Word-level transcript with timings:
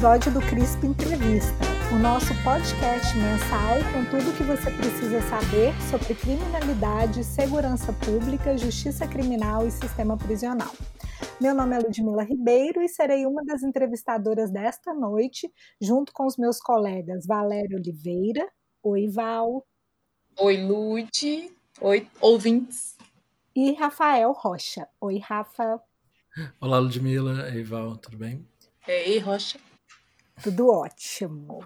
episódio 0.00 0.32
do 0.32 0.40
CRISP 0.40 0.86
Entrevista, 0.86 1.62
o 1.92 1.98
nosso 1.98 2.28
podcast 2.42 3.14
mensal 3.18 3.76
com 3.92 4.02
tudo 4.06 4.30
o 4.30 4.34
que 4.34 4.42
você 4.42 4.70
precisa 4.70 5.20
saber 5.28 5.74
sobre 5.90 6.14
criminalidade, 6.14 7.22
segurança 7.22 7.92
pública, 7.92 8.56
justiça 8.56 9.06
criminal 9.06 9.66
e 9.66 9.70
sistema 9.70 10.16
prisional. 10.16 10.72
Meu 11.38 11.54
nome 11.54 11.76
é 11.76 11.80
Ludmila 11.80 12.22
Ribeiro 12.22 12.80
e 12.80 12.88
serei 12.88 13.26
uma 13.26 13.44
das 13.44 13.62
entrevistadoras 13.62 14.50
desta 14.50 14.94
noite, 14.94 15.52
junto 15.78 16.14
com 16.14 16.24
os 16.24 16.38
meus 16.38 16.58
colegas 16.60 17.26
Valério 17.26 17.76
Oliveira. 17.76 18.48
Oi, 18.82 19.06
Val. 19.06 19.66
Oi, 20.38 20.56
Lud. 20.64 21.52
Oi, 21.78 22.08
ouvintes. 22.22 22.96
E 23.54 23.74
Rafael 23.74 24.32
Rocha. 24.32 24.88
Oi, 24.98 25.18
Rafa. 25.18 25.78
Olá, 26.58 26.78
Ludmila. 26.78 27.50
Ei, 27.50 27.62
Val, 27.62 27.98
tudo 27.98 28.16
bem? 28.16 28.48
Ei, 28.88 29.18
Rocha. 29.18 29.58
Tudo 30.42 30.70
ótimo. 30.70 31.58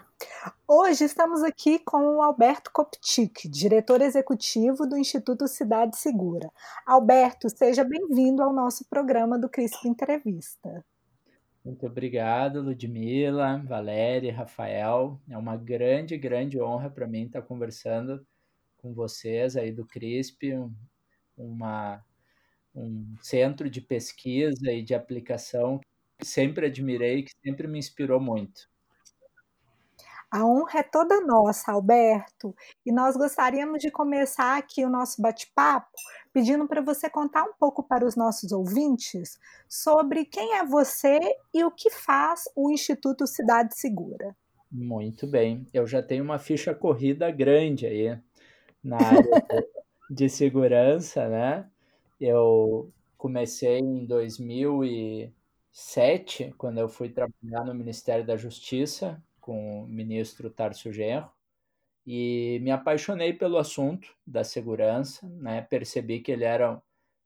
Hoje 0.66 1.04
estamos 1.04 1.44
aqui 1.44 1.78
com 1.78 2.16
o 2.16 2.22
Alberto 2.22 2.72
Koptik, 2.72 3.48
diretor 3.48 4.00
executivo 4.00 4.84
do 4.84 4.96
Instituto 4.96 5.46
Cidade 5.46 5.96
Segura. 5.96 6.50
Alberto, 6.84 7.48
seja 7.48 7.84
bem-vindo 7.84 8.42
ao 8.42 8.52
nosso 8.52 8.84
programa 8.88 9.38
do 9.38 9.48
CRISP 9.48 9.86
Entrevista. 9.86 10.84
Muito 11.64 11.86
obrigado, 11.86 12.62
Ludmila, 12.62 13.62
Valéria, 13.64 14.34
Rafael. 14.34 15.20
É 15.30 15.38
uma 15.38 15.56
grande, 15.56 16.18
grande 16.18 16.60
honra 16.60 16.90
para 16.90 17.06
mim 17.06 17.26
estar 17.26 17.42
conversando 17.42 18.26
com 18.78 18.92
vocês 18.92 19.56
aí 19.56 19.70
do 19.70 19.86
CRISP, 19.86 20.52
uma 21.36 22.04
um 22.74 23.14
centro 23.22 23.70
de 23.70 23.80
pesquisa 23.80 24.72
e 24.72 24.82
de 24.82 24.94
aplicação 24.94 25.80
sempre 26.22 26.66
admirei, 26.66 27.22
que 27.22 27.32
sempre 27.42 27.66
me 27.66 27.78
inspirou 27.78 28.20
muito. 28.20 28.68
A 30.34 30.44
honra 30.44 30.80
é 30.80 30.82
toda 30.82 31.20
nossa, 31.20 31.70
Alberto, 31.70 32.56
e 32.84 32.90
nós 32.90 33.16
gostaríamos 33.16 33.78
de 33.78 33.88
começar 33.88 34.58
aqui 34.58 34.84
o 34.84 34.90
nosso 34.90 35.22
bate-papo 35.22 35.92
pedindo 36.32 36.66
para 36.66 36.82
você 36.82 37.08
contar 37.08 37.44
um 37.44 37.52
pouco 37.52 37.84
para 37.84 38.04
os 38.04 38.16
nossos 38.16 38.50
ouvintes 38.50 39.38
sobre 39.68 40.24
quem 40.24 40.56
é 40.56 40.64
você 40.64 41.20
e 41.54 41.62
o 41.62 41.70
que 41.70 41.88
faz 41.88 42.48
o 42.56 42.68
Instituto 42.68 43.28
Cidade 43.28 43.78
Segura. 43.78 44.34
Muito 44.72 45.24
bem, 45.24 45.68
eu 45.72 45.86
já 45.86 46.02
tenho 46.02 46.24
uma 46.24 46.40
ficha 46.40 46.74
corrida 46.74 47.30
grande 47.30 47.86
aí 47.86 48.18
na 48.82 48.96
área 48.96 49.46
de 50.10 50.26
segurança, 50.28 51.28
né? 51.28 51.70
Eu 52.20 52.90
comecei 53.16 53.78
em 53.78 54.04
2007, 55.74 56.54
quando 56.56 56.78
eu 56.78 56.88
fui 56.88 57.08
trabalhar 57.08 57.64
no 57.64 57.74
Ministério 57.74 58.24
da 58.24 58.36
Justiça 58.36 59.20
com 59.40 59.82
o 59.82 59.86
ministro 59.88 60.48
Tarso 60.48 60.92
Genro, 60.92 61.28
e 62.06 62.60
me 62.62 62.70
apaixonei 62.70 63.32
pelo 63.32 63.58
assunto 63.58 64.14
da 64.24 64.44
segurança, 64.44 65.26
né? 65.28 65.62
Percebi 65.62 66.20
que 66.20 66.30
ele 66.30 66.44
era 66.44 66.80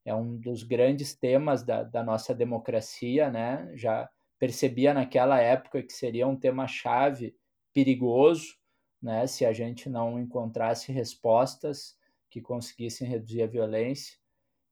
é 0.04 0.14
um 0.14 0.38
dos 0.38 0.62
grandes 0.62 1.14
temas 1.14 1.62
da, 1.62 1.82
da 1.82 2.02
nossa 2.02 2.34
democracia, 2.34 3.30
né? 3.30 3.70
Já 3.74 4.08
percebia 4.38 4.94
naquela 4.94 5.38
época 5.40 5.82
que 5.82 5.92
seria 5.92 6.26
um 6.26 6.36
tema-chave 6.36 7.36
perigoso, 7.74 8.56
né? 9.02 9.26
Se 9.26 9.44
a 9.44 9.52
gente 9.52 9.90
não 9.90 10.18
encontrasse 10.18 10.90
respostas 10.90 11.98
que 12.30 12.40
conseguissem 12.40 13.06
reduzir 13.06 13.42
a 13.42 13.46
violência. 13.46 14.16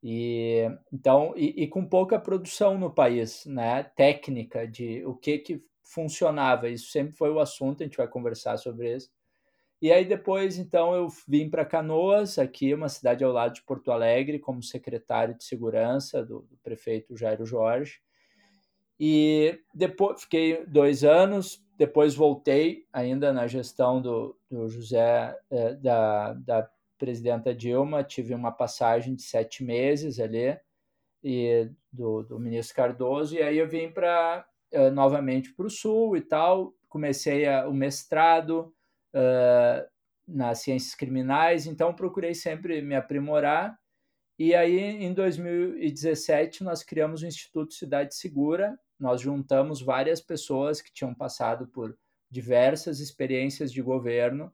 E 0.02 0.68
então 0.92 1.32
e, 1.36 1.64
e, 1.64 1.68
com 1.68 1.84
pouca 1.84 2.18
produção 2.18 2.78
no 2.78 2.90
país, 2.92 3.44
né? 3.46 3.82
Técnica 3.96 4.66
de 4.66 5.04
o 5.04 5.14
que 5.14 5.38
que 5.38 5.62
funcionava. 5.82 6.68
Isso 6.68 6.90
sempre 6.90 7.16
foi 7.16 7.30
o 7.30 7.40
assunto. 7.40 7.82
A 7.82 7.86
gente 7.86 7.96
vai 7.96 8.08
conversar 8.08 8.56
sobre 8.58 8.94
isso. 8.94 9.10
E 9.80 9.92
aí 9.92 10.04
depois, 10.04 10.58
então, 10.58 10.94
eu 10.94 11.08
vim 11.28 11.50
para 11.50 11.64
Canoas, 11.64 12.38
aqui 12.38 12.72
uma 12.72 12.88
cidade 12.88 13.22
ao 13.22 13.32
lado 13.32 13.54
de 13.54 13.62
Porto 13.62 13.92
Alegre, 13.92 14.38
como 14.38 14.62
secretário 14.62 15.36
de 15.36 15.44
segurança 15.44 16.24
do, 16.24 16.40
do 16.42 16.56
prefeito 16.62 17.16
Jairo 17.16 17.44
Jorge. 17.44 18.00
E 18.98 19.60
depois 19.74 20.22
fiquei 20.22 20.64
dois 20.66 21.04
anos. 21.04 21.62
Depois 21.76 22.14
voltei 22.14 22.86
ainda 22.90 23.34
na 23.34 23.46
gestão 23.46 24.00
do, 24.00 24.34
do 24.50 24.66
José 24.66 25.38
eh, 25.50 25.74
da, 25.74 26.32
da 26.32 26.70
presidenta 26.98 27.54
Dilma, 27.54 28.02
tive 28.02 28.34
uma 28.34 28.52
passagem 28.52 29.14
de 29.14 29.22
sete 29.22 29.62
meses 29.64 30.18
ali, 30.18 30.58
e 31.22 31.68
do, 31.92 32.22
do 32.22 32.38
ministro 32.38 32.76
Cardoso, 32.76 33.34
e 33.34 33.42
aí 33.42 33.58
eu 33.58 33.68
vim 33.68 33.90
para 33.90 34.46
uh, 34.72 34.76
eh, 34.76 34.90
novamente 34.90 35.52
para 35.54 35.66
o 35.66 35.70
Sul 35.70 36.16
e 36.16 36.20
tal, 36.20 36.72
comecei 36.88 37.46
a, 37.46 37.68
o 37.68 37.74
mestrado 37.74 38.72
uh, 39.12 39.88
nas 40.26 40.60
ciências 40.60 40.94
criminais, 40.94 41.66
então 41.66 41.94
procurei 41.94 42.34
sempre 42.34 42.80
me 42.80 42.94
aprimorar, 42.94 43.76
e 44.38 44.54
aí 44.54 44.78
em 44.78 45.12
2017 45.12 46.62
nós 46.62 46.82
criamos 46.82 47.22
o 47.22 47.26
Instituto 47.26 47.74
Cidade 47.74 48.14
Segura, 48.14 48.78
nós 48.98 49.20
juntamos 49.20 49.82
várias 49.82 50.20
pessoas 50.20 50.80
que 50.80 50.92
tinham 50.92 51.14
passado 51.14 51.66
por 51.66 51.98
diversas 52.30 53.00
experiências 53.00 53.72
de 53.72 53.82
governo, 53.82 54.52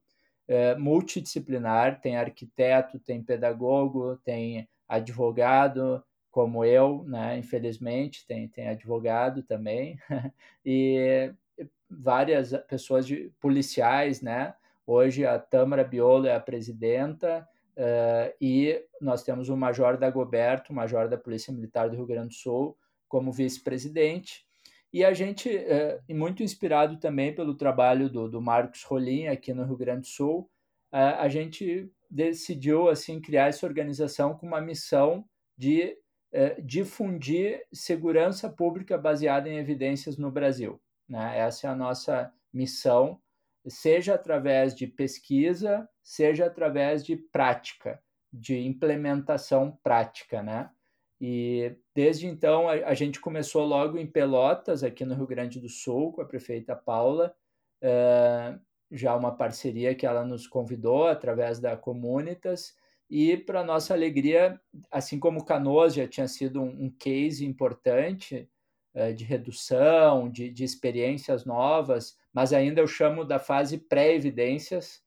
é, 0.49 0.75
multidisciplinar, 0.75 2.01
tem 2.01 2.17
arquiteto, 2.17 2.99
tem 2.99 3.23
pedagogo, 3.23 4.17
tem 4.25 4.69
advogado, 4.89 6.03
como 6.31 6.65
eu, 6.65 7.05
né? 7.07 7.39
Infelizmente, 7.39 8.27
tem, 8.27 8.49
tem 8.49 8.69
advogado 8.69 9.43
também, 9.43 9.99
e 10.65 11.33
várias 11.89 12.53
pessoas 12.67 13.07
de, 13.07 13.31
policiais, 13.39 14.23
né? 14.23 14.55
Hoje 14.87 15.25
a 15.25 15.39
Tâmara 15.39 15.85
Biolo 15.85 16.27
é 16.27 16.35
a 16.35 16.41
presidenta, 16.41 17.47
uh, 17.77 18.35
e 18.41 18.83
nós 19.01 19.23
temos 19.23 19.49
o 19.49 19.57
Major 19.57 19.97
Dagoberto, 19.97 20.73
Major 20.73 21.09
da 21.09 21.19
Polícia 21.19 21.53
Militar 21.53 21.89
do 21.89 21.97
Rio 21.97 22.07
Grande 22.07 22.29
do 22.29 22.35
Sul, 22.35 22.77
como 23.07 23.31
vice-presidente. 23.31 24.47
E 24.93 25.05
a 25.05 25.15
gente, 25.15 25.49
é, 25.49 26.01
muito 26.11 26.43
inspirado 26.43 26.99
também 26.99 27.35
pelo 27.35 27.55
trabalho 27.57 28.11
do, 28.11 28.29
do 28.29 28.43
Marcos 28.43 28.83
Rolim 28.83 29.27
aqui 29.27 29.55
no 29.55 29.65
Rio 29.65 29.77
Grande 29.77 30.03
do 30.03 30.07
Sul, 30.07 30.51
a 30.93 31.27
gente 31.27 31.91
decidiu 32.11 32.91
assim 32.91 33.19
criar 33.19 33.47
essa 33.47 33.65
organização 33.65 34.37
com 34.37 34.47
uma 34.47 34.61
missão 34.61 35.25
de 35.57 35.97
é, 36.31 36.61
difundir 36.61 37.65
segurança 37.73 38.51
pública 38.51 38.99
baseada 38.99 39.49
em 39.49 39.57
evidências 39.57 40.19
no 40.19 40.31
Brasil. 40.31 40.79
Né? 41.09 41.39
Essa 41.39 41.67
é 41.67 41.71
a 41.71 41.75
nossa 41.77 42.33
missão, 42.53 43.19
seja 43.67 44.15
através 44.15 44.75
de 44.75 44.87
pesquisa, 44.87 45.89
seja 46.03 46.47
através 46.47 47.05
de 47.05 47.17
prática, 47.17 48.03
de 48.33 48.59
implementação 48.59 49.79
prática, 49.83 50.43
né? 50.43 50.71
E 51.25 51.77
desde 51.95 52.27
então 52.27 52.69
a, 52.69 52.73
a, 52.73 52.95
gente 52.95 53.21
começou 53.21 53.65
logo 53.65 53.97
em 53.97 54.05
Pelotas, 54.05 54.83
aqui 54.83 55.05
no 55.05 55.15
Rio 55.15 55.29
Grande 55.29 55.61
do 55.61 55.69
Sul, 55.69 56.13
com 56.13 56.21
a 56.21 56.25
prefeita 56.25 56.75
Paula, 56.75 57.33
uh, 57.81 58.61
já 58.91 59.15
uma 59.15 59.31
parceria 59.31 59.95
que 59.95 60.05
ela 60.05 60.25
nos 60.25 60.49
convidou 60.49 61.07
através 61.07 61.61
da 61.61 61.77
Comunitas. 61.77 62.75
E, 63.09 63.37
para 63.37 63.63
nossa 63.63 63.95
alegria, 63.95 64.61
assim 64.91 65.21
como 65.21 65.45
Canoas 65.45 65.95
já 65.95 66.09
tinha 66.09 66.27
sido 66.27 66.61
um, 66.61 66.87
um 66.87 66.91
case 66.91 67.47
importante 67.47 68.51
uh, 68.93 69.15
de 69.15 69.23
redução, 69.23 70.29
de, 70.29 70.51
de 70.51 70.65
experiências 70.65 71.45
novas, 71.45 72.19
mas 72.35 72.53
ainda 72.53 72.81
eu 72.81 72.89
chamo 72.89 73.25
da 73.25 73.39
fase 73.39 73.79
pré-evidências, 73.79 75.01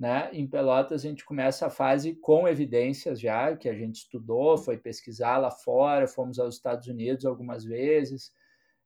né? 0.00 0.30
Em 0.32 0.46
Pelotas 0.46 1.04
a 1.04 1.08
gente 1.08 1.26
começa 1.26 1.66
a 1.66 1.70
fase 1.70 2.14
com 2.14 2.48
evidências 2.48 3.20
já, 3.20 3.54
que 3.54 3.68
a 3.68 3.74
gente 3.74 3.96
estudou, 3.96 4.56
foi 4.56 4.78
pesquisar 4.78 5.36
lá 5.36 5.50
fora, 5.50 6.08
fomos 6.08 6.38
aos 6.38 6.54
Estados 6.54 6.88
Unidos 6.88 7.26
algumas 7.26 7.62
vezes, 7.66 8.32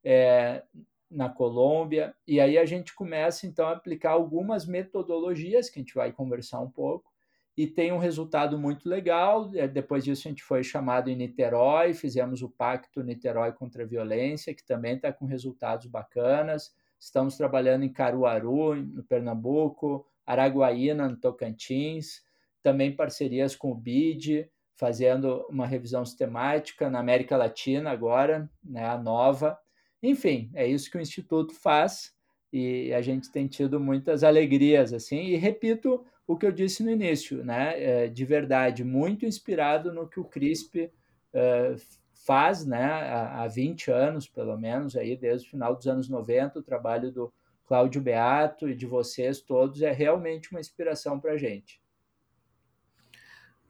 é, 0.02 0.64
na 1.08 1.28
Colômbia, 1.28 2.12
e 2.26 2.40
aí 2.40 2.58
a 2.58 2.64
gente 2.66 2.92
começa 2.92 3.46
então 3.46 3.68
a 3.68 3.72
aplicar 3.74 4.10
algumas 4.10 4.66
metodologias 4.66 5.70
que 5.70 5.78
a 5.78 5.82
gente 5.82 5.94
vai 5.94 6.10
conversar 6.10 6.58
um 6.58 6.68
pouco, 6.68 7.14
e 7.56 7.68
tem 7.68 7.92
um 7.92 7.98
resultado 7.98 8.58
muito 8.58 8.88
legal. 8.88 9.48
É, 9.54 9.68
depois 9.68 10.02
disso 10.02 10.26
a 10.26 10.30
gente 10.30 10.42
foi 10.42 10.64
chamado 10.64 11.08
em 11.08 11.14
Niterói, 11.14 11.94
fizemos 11.94 12.42
o 12.42 12.50
Pacto 12.50 13.04
Niterói 13.04 13.52
contra 13.52 13.84
a 13.84 13.86
Violência, 13.86 14.52
que 14.52 14.66
também 14.66 14.96
está 14.96 15.12
com 15.12 15.24
resultados 15.24 15.86
bacanas. 15.86 16.74
Estamos 16.98 17.36
trabalhando 17.36 17.84
em 17.84 17.92
Caruaru, 17.92 18.74
no 18.74 19.04
Pernambuco, 19.04 20.04
Araguaína, 20.26 21.08
no 21.08 21.16
Tocantins, 21.16 22.22
também 22.62 22.94
parcerias 22.94 23.54
com 23.54 23.70
o 23.70 23.74
BID, 23.74 24.48
fazendo 24.76 25.46
uma 25.48 25.66
revisão 25.66 26.04
sistemática 26.04 26.90
na 26.90 26.98
América 26.98 27.36
Latina 27.36 27.90
agora, 27.90 28.50
né, 28.62 28.84
a 28.84 28.98
nova. 28.98 29.58
Enfim, 30.02 30.50
é 30.54 30.66
isso 30.66 30.90
que 30.90 30.98
o 30.98 31.00
Instituto 31.00 31.54
faz 31.54 32.12
e 32.52 32.92
a 32.92 33.02
gente 33.02 33.30
tem 33.30 33.46
tido 33.46 33.80
muitas 33.80 34.22
alegrias, 34.22 34.92
assim, 34.92 35.22
e 35.26 35.36
repito 35.36 36.04
o 36.26 36.36
que 36.36 36.46
eu 36.46 36.52
disse 36.52 36.82
no 36.82 36.90
início, 36.90 37.44
né, 37.44 37.74
é, 37.82 38.08
de 38.08 38.24
verdade, 38.24 38.84
muito 38.84 39.26
inspirado 39.26 39.92
no 39.92 40.08
que 40.08 40.20
o 40.20 40.24
CRISP 40.24 40.90
é, 41.32 41.76
faz 42.24 42.64
né, 42.64 42.84
há 42.84 43.46
20 43.46 43.90
anos, 43.90 44.26
pelo 44.26 44.56
menos, 44.56 44.96
aí, 44.96 45.16
desde 45.16 45.46
o 45.46 45.50
final 45.50 45.74
dos 45.74 45.86
anos 45.86 46.08
90, 46.08 46.58
o 46.58 46.62
trabalho 46.62 47.12
do 47.12 47.32
Cláudio 47.66 48.00
Beato 48.00 48.68
e 48.68 48.74
de 48.74 48.86
vocês 48.86 49.40
todos 49.40 49.82
é 49.82 49.92
realmente 49.92 50.50
uma 50.50 50.60
inspiração 50.60 51.18
para 51.18 51.32
a 51.32 51.36
gente. 51.36 51.80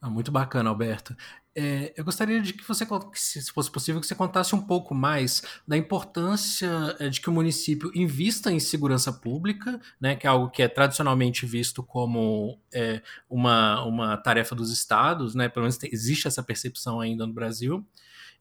Ah, 0.01 0.11
muito 0.11 0.31
bacana, 0.31 0.69
Alberto. 0.69 1.17
É, 1.57 1.95
eu 1.97 2.05
gostaria 2.05 2.43
de 2.43 2.53
que 2.53 2.63
você, 2.67 2.85
se 3.15 3.51
fosse 3.53 3.71
possível, 3.71 4.01
que 4.01 4.07
você 4.07 4.15
contasse 4.15 4.55
um 4.55 4.61
pouco 4.61 4.95
mais 4.95 5.43
da 5.67 5.77
importância 5.77 6.69
é, 6.99 7.09
de 7.09 7.21
que 7.21 7.31
o 7.31 7.33
município 7.33 7.93
invista 7.95 8.53
em 8.53 8.59
segurança 8.59 9.13
pública, 9.13 9.81
né, 10.01 10.17
que 10.17 10.27
é 10.27 10.31
algo 10.31 10.51
que 10.51 10.63
é 10.63 10.69
tradicionalmente 10.69 11.47
visto 11.47 11.83
como 11.83 12.59
é, 12.75 13.01
uma, 13.31 13.85
uma 13.85 14.17
tarefa 14.17 14.55
dos 14.55 14.71
estados, 14.73 15.35
né, 15.35 15.49
pelo 15.49 15.63
menos 15.63 15.79
existe 15.85 16.27
essa 16.27 16.43
percepção 16.43 17.01
ainda 17.01 17.25
no 17.25 17.33
Brasil, 17.33 17.87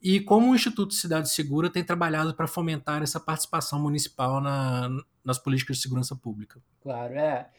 e 0.03 0.19
como 0.19 0.51
o 0.51 0.55
Instituto 0.55 0.93
Cidade 0.93 1.29
Segura 1.29 1.69
tem 1.69 1.81
trabalhado 1.81 2.35
para 2.35 2.45
fomentar 2.45 3.01
essa 3.01 3.21
participação 3.21 3.79
municipal 3.81 4.41
na, 4.41 4.89
nas 5.23 5.39
políticas 5.39 5.77
de 5.77 5.83
segurança 5.83 6.13
pública. 6.13 6.61
Claro, 6.81 7.13
é. 7.13 7.49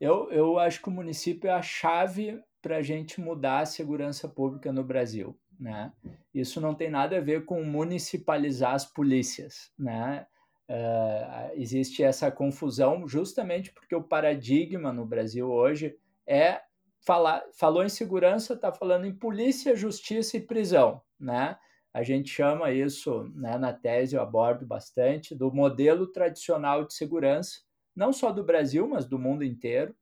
Eu, 0.00 0.30
eu 0.32 0.58
acho 0.58 0.80
que 0.80 0.88
o 0.88 0.92
município 0.92 1.48
é 1.48 1.52
a 1.52 1.60
chave 1.60 2.42
para 2.62 2.78
a 2.78 2.82
gente 2.82 3.20
mudar 3.20 3.60
a 3.60 3.66
segurança 3.66 4.26
pública 4.26 4.72
no 4.72 4.82
Brasil. 4.82 5.38
Né? 5.58 5.92
Isso 6.32 6.58
não 6.58 6.74
tem 6.74 6.88
nada 6.88 7.18
a 7.18 7.20
ver 7.20 7.44
com 7.44 7.62
municipalizar 7.62 8.72
as 8.72 8.86
polícias. 8.86 9.70
Né? 9.78 10.26
Uh, 10.70 11.52
existe 11.54 12.02
essa 12.02 12.30
confusão 12.30 13.06
justamente 13.06 13.72
porque 13.72 13.94
o 13.94 14.02
paradigma 14.02 14.90
no 14.90 15.04
Brasil 15.04 15.50
hoje 15.50 15.94
é 16.26 16.62
falar, 17.00 17.42
falou 17.52 17.84
em 17.84 17.90
segurança, 17.90 18.54
está 18.54 18.72
falando 18.72 19.04
em 19.04 19.14
polícia, 19.14 19.76
justiça 19.76 20.38
e 20.38 20.40
prisão. 20.40 21.02
Né? 21.18 21.58
A 21.92 22.02
gente 22.02 22.30
chama 22.30 22.70
isso, 22.70 23.24
né, 23.34 23.58
na 23.58 23.72
tese 23.72 24.14
eu 24.14 24.22
abordo 24.22 24.64
bastante, 24.64 25.34
do 25.34 25.52
modelo 25.52 26.06
tradicional 26.06 26.84
de 26.84 26.94
segurança, 26.94 27.60
não 27.94 28.12
só 28.12 28.30
do 28.30 28.44
Brasil, 28.44 28.88
mas 28.88 29.06
do 29.06 29.18
mundo 29.18 29.44
inteiro, 29.44 29.94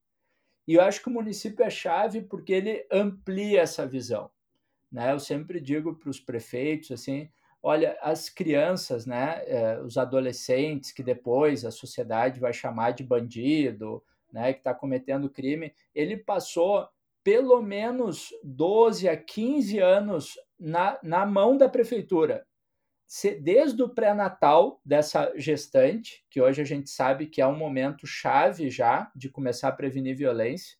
e 0.66 0.74
eu 0.74 0.82
acho 0.82 1.02
que 1.02 1.08
o 1.08 1.12
município 1.12 1.64
é 1.64 1.70
chave 1.70 2.20
porque 2.20 2.52
ele 2.52 2.86
amplia 2.92 3.62
essa 3.62 3.86
visão. 3.86 4.30
Né? 4.92 5.12
Eu 5.12 5.18
sempre 5.18 5.60
digo 5.60 5.94
para 5.94 6.10
os 6.10 6.20
prefeitos 6.20 6.90
assim, 6.90 7.30
olha, 7.62 7.98
as 8.02 8.28
crianças, 8.28 9.06
né, 9.06 9.42
eh, 9.46 9.80
os 9.82 9.96
adolescentes 9.96 10.92
que 10.92 11.02
depois 11.02 11.64
a 11.64 11.70
sociedade 11.70 12.38
vai 12.38 12.52
chamar 12.52 12.90
de 12.90 13.02
bandido, 13.02 14.02
né, 14.30 14.52
que 14.52 14.60
está 14.60 14.74
cometendo 14.74 15.30
crime, 15.30 15.72
ele 15.94 16.18
passou 16.18 16.86
pelo 17.24 17.60
menos 17.62 18.28
12 18.44 19.08
a 19.08 19.16
15 19.16 19.78
anos 19.78 20.38
na, 20.58 20.98
na 21.02 21.24
mão 21.24 21.56
da 21.56 21.68
prefeitura 21.68 22.46
desde 23.40 23.82
o 23.82 23.88
pré-natal 23.88 24.80
dessa 24.84 25.32
gestante, 25.34 26.24
que 26.30 26.40
hoje 26.40 26.60
a 26.60 26.64
gente 26.64 26.90
sabe 26.90 27.26
que 27.26 27.40
é 27.40 27.46
um 27.46 27.56
momento 27.56 28.06
chave 28.06 28.68
já 28.68 29.10
de 29.16 29.30
começar 29.30 29.68
a 29.68 29.72
prevenir 29.72 30.14
violência, 30.14 30.76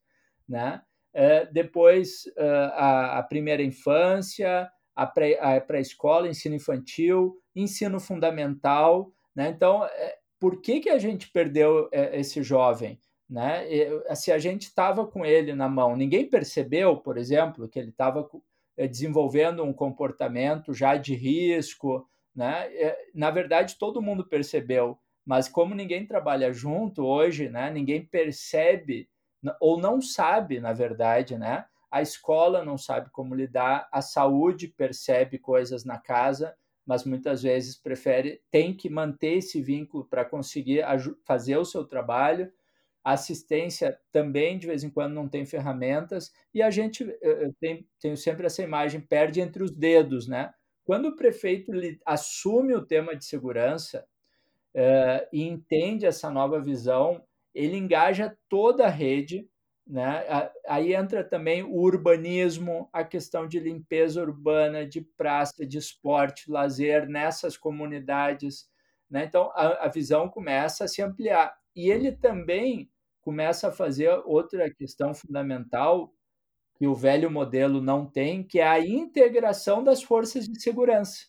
né? 0.46 0.82
É, 1.14 1.46
depois 1.46 2.26
uh, 2.36 2.70
a, 2.75 3.19
a, 3.19 3.22
primeira 3.22 3.62
infância, 3.62 4.70
a 4.94 5.06
pré-escola, 5.06 6.22
pré 6.22 6.30
ensino 6.30 6.54
infantil, 6.54 7.34
ensino 7.56 7.98
fundamental, 7.98 9.10
né? 9.34 9.48
Então, 9.48 9.84
é, 9.84 10.19
por 10.38 10.60
que, 10.60 10.80
que 10.80 10.90
a 10.90 10.98
gente 10.98 11.32
perdeu 11.32 11.88
é, 11.90 12.20
esse 12.20 12.42
jovem? 12.42 13.00
Né? 13.28 13.64
Se 14.14 14.32
a 14.32 14.38
gente 14.38 14.64
estava 14.64 15.06
com 15.06 15.25
ele 15.25 15.54
na 15.54 15.69
mão, 15.69 15.96
ninguém 15.96 16.28
percebeu, 16.28 16.96
por 16.96 17.19
exemplo, 17.19 17.69
que 17.69 17.78
ele 17.78 17.90
estava 17.90 18.26
desenvolvendo 18.86 19.64
um 19.64 19.72
comportamento 19.72 20.72
já 20.72 20.96
de 20.96 21.14
risco, 21.14 22.06
né? 22.34 22.69
Na 23.14 23.30
verdade, 23.30 23.76
todo 23.78 24.02
mundo 24.02 24.25
percebeu, 24.28 24.98
mas 25.25 25.48
como 25.48 25.75
ninguém 25.75 26.06
trabalha 26.06 26.52
junto 26.52 27.04
hoje, 27.04 27.48
né? 27.48 27.70
Ninguém 27.70 28.04
percebe 28.04 29.08
ou 29.60 29.78
não 29.78 30.00
sabe, 30.00 30.60
na 30.60 30.72
verdade, 30.72 31.36
né? 31.36 31.64
A 31.90 32.02
escola 32.02 32.64
não 32.64 32.76
sabe 32.76 33.10
como 33.10 33.34
lidar, 33.34 33.88
a 33.90 34.02
saúde 34.02 34.69
percebe 34.69 35.38
coisas 35.38 35.84
na 35.84 35.98
casa, 35.98 36.54
mas 36.86 37.04
muitas 37.04 37.42
vezes 37.42 37.76
prefere, 37.76 38.42
tem 38.50 38.75
que 38.75 38.88
manter 38.90 39.38
esse 39.38 39.60
vínculo 39.60 40.04
para 40.04 40.25
conseguir 40.25 40.84
fazer 41.25 41.56
o 41.56 41.64
seu 41.64 41.84
trabalho. 41.84 42.52
Assistência 43.12 43.99
também, 44.12 44.58
de 44.58 44.66
vez 44.66 44.84
em 44.84 44.90
quando, 44.90 45.14
não 45.14 45.28
tem 45.28 45.46
ferramentas, 45.46 46.32
e 46.52 46.62
a 46.62 46.70
gente, 46.70 47.05
eu 47.20 47.52
tenho, 47.60 47.84
tenho 48.00 48.16
sempre 48.16 48.46
essa 48.46 48.62
imagem, 48.62 49.00
perde 49.00 49.40
entre 49.40 49.62
os 49.62 49.70
dedos, 49.70 50.26
né? 50.28 50.52
Quando 50.88 51.08
o 51.08 51.16
prefeito 51.16 51.70
assume 52.06 52.75
o 52.75 52.84
tema 52.84 53.14
de 53.14 53.22
segurança 53.25 54.06
uh, 54.75 55.28
e 55.31 55.43
entende 55.43 56.06
essa 56.06 56.31
nova 56.31 56.58
visão, 56.62 57.22
ele 57.55 57.76
engaja 57.76 58.34
toda 58.49 58.87
a 58.87 58.90
rede. 58.90 59.46
Né? 59.87 60.25
Aí 60.66 60.94
entra 60.94 61.22
também 61.22 61.62
o 61.62 61.75
urbanismo, 61.75 62.88
a 62.90 63.04
questão 63.04 63.46
de 63.46 63.61
limpeza 63.61 64.22
urbana, 64.22 64.87
de 64.87 65.02
praça, 65.02 65.66
de 65.66 65.76
esporte, 65.76 66.50
lazer 66.50 67.06
nessas 67.06 67.56
comunidades. 67.56 68.66
Né? 69.11 69.25
Então, 69.25 69.50
a, 69.54 69.87
a 69.87 69.88
visão 69.88 70.26
começa 70.28 70.84
a 70.84 70.88
se 70.88 71.02
ampliar. 71.02 71.54
E 71.76 71.90
ele 71.90 72.12
também 72.12 72.90
começa 73.28 73.69
a 73.69 73.72
fazer 73.72 74.08
outra 74.25 74.72
questão 74.72 75.12
fundamental, 75.12 76.10
que 76.78 76.86
o 76.86 76.94
velho 76.94 77.30
modelo 77.30 77.78
não 77.78 78.06
tem, 78.06 78.42
que 78.42 78.58
é 78.58 78.66
a 78.66 78.80
integração 78.80 79.84
das 79.84 80.02
forças 80.02 80.48
de 80.48 80.58
segurança. 80.62 81.26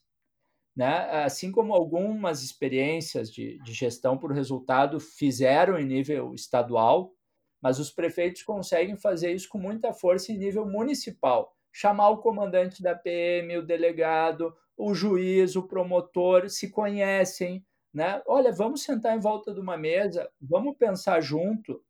Né? 0.73 0.95
Assim 1.25 1.51
como 1.51 1.73
algumas 1.73 2.41
experiências 2.41 3.29
de, 3.29 3.61
de 3.61 3.73
gestão 3.73 4.17
por 4.17 4.31
resultado 4.31 4.97
fizeram 4.97 5.77
em 5.77 5.85
nível 5.85 6.33
estadual, 6.33 7.13
mas 7.61 7.79
os 7.79 7.91
prefeitos 7.91 8.43
conseguem 8.43 8.95
fazer 8.95 9.33
isso 9.33 9.49
com 9.49 9.57
muita 9.57 9.91
força 9.91 10.31
em 10.31 10.37
nível 10.37 10.65
municipal. 10.65 11.53
Chamar 11.69 12.11
o 12.11 12.21
comandante 12.21 12.81
da 12.81 12.95
PM, 12.95 13.57
o 13.57 13.65
delegado, 13.65 14.55
o 14.77 14.93
juiz, 14.93 15.57
o 15.57 15.67
promotor, 15.67 16.49
se 16.49 16.69
conhecem, 16.71 17.61
né? 17.93 18.21
Olha, 18.25 18.53
vamos 18.53 18.83
sentar 18.83 19.17
em 19.17 19.19
volta 19.19 19.53
de 19.53 19.59
uma 19.59 19.75
mesa, 19.75 20.31
vamos 20.39 20.77
pensar 20.77 21.19
junto 21.19 21.83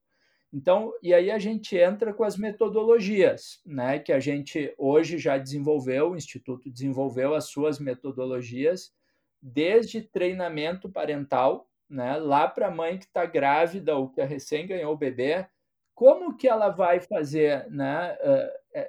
então, 0.51 0.91
e 1.03 1.13
aí 1.13 1.29
a 1.29 1.37
gente 1.37 1.77
entra 1.77 2.13
com 2.13 2.23
as 2.23 2.37
metodologias, 2.37 3.61
né, 3.65 3.99
que 3.99 4.11
a 4.11 4.19
gente 4.19 4.73
hoje 4.77 5.17
já 5.17 5.37
desenvolveu, 5.37 6.11
o 6.11 6.15
Instituto 6.15 6.71
desenvolveu 6.71 7.35
as 7.35 7.49
suas 7.49 7.79
metodologias, 7.79 8.91
desde 9.41 10.01
treinamento 10.01 10.89
parental, 10.89 11.69
né, 11.89 12.17
lá 12.17 12.47
para 12.47 12.67
a 12.67 12.71
mãe 12.71 12.97
que 12.97 13.05
está 13.05 13.25
grávida 13.25 13.95
ou 13.95 14.09
que 14.09 14.23
recém 14.23 14.67
ganhou 14.67 14.93
o 14.93 14.97
bebê, 14.97 15.47
como 15.93 16.35
que 16.35 16.47
ela 16.47 16.69
vai 16.69 16.99
fazer, 16.99 17.69
né, 17.69 18.17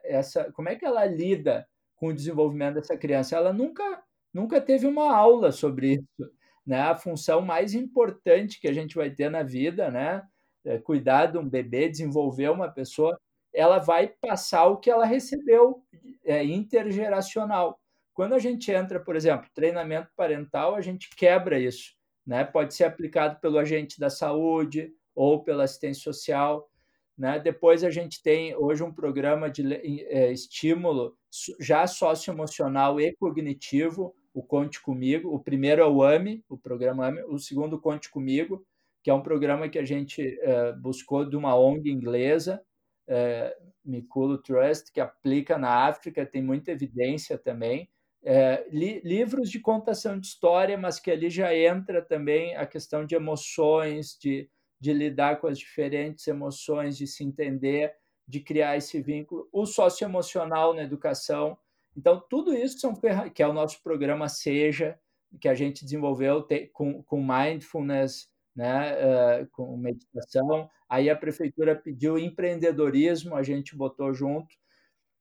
essa, 0.04 0.50
como 0.52 0.68
é 0.68 0.76
que 0.76 0.84
ela 0.84 1.04
lida 1.04 1.66
com 1.96 2.08
o 2.08 2.14
desenvolvimento 2.14 2.76
dessa 2.76 2.96
criança? 2.96 3.36
Ela 3.36 3.52
nunca, 3.52 4.02
nunca 4.32 4.60
teve 4.60 4.86
uma 4.86 5.14
aula 5.14 5.52
sobre 5.52 5.94
isso, 5.94 6.32
né? 6.66 6.80
A 6.80 6.94
função 6.94 7.42
mais 7.42 7.74
importante 7.74 8.58
que 8.58 8.66
a 8.68 8.72
gente 8.72 8.94
vai 8.94 9.10
ter 9.10 9.30
na 9.30 9.42
vida, 9.42 9.90
né? 9.90 10.22
É, 10.64 10.78
cuidar 10.78 11.26
de 11.26 11.38
um 11.38 11.48
bebê, 11.48 11.88
desenvolver 11.88 12.50
uma 12.50 12.68
pessoa, 12.68 13.18
ela 13.52 13.78
vai 13.78 14.08
passar 14.08 14.66
o 14.66 14.76
que 14.76 14.90
ela 14.90 15.04
recebeu 15.04 15.82
é, 16.24 16.44
intergeracional. 16.44 17.78
Quando 18.12 18.34
a 18.34 18.38
gente 18.38 18.70
entra, 18.70 19.00
por 19.00 19.16
exemplo, 19.16 19.48
treinamento 19.54 20.10
parental, 20.16 20.74
a 20.74 20.80
gente 20.80 21.08
quebra 21.16 21.58
isso. 21.58 21.94
Né? 22.26 22.44
Pode 22.44 22.74
ser 22.74 22.84
aplicado 22.84 23.40
pelo 23.40 23.58
agente 23.58 23.98
da 23.98 24.10
saúde 24.10 24.92
ou 25.14 25.42
pela 25.42 25.64
assistência 25.64 26.02
social. 26.02 26.68
Né? 27.16 27.38
Depois 27.38 27.82
a 27.82 27.90
gente 27.90 28.22
tem 28.22 28.54
hoje 28.56 28.82
um 28.82 28.92
programa 28.92 29.50
de 29.50 29.74
é, 29.74 30.32
estímulo 30.32 31.16
já 31.60 31.86
socioemocional 31.86 33.00
e 33.00 33.14
cognitivo, 33.16 34.14
o 34.32 34.42
Conte 34.42 34.80
Comigo. 34.80 35.34
O 35.34 35.40
primeiro 35.40 35.82
é 35.82 35.86
o 35.86 36.02
AME, 36.02 36.44
o 36.48 36.56
programa 36.56 37.06
AME, 37.06 37.22
o 37.24 37.38
segundo 37.38 37.80
Conte 37.80 38.10
Comigo, 38.10 38.64
que 39.02 39.10
é 39.10 39.14
um 39.14 39.22
programa 39.22 39.68
que 39.68 39.78
a 39.78 39.84
gente 39.84 40.38
uh, 40.42 40.78
buscou 40.80 41.28
de 41.28 41.36
uma 41.36 41.56
ONG 41.58 41.90
inglesa, 41.90 42.62
uh, 43.08 43.70
Mikulo 43.84 44.38
Trust, 44.38 44.92
que 44.92 45.00
aplica 45.00 45.56
na 45.58 45.86
África, 45.86 46.26
tem 46.26 46.42
muita 46.42 46.70
evidência 46.70 47.38
também. 47.38 47.88
Uh, 48.22 48.68
li 48.70 49.00
livros 49.02 49.50
de 49.50 49.58
contação 49.58 50.20
de 50.20 50.26
história, 50.26 50.76
mas 50.76 51.00
que 51.00 51.10
ali 51.10 51.30
já 51.30 51.54
entra 51.56 52.02
também 52.02 52.54
a 52.56 52.66
questão 52.66 53.06
de 53.06 53.14
emoções, 53.14 54.18
de, 54.20 54.50
de 54.78 54.92
lidar 54.92 55.40
com 55.40 55.46
as 55.46 55.58
diferentes 55.58 56.26
emoções, 56.26 56.98
de 56.98 57.06
se 57.06 57.24
entender, 57.24 57.94
de 58.28 58.40
criar 58.40 58.76
esse 58.76 59.00
vínculo. 59.00 59.48
O 59.50 59.64
socioemocional 59.64 60.74
na 60.74 60.82
educação. 60.82 61.56
Então, 61.96 62.22
tudo 62.28 62.54
isso 62.54 62.78
são 62.78 62.94
que 63.34 63.42
é 63.42 63.48
o 63.48 63.54
nosso 63.54 63.82
programa 63.82 64.28
Seja, 64.28 64.98
que 65.40 65.48
a 65.48 65.54
gente 65.54 65.84
desenvolveu 65.84 66.46
com, 66.72 67.02
com 67.02 67.24
mindfulness, 67.24 68.29
né, 68.54 68.94
uh, 69.42 69.48
com 69.52 69.76
meditação. 69.76 70.68
Aí 70.88 71.08
a 71.08 71.16
prefeitura 71.16 71.76
pediu 71.76 72.18
empreendedorismo, 72.18 73.36
a 73.36 73.42
gente 73.42 73.76
botou 73.76 74.12
junto. 74.12 74.54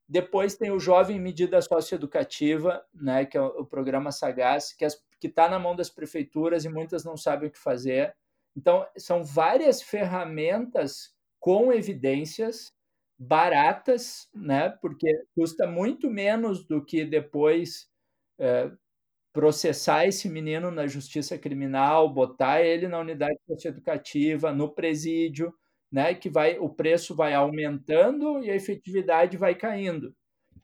Depois 0.08 0.56
tem 0.56 0.72
o 0.72 0.80
Jovem 0.80 1.20
Medida 1.20 1.60
Socioeducativa, 1.62 2.84
né, 2.92 3.24
que 3.24 3.36
é 3.36 3.40
o 3.40 3.64
programa 3.64 4.10
Sagaz, 4.10 4.72
que 4.72 5.26
está 5.26 5.48
na 5.48 5.58
mão 5.58 5.76
das 5.76 5.88
prefeituras 5.88 6.64
e 6.64 6.68
muitas 6.68 7.04
não 7.04 7.16
sabem 7.16 7.48
o 7.48 7.52
que 7.52 7.58
fazer. 7.58 8.14
Então, 8.56 8.84
são 8.96 9.22
várias 9.22 9.80
ferramentas 9.80 11.14
com 11.38 11.72
evidências 11.72 12.74
baratas, 13.16 14.28
né, 14.34 14.70
porque 14.80 15.08
custa 15.34 15.66
muito 15.66 16.10
menos 16.10 16.66
do 16.66 16.84
que 16.84 17.04
depois 17.04 17.88
é, 18.38 18.70
processar 19.32 20.06
esse 20.06 20.28
menino 20.28 20.70
na 20.70 20.86
justiça 20.86 21.38
criminal, 21.38 22.12
botar 22.12 22.62
ele 22.62 22.88
na 22.88 22.98
unidade 22.98 23.38
socioeducativa, 23.46 24.52
no 24.52 24.68
presídio, 24.74 25.54
né, 25.90 26.14
que 26.14 26.28
vai 26.28 26.58
o 26.58 26.68
preço 26.68 27.14
vai 27.14 27.34
aumentando 27.34 28.42
e 28.44 28.50
a 28.50 28.56
efetividade 28.56 29.36
vai 29.36 29.54
caindo. 29.54 30.14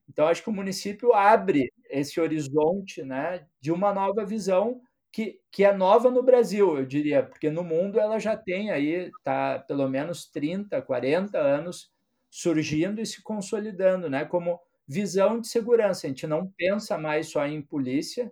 Então 0.08 0.26
acho 0.26 0.42
que 0.42 0.50
o 0.50 0.52
município 0.52 1.12
abre 1.12 1.70
esse 1.90 2.20
horizonte, 2.20 3.02
né, 3.02 3.46
de 3.60 3.72
uma 3.72 3.92
nova 3.92 4.24
visão 4.24 4.80
que, 5.12 5.40
que 5.50 5.64
é 5.64 5.72
nova 5.72 6.10
no 6.10 6.22
Brasil, 6.22 6.78
eu 6.78 6.84
diria, 6.86 7.22
porque 7.22 7.50
no 7.50 7.64
mundo 7.64 7.98
ela 7.98 8.18
já 8.18 8.36
tem 8.36 8.70
aí 8.70 9.10
tá 9.24 9.58
pelo 9.60 9.88
menos 9.88 10.26
30, 10.30 10.82
40 10.82 11.38
anos 11.38 11.90
surgindo 12.30 13.00
e 13.00 13.06
se 13.06 13.22
consolidando, 13.22 14.10
né, 14.10 14.24
como 14.24 14.60
visão 14.86 15.40
de 15.40 15.48
segurança. 15.48 16.06
A 16.06 16.10
gente 16.10 16.26
não 16.26 16.52
pensa 16.56 16.98
mais 16.98 17.28
só 17.30 17.46
em 17.46 17.62
polícia, 17.62 18.30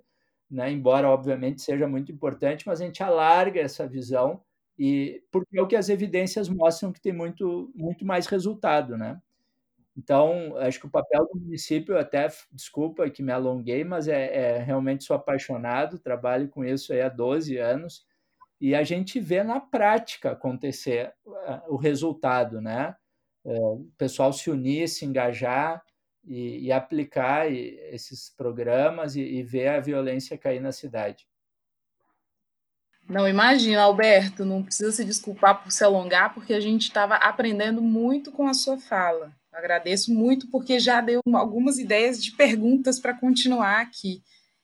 né, 0.55 0.71
embora 0.73 1.09
obviamente 1.09 1.63
seja 1.63 1.89
muito 1.89 2.13
importante, 2.13 2.67
mas 2.67 2.81
a 2.81 2.85
gente 2.85 3.03
alarga 3.03 3.61
essa 3.61 3.87
visão 3.87 4.43
e 4.79 5.23
porque 5.31 5.59
é 5.59 5.63
o 5.63 5.67
que 5.67 5.77
as 5.77 5.89
evidências 5.89 6.49
mostram 6.49 6.93
que 6.93 7.01
tem 7.01 7.13
muito, 7.13 7.71
muito 7.75 8.05
mais 8.05 8.27
resultado, 8.27 8.97
né? 8.97 9.21
Então, 9.97 10.57
acho 10.59 10.81
que 10.81 10.87
o 10.87 10.91
papel 10.91 11.29
do 11.33 11.41
município, 11.41 11.97
até, 11.97 12.29
desculpa 12.53 13.09
que 13.11 13.23
me 13.23 13.33
alonguei, 13.33 13.85
mas 13.85 14.09
é, 14.09 14.57
é 14.57 14.59
realmente 14.59 15.05
sou 15.05 15.15
apaixonado, 15.17 16.01
trabalho 16.01 16.49
com 16.49 16.65
isso 16.65 16.93
há 16.93 17.09
12 17.09 17.57
anos, 17.59 18.05
e 18.61 18.75
a 18.75 18.83
gente 18.83 19.21
vê 19.21 19.43
na 19.45 19.61
prática 19.61 20.33
acontecer 20.33 21.13
o 21.69 21.77
resultado, 21.77 22.61
né? 22.61 22.97
É, 23.45 23.59
o 23.59 23.89
pessoal 23.99 24.33
se 24.33 24.51
unir, 24.51 24.89
se 24.89 25.05
engajar 25.05 25.84
e, 26.27 26.67
e 26.67 26.73
aplicar 26.73 27.51
esses 27.51 28.31
programas 28.31 29.17
e, 29.17 29.21
e 29.21 29.43
ver 29.43 29.69
a 29.69 29.81
violência 29.81 30.39
cair 30.39 30.61
na 30.61 30.73
cidade. 30.73 31.27
Não, 33.09 33.29
imagina, 33.29 33.83
Alberto, 33.83 34.45
não 34.45 34.63
precisa 34.63 34.91
se 34.91 35.05
desculpar 35.05 35.63
por 35.63 35.71
se 35.71 35.85
alongar, 35.85 36.33
porque 36.33 36.55
a 36.55 36.61
gente 36.61 36.83
estava 36.83 37.17
aprendendo 37.17 37.83
muito 37.83 38.33
com 38.33 38.47
a 38.47 38.55
sua 38.55 38.79
fala. 38.79 39.33
Agradeço 39.53 40.13
muito, 40.13 40.49
porque 40.51 40.81
já 40.81 41.01
deu 41.01 41.21
algumas 41.35 41.79
ideias 41.79 42.23
de 42.23 42.33
perguntas 42.33 42.99
para 42.99 43.15
continuar 43.15 43.81
aqui. 43.81 44.23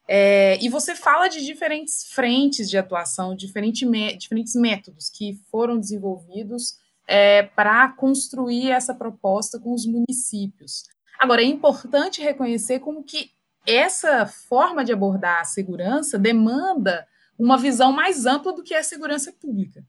É, 0.08 0.58
e 0.60 0.68
você 0.68 0.96
fala 0.96 1.28
de 1.28 1.44
diferentes 1.44 2.12
frentes 2.12 2.68
de 2.68 2.76
atuação, 2.76 3.36
diferente, 3.36 3.86
diferentes 4.16 4.56
métodos 4.56 5.08
que 5.08 5.38
foram 5.50 5.78
desenvolvidos 5.78 6.78
é, 7.06 7.42
para 7.42 7.88
construir 7.92 8.70
essa 8.70 8.94
proposta 8.94 9.60
com 9.60 9.72
os 9.72 9.86
municípios. 9.86 10.84
Agora, 11.20 11.42
é 11.42 11.44
importante 11.44 12.22
reconhecer 12.22 12.80
como 12.80 13.04
que 13.04 13.30
essa 13.66 14.24
forma 14.24 14.82
de 14.82 14.92
abordar 14.92 15.40
a 15.40 15.44
segurança 15.44 16.18
demanda 16.18 17.06
uma 17.38 17.58
visão 17.58 17.92
mais 17.92 18.24
ampla 18.24 18.54
do 18.54 18.62
que 18.62 18.72
é 18.72 18.78
a 18.78 18.82
segurança 18.82 19.30
pública. 19.30 19.84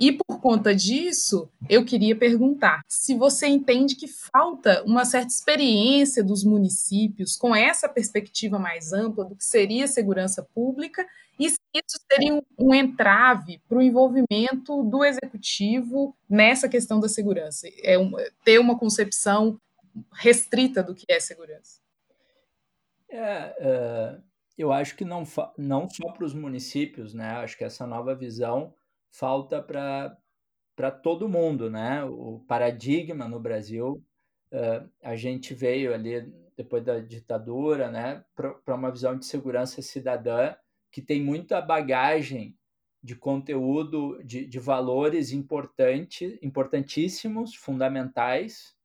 E 0.00 0.10
por 0.10 0.40
conta 0.40 0.74
disso, 0.74 1.48
eu 1.68 1.84
queria 1.84 2.16
perguntar 2.16 2.80
se 2.88 3.14
você 3.14 3.46
entende 3.46 3.94
que 3.94 4.08
falta 4.08 4.82
uma 4.84 5.04
certa 5.04 5.28
experiência 5.28 6.24
dos 6.24 6.42
municípios 6.42 7.36
com 7.36 7.54
essa 7.54 7.88
perspectiva 7.88 8.58
mais 8.58 8.92
ampla 8.92 9.24
do 9.24 9.36
que 9.36 9.44
seria 9.44 9.86
segurança 9.86 10.42
pública 10.54 11.06
e 11.38 11.50
se 11.50 11.58
isso 11.74 12.00
seria 12.10 12.34
um, 12.34 12.42
um 12.58 12.74
entrave 12.74 13.60
para 13.68 13.78
o 13.78 13.82
envolvimento 13.82 14.82
do 14.82 15.04
executivo 15.04 16.16
nessa 16.28 16.68
questão 16.68 16.98
da 16.98 17.08
segurança, 17.08 17.68
é 17.82 17.98
um, 17.98 18.12
ter 18.44 18.58
uma 18.58 18.78
concepção 18.78 19.58
restrita 20.12 20.82
do 20.82 20.94
que 20.94 21.06
é 21.08 21.20
segurança. 21.20 21.80
É, 23.08 24.18
uh 24.18 24.32
eu 24.56 24.72
acho 24.72 24.96
que 24.96 25.04
não, 25.04 25.24
não 25.56 25.88
só 25.88 26.10
para 26.12 26.24
os 26.24 26.34
municípios, 26.34 27.14
né? 27.14 27.30
Acho 27.36 27.56
que 27.56 27.64
essa 27.64 27.86
nova 27.86 28.14
visão 28.14 28.74
falta 29.10 29.62
para 29.62 30.90
todo 30.90 31.28
mundo, 31.28 31.70
né? 31.70 32.04
O 32.04 32.40
paradigma 32.46 33.28
no 33.28 33.40
Brasil, 33.40 34.02
uh, 34.52 34.88
a 35.02 35.16
gente 35.16 35.54
veio 35.54 35.94
ali 35.94 36.20
depois 36.56 36.84
da 36.84 36.98
ditadura, 37.00 37.90
né? 37.90 38.24
Para 38.34 38.74
uma 38.74 38.90
visão 38.90 39.16
de 39.16 39.26
segurança 39.26 39.80
cidadã 39.80 40.54
que 40.90 41.00
tem 41.00 41.22
muita 41.22 41.60
bagagem 41.60 42.56
de 43.02 43.16
conteúdo, 43.16 44.22
de, 44.22 44.46
de 44.46 44.58
valores 44.60 45.32
importante, 45.32 46.38
importantíssimos, 46.42 47.54
fundamentais, 47.54 48.76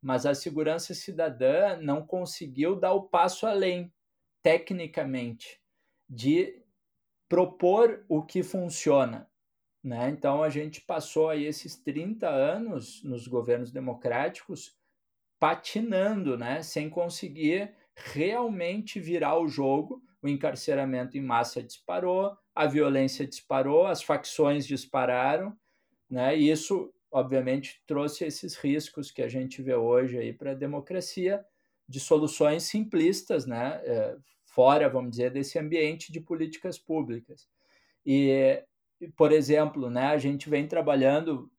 mas 0.00 0.26
a 0.26 0.34
segurança 0.34 0.94
cidadã 0.94 1.76
não 1.76 2.06
conseguiu 2.06 2.76
dar 2.76 2.92
o 2.92 3.08
passo 3.08 3.46
além 3.46 3.92
tecnicamente 4.42 5.60
de 6.08 6.62
propor 7.28 8.04
o 8.08 8.22
que 8.22 8.42
funciona. 8.42 9.28
Né? 9.82 10.08
Então, 10.10 10.42
a 10.42 10.48
gente 10.48 10.80
passou 10.80 11.28
aí 11.28 11.44
esses 11.44 11.76
30 11.76 12.28
anos 12.28 13.02
nos 13.04 13.28
governos 13.28 13.70
democráticos 13.70 14.76
patinando, 15.38 16.36
né? 16.36 16.62
sem 16.62 16.90
conseguir 16.90 17.74
realmente 17.94 18.98
virar 18.98 19.38
o 19.38 19.48
jogo. 19.48 20.02
O 20.20 20.28
encarceramento 20.28 21.16
em 21.16 21.20
massa 21.20 21.62
disparou, 21.62 22.36
a 22.54 22.66
violência 22.66 23.26
disparou, 23.26 23.86
as 23.86 24.02
facções 24.02 24.66
dispararam, 24.66 25.56
né? 26.10 26.36
e 26.36 26.50
isso, 26.50 26.92
obviamente, 27.10 27.82
trouxe 27.86 28.24
esses 28.24 28.56
riscos 28.56 29.10
que 29.10 29.22
a 29.22 29.28
gente 29.28 29.62
vê 29.62 29.74
hoje 29.74 30.18
aí 30.18 30.32
para 30.32 30.52
a 30.52 30.54
democracia, 30.54 31.44
de 31.88 32.00
soluções 32.00 32.64
simplistas, 32.64 33.46
né? 33.46 33.80
É, 33.84 34.16
fora, 34.44 34.88
vamos 34.88 35.12
dizer, 35.12 35.30
desse 35.30 35.58
ambiente 35.58 36.10
de 36.12 36.20
políticas 36.20 36.78
públicas. 36.78 37.48
E, 38.04 38.62
por 39.16 39.32
exemplo, 39.32 39.88
né, 39.88 40.06
a 40.06 40.18
gente 40.18 40.50
vem 40.50 40.66
trabalhando 40.66 41.50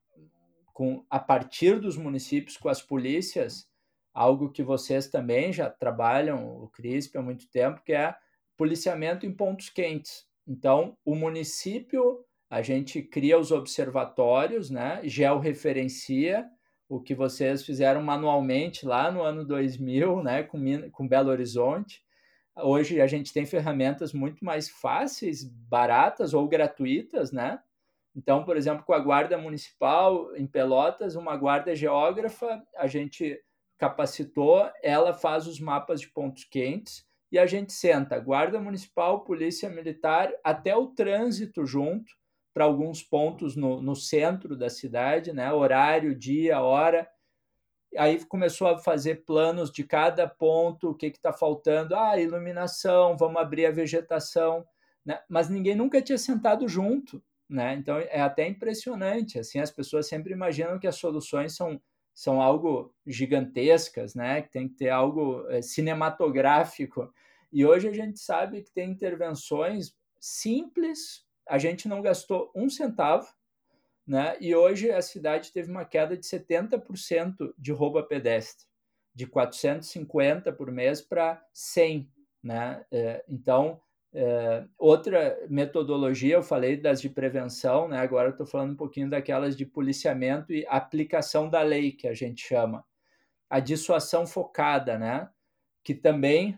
com 0.73 1.05
a 1.09 1.19
partir 1.19 1.79
dos 1.79 1.95
municípios 1.97 2.57
com 2.57 2.69
as 2.69 2.81
polícias, 2.81 3.69
algo 4.13 4.51
que 4.51 4.63
vocês 4.63 5.07
também 5.07 5.53
já 5.53 5.69
trabalham, 5.69 6.45
o 6.61 6.67
CRISP 6.69 7.17
há 7.17 7.21
muito 7.21 7.49
tempo, 7.49 7.81
que 7.83 7.93
é 7.93 8.15
policiamento 8.57 9.25
em 9.25 9.33
pontos 9.33 9.69
quentes. 9.69 10.27
Então, 10.47 10.97
o 11.05 11.15
município, 11.15 12.25
a 12.49 12.61
gente 12.61 13.01
cria 13.01 13.37
os 13.37 13.51
observatórios, 13.51 14.69
né, 14.69 15.01
georreferencia 15.03 16.49
o 16.89 16.99
que 16.99 17.13
vocês 17.13 17.63
fizeram 17.63 18.01
manualmente 18.01 18.83
lá 18.83 19.11
no 19.11 19.21
ano 19.21 19.45
2000, 19.45 20.23
né, 20.23 20.41
com, 20.41 20.89
com 20.89 21.07
Belo 21.07 21.29
Horizonte. 21.29 22.03
Hoje 22.57 22.99
a 22.99 23.05
gente 23.05 23.31
tem 23.31 23.45
ferramentas 23.45 24.11
muito 24.11 24.43
mais 24.43 24.67
fáceis, 24.67 25.43
baratas 25.43 26.33
ou 26.33 26.47
gratuitas, 26.47 27.31
né? 27.31 27.59
Então, 28.15 28.43
por 28.43 28.57
exemplo, 28.57 28.83
com 28.83 28.93
a 28.93 28.99
Guarda 28.99 29.37
Municipal 29.37 30.35
em 30.35 30.47
Pelotas, 30.47 31.15
uma 31.15 31.37
guarda 31.37 31.75
geógrafa, 31.75 32.61
a 32.75 32.87
gente 32.87 33.39
capacitou, 33.77 34.69
ela 34.81 35.13
faz 35.13 35.47
os 35.47 35.59
mapas 35.59 36.01
de 36.01 36.09
pontos 36.09 36.43
quentes 36.43 37.07
e 37.31 37.37
a 37.37 37.45
gente 37.45 37.71
senta 37.71 38.19
Guarda 38.19 38.59
Municipal, 38.59 39.23
Polícia 39.23 39.69
Militar, 39.69 40.33
até 40.43 40.75
o 40.75 40.87
trânsito 40.87 41.65
junto, 41.65 42.11
para 42.53 42.65
alguns 42.65 43.01
pontos 43.03 43.55
no, 43.55 43.81
no 43.81 43.95
centro 43.95 44.55
da 44.55 44.69
cidade, 44.69 45.31
né? 45.33 45.51
horário, 45.51 46.15
dia, 46.15 46.61
hora. 46.61 47.09
Aí 47.97 48.23
começou 48.25 48.67
a 48.67 48.77
fazer 48.77 49.23
planos 49.25 49.71
de 49.71 49.83
cada 49.83 50.27
ponto, 50.27 50.89
o 50.89 50.95
que 50.95 51.07
está 51.07 51.33
faltando. 51.33 51.95
Ah, 51.95 52.19
iluminação, 52.19 53.17
vamos 53.17 53.41
abrir 53.41 53.65
a 53.65 53.71
vegetação. 53.71 54.65
Né? 55.05 55.19
Mas 55.27 55.49
ninguém 55.49 55.75
nunca 55.75 56.01
tinha 56.01 56.17
sentado 56.17 56.67
junto. 56.67 57.23
Né? 57.49 57.73
Então 57.73 57.97
é 57.97 58.21
até 58.21 58.47
impressionante. 58.47 59.39
Assim, 59.39 59.59
as 59.59 59.71
pessoas 59.71 60.07
sempre 60.07 60.33
imaginam 60.33 60.77
que 60.77 60.87
as 60.87 60.97
soluções 60.97 61.55
são, 61.55 61.81
são 62.13 62.41
algo 62.41 62.93
gigantescas, 63.07 64.13
né? 64.13 64.41
que 64.41 64.51
tem 64.51 64.67
que 64.67 64.75
ter 64.75 64.89
algo 64.89 65.47
é, 65.49 65.61
cinematográfico. 65.61 67.11
E 67.51 67.65
hoje 67.65 67.87
a 67.87 67.93
gente 67.93 68.19
sabe 68.19 68.61
que 68.61 68.71
tem 68.71 68.91
intervenções 68.91 69.95
simples, 70.19 71.25
a 71.49 71.57
gente 71.57 71.87
não 71.87 72.01
gastou 72.01 72.51
um 72.55 72.69
centavo, 72.69 73.27
né? 74.05 74.35
E 74.39 74.55
hoje 74.55 74.91
a 74.91 75.01
cidade 75.01 75.51
teve 75.51 75.69
uma 75.69 75.85
queda 75.85 76.17
de 76.17 76.25
70% 76.25 77.53
de 77.57 77.71
roubo 77.71 77.99
a 77.99 78.03
pedestre, 78.03 78.65
de 79.13 79.27
450 79.27 80.51
por 80.53 80.71
mês 80.71 81.01
para 81.01 81.43
100, 81.53 82.11
né? 82.43 82.85
É, 82.91 83.23
então, 83.27 83.81
é, 84.13 84.65
outra 84.77 85.37
metodologia, 85.49 86.35
eu 86.35 86.43
falei 86.43 86.77
das 86.77 87.01
de 87.01 87.09
prevenção, 87.09 87.87
né? 87.87 87.99
Agora 87.99 88.29
estou 88.29 88.45
falando 88.47 88.73
um 88.73 88.77
pouquinho 88.77 89.09
daquelas 89.09 89.55
de 89.55 89.65
policiamento 89.65 90.51
e 90.53 90.65
aplicação 90.67 91.49
da 91.49 91.61
lei, 91.61 91.91
que 91.91 92.07
a 92.07 92.13
gente 92.13 92.41
chama. 92.45 92.83
a 93.49 93.59
dissuasão 93.59 94.27
focada, 94.27 94.97
né? 94.97 95.29
Que 95.89 95.95
também 95.95 96.55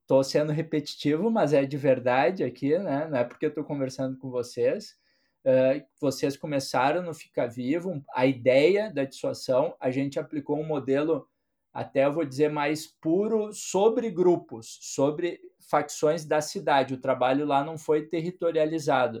estou 0.00 0.22
sendo 0.22 0.52
repetitivo, 0.52 1.28
mas 1.28 1.52
é 1.52 1.64
de 1.64 1.76
verdade 1.76 2.44
aqui, 2.44 2.78
né? 2.78 3.08
Não 3.08 3.18
é 3.18 3.24
porque 3.24 3.46
estou 3.46 3.64
conversando 3.64 4.16
com 4.16 4.30
vocês. 4.30 4.96
Uh, 5.44 5.84
vocês 6.00 6.36
começaram 6.36 7.02
no 7.02 7.12
Fica 7.12 7.48
Vivo, 7.48 8.00
a 8.14 8.26
ideia 8.26 8.88
da 8.88 9.02
dissuasão, 9.02 9.74
a 9.80 9.90
gente 9.90 10.20
aplicou 10.20 10.56
um 10.56 10.64
modelo, 10.64 11.28
até 11.72 12.08
vou 12.08 12.24
dizer 12.24 12.48
mais 12.48 12.86
puro, 12.86 13.52
sobre 13.52 14.08
grupos, 14.08 14.78
sobre 14.80 15.40
facções 15.68 16.24
da 16.24 16.40
cidade. 16.40 16.94
O 16.94 17.00
trabalho 17.00 17.44
lá 17.44 17.64
não 17.64 17.76
foi 17.76 18.06
territorializado. 18.06 19.18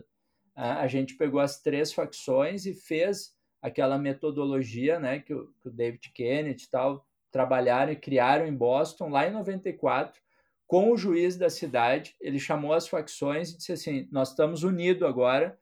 Uh, 0.56 0.78
a 0.78 0.86
gente 0.86 1.16
pegou 1.16 1.40
as 1.40 1.60
três 1.60 1.92
facções 1.92 2.66
e 2.66 2.72
fez 2.72 3.34
aquela 3.60 3.98
metodologia 3.98 5.00
né, 5.00 5.18
que, 5.18 5.34
o, 5.34 5.52
que 5.60 5.66
o 5.66 5.72
David 5.72 6.08
Kennedy 6.12 6.66
e 6.66 6.70
tal 6.70 7.04
trabalharam 7.30 7.92
e 7.92 7.96
criaram 7.96 8.46
em 8.46 8.54
Boston 8.54 9.08
lá 9.08 9.26
em 9.26 9.32
94 9.32 10.20
com 10.66 10.92
o 10.92 10.96
juiz 10.96 11.36
da 11.36 11.50
cidade. 11.50 12.14
Ele 12.20 12.38
chamou 12.38 12.72
as 12.72 12.86
facções 12.86 13.50
e 13.50 13.56
disse 13.56 13.72
assim: 13.72 14.08
Nós 14.12 14.30
estamos 14.30 14.62
unidos 14.62 15.02
agora, 15.02 15.58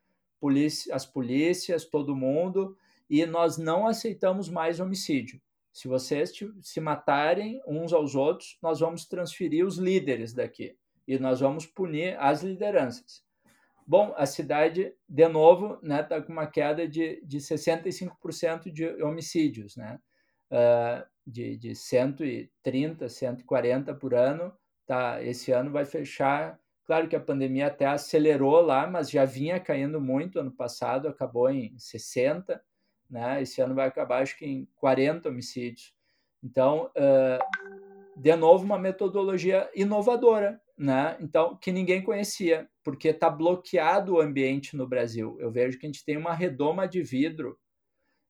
as 0.91 1.05
polícias, 1.05 1.85
todo 1.85 2.15
mundo, 2.15 2.77
e 3.09 3.25
nós 3.25 3.57
não 3.57 3.87
aceitamos 3.87 4.49
mais 4.49 4.79
homicídio. 4.79 5.41
Se 5.73 5.87
vocês 5.87 6.31
se 6.61 6.79
matarem 6.79 7.61
uns 7.67 7.93
aos 7.93 8.13
outros, 8.13 8.57
nós 8.61 8.79
vamos 8.79 9.05
transferir 9.05 9.65
os 9.65 9.77
líderes 9.77 10.33
daqui 10.33 10.75
e 11.07 11.17
nós 11.17 11.39
vamos 11.39 11.65
punir 11.65 12.15
as 12.19 12.43
lideranças. 12.43 13.23
Bom, 13.87 14.13
a 14.15 14.27
cidade, 14.27 14.93
de 15.07 15.27
novo, 15.27 15.73
está 15.75 15.87
né, 15.87 16.03
tá 16.03 16.21
com 16.21 16.31
uma 16.31 16.45
queda 16.45 16.87
de, 16.87 17.19
de 17.25 17.39
65% 17.39 18.71
de 18.71 18.85
homicídios, 19.01 19.75
né? 19.75 19.99
Uh, 20.51 21.03
de, 21.29 21.55
de 21.57 21.75
130, 21.75 23.07
140 23.07 23.93
por 23.93 24.13
ano. 24.13 24.51
Tá, 24.85 25.21
esse 25.23 25.51
ano 25.51 25.71
vai 25.71 25.85
fechar. 25.85 26.59
Claro 26.85 27.07
que 27.07 27.15
a 27.15 27.19
pandemia 27.19 27.67
até 27.67 27.85
acelerou 27.85 28.61
lá, 28.61 28.87
mas 28.87 29.11
já 29.11 29.23
vinha 29.23 29.59
caindo 29.59 30.01
muito 30.01 30.39
ano 30.39 30.51
passado, 30.51 31.07
acabou 31.07 31.49
em 31.49 31.77
60, 31.77 32.59
né? 33.09 33.41
Esse 33.41 33.61
ano 33.61 33.75
vai 33.75 33.87
acabar, 33.87 34.23
acho 34.23 34.35
que 34.37 34.45
em 34.45 34.67
40 34.75 35.29
homicídios. 35.29 35.93
Então, 36.43 36.89
uh, 36.97 38.19
de 38.19 38.35
novo, 38.35 38.65
uma 38.65 38.79
metodologia 38.79 39.69
inovadora, 39.75 40.59
né? 40.75 41.15
Então, 41.19 41.55
que 41.57 41.71
ninguém 41.71 42.01
conhecia, 42.01 42.67
porque 42.83 43.09
está 43.09 43.29
bloqueado 43.29 44.15
o 44.15 44.21
ambiente 44.21 44.75
no 44.75 44.87
Brasil. 44.87 45.37
Eu 45.39 45.51
vejo 45.51 45.77
que 45.77 45.85
a 45.85 45.89
gente 45.89 46.03
tem 46.03 46.17
uma 46.17 46.33
redoma 46.33 46.87
de 46.87 47.03
vidro 47.03 47.55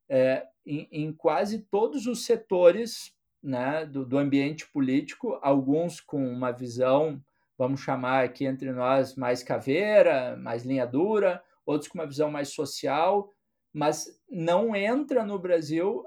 é, 0.10 0.48
em, 0.66 0.88
em, 0.92 1.14
quase 1.14 1.60
todos 1.60 2.08
os 2.08 2.26
setores 2.26 3.14
né, 3.42 3.86
do, 3.86 4.06
do, 4.06 4.18
ambiente 4.18 4.68
político, 4.72 5.38
alguns 5.42 6.02
com 6.02 6.28
uma 6.28 6.52
visão, 6.52 7.24
vamos 7.58 7.82
chamar 7.82 8.26
aqui 8.26 8.46
entre 8.46 8.72
nós, 8.72 9.16
mais 9.16 9.44
caveira, 9.44 10.36
mais 10.38 10.66
linha 10.66 10.86
dura, 10.86 11.42
outros 11.66 11.90
com 11.90 12.00
uma 12.00 12.08
visão 12.08 12.32
mais 12.32 12.50
social, 12.50 13.32
mas 13.72 14.20
não 14.30 14.76
entra 14.76 15.24
no 15.24 15.38
Brasil 15.38 16.04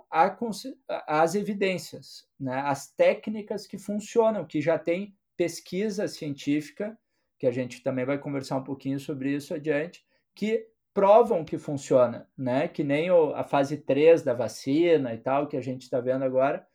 as 1.06 1.34
evidências, 1.34 2.26
né, 2.38 2.60
as 2.66 2.90
técnicas 2.90 3.66
que 3.66 3.78
funcionam, 3.78 4.44
que 4.44 4.60
já 4.60 4.78
tem 4.78 5.14
pesquisa 5.36 6.08
científica, 6.08 6.98
que 7.38 7.46
a 7.46 7.50
gente 7.50 7.82
também 7.82 8.04
vai 8.04 8.18
conversar 8.18 8.56
um 8.56 8.64
pouquinho 8.64 8.98
sobre 8.98 9.34
isso 9.34 9.54
adiante, 9.54 10.04
que 10.34 10.68
provam 10.94 11.44
que 11.44 11.58
funciona, 11.58 12.28
né? 12.36 12.68
Que 12.68 12.84
nem 12.84 13.10
o, 13.10 13.34
a 13.34 13.44
fase 13.44 13.78
3 13.78 14.22
da 14.22 14.34
vacina 14.34 15.14
e 15.14 15.18
tal, 15.18 15.46
que 15.46 15.56
a 15.56 15.60
gente 15.60 15.82
está 15.82 16.00
vendo 16.00 16.24
agora. 16.24 16.66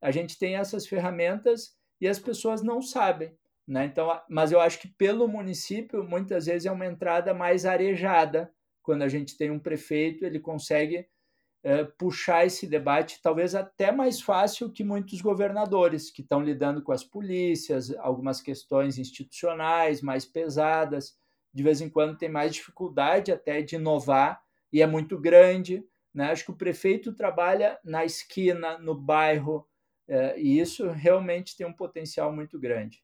A 0.00 0.10
gente 0.10 0.38
tem 0.38 0.56
essas 0.56 0.86
ferramentas 0.86 1.76
e 2.00 2.08
as 2.08 2.18
pessoas 2.18 2.62
não 2.62 2.80
sabem, 2.80 3.36
né? 3.66 3.86
Então, 3.86 4.20
mas 4.28 4.52
eu 4.52 4.60
acho 4.60 4.78
que 4.78 4.88
pelo 4.88 5.28
município, 5.28 6.04
muitas 6.04 6.46
vezes 6.46 6.66
é 6.66 6.70
uma 6.70 6.86
entrada 6.86 7.34
mais 7.34 7.64
arejada. 7.66 8.50
Quando 8.82 9.02
a 9.02 9.08
gente 9.08 9.36
tem 9.36 9.50
um 9.50 9.58
prefeito, 9.58 10.24
ele 10.24 10.38
consegue 10.38 11.06
é, 11.66 11.84
puxar 11.84 12.46
esse 12.46 12.66
debate 12.66 13.20
talvez 13.20 13.54
até 13.54 13.90
mais 13.90 14.20
fácil 14.20 14.70
que 14.70 14.84
muitos 14.84 15.20
governadores 15.20 16.10
que 16.12 16.22
estão 16.22 16.40
lidando 16.40 16.80
com 16.80 16.92
as 16.92 17.02
polícias, 17.02 17.92
algumas 17.98 18.40
questões 18.40 18.98
institucionais 18.98 20.00
mais 20.00 20.24
pesadas, 20.24 21.16
de 21.56 21.62
vez 21.62 21.80
em 21.80 21.88
quando 21.88 22.18
tem 22.18 22.28
mais 22.28 22.52
dificuldade 22.52 23.32
até 23.32 23.62
de 23.62 23.76
inovar 23.76 24.44
e 24.70 24.82
é 24.82 24.86
muito 24.86 25.18
grande. 25.18 25.82
Né? 26.12 26.30
Acho 26.30 26.44
que 26.44 26.50
o 26.50 26.56
prefeito 26.56 27.14
trabalha 27.14 27.78
na 27.82 28.04
esquina, 28.04 28.76
no 28.76 28.94
bairro, 28.94 29.66
é, 30.06 30.38
e 30.38 30.60
isso 30.60 30.90
realmente 30.90 31.56
tem 31.56 31.66
um 31.66 31.72
potencial 31.72 32.30
muito 32.30 32.60
grande. 32.60 33.02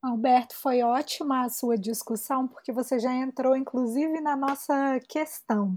Alberto, 0.00 0.54
foi 0.54 0.82
ótima 0.82 1.44
a 1.44 1.48
sua 1.48 1.76
discussão, 1.76 2.46
porque 2.46 2.72
você 2.72 3.00
já 3.00 3.12
entrou, 3.12 3.56
inclusive, 3.56 4.20
na 4.20 4.36
nossa 4.36 5.00
questão. 5.08 5.76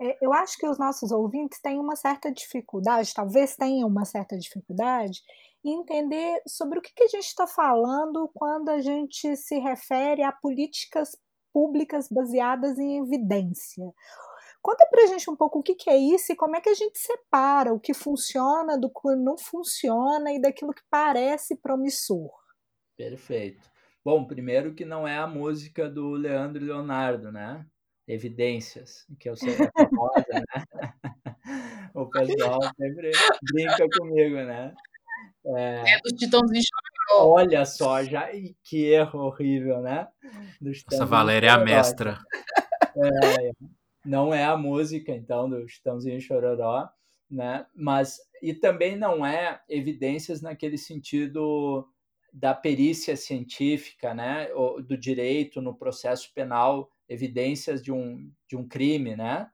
É, 0.00 0.18
eu 0.20 0.32
acho 0.32 0.58
que 0.58 0.68
os 0.68 0.76
nossos 0.76 1.12
ouvintes 1.12 1.60
têm 1.60 1.78
uma 1.78 1.94
certa 1.94 2.32
dificuldade, 2.32 3.14
talvez 3.14 3.54
tenham 3.54 3.86
uma 3.86 4.04
certa 4.04 4.36
dificuldade, 4.36 5.20
em 5.66 5.80
entender 5.80 6.40
sobre 6.46 6.78
o 6.78 6.82
que, 6.82 7.02
a 7.02 7.08
gente 7.08 7.26
está 7.26 7.46
falando 7.46 8.30
quando 8.32 8.68
a 8.68 8.80
gente 8.80 9.36
se 9.36 9.58
refere 9.58 10.22
a 10.22 10.30
políticas 10.30 11.16
públicas 11.52 12.08
baseadas 12.08 12.78
em 12.78 12.98
evidência. 13.02 13.84
Conta 14.62 14.86
para 14.90 15.04
a 15.04 15.06
gente 15.06 15.30
um 15.30 15.36
pouco 15.36 15.60
o 15.60 15.62
que, 15.62 15.74
que, 15.74 15.90
é 15.90 15.96
isso 15.96 16.32
e 16.32 16.36
como 16.36 16.56
é 16.56 16.60
que 16.60 16.68
a 16.68 16.74
gente 16.74 16.98
separa 16.98 17.72
o 17.72 17.80
que 17.80 17.94
funciona 17.94 18.78
do 18.78 18.90
que 18.90 19.14
não 19.16 19.36
funciona 19.38 20.32
e 20.32 20.40
daquilo 20.40 20.74
que 20.74 20.82
parece 20.90 21.56
promissor. 21.56 22.30
Perfeito. 22.96 23.70
Bom, 24.04 24.24
primeiro 24.24 24.74
que 24.74 24.84
não 24.84 25.06
é 25.06 25.16
a 25.16 25.26
música 25.26 25.88
do 25.88 26.10
Leandro 26.12 26.62
e 26.62 26.66
Leonardo, 26.66 27.32
né? 27.32 27.66
Evidências, 28.06 29.04
que 29.18 29.28
eu 29.28 29.36
sei 29.36 29.52
é 29.52 29.70
famosa, 29.72 30.24
né? 30.30 30.42
o 31.94 32.08
pessoal 32.08 32.60
sempre 32.76 33.10
brinca 33.52 33.86
comigo, 33.98 34.36
né? 34.36 34.74
É, 35.54 35.94
é 35.94 36.00
do 36.00 36.16
Titãozinho 36.16 36.62
Chororó. 36.62 37.32
Olha 37.34 37.64
só, 37.64 38.02
já 38.02 38.28
que 38.64 38.84
erro 38.84 39.20
horrível, 39.20 39.80
né? 39.80 40.08
Essa 40.90 41.06
Valéria 41.06 41.48
é 41.48 41.50
a 41.50 41.58
mestra. 41.58 42.18
É, 42.96 43.50
não 44.04 44.32
é 44.32 44.44
a 44.44 44.56
música, 44.56 45.12
então, 45.12 45.48
do 45.48 45.68
Chitãozinho 45.68 46.20
Chororó, 46.20 46.88
né? 47.30 47.66
Mas, 47.74 48.18
e 48.42 48.54
também 48.54 48.96
não 48.96 49.24
é 49.24 49.60
evidências 49.68 50.40
naquele 50.40 50.78
sentido 50.78 51.88
da 52.32 52.52
perícia 52.52 53.16
científica, 53.16 54.12
né, 54.12 54.48
do 54.86 54.96
direito 54.96 55.62
no 55.62 55.74
processo 55.74 56.30
penal, 56.34 56.90
evidências 57.08 57.82
de 57.82 57.90
um, 57.90 58.30
de 58.46 58.56
um 58.56 58.68
crime, 58.68 59.16
né? 59.16 59.50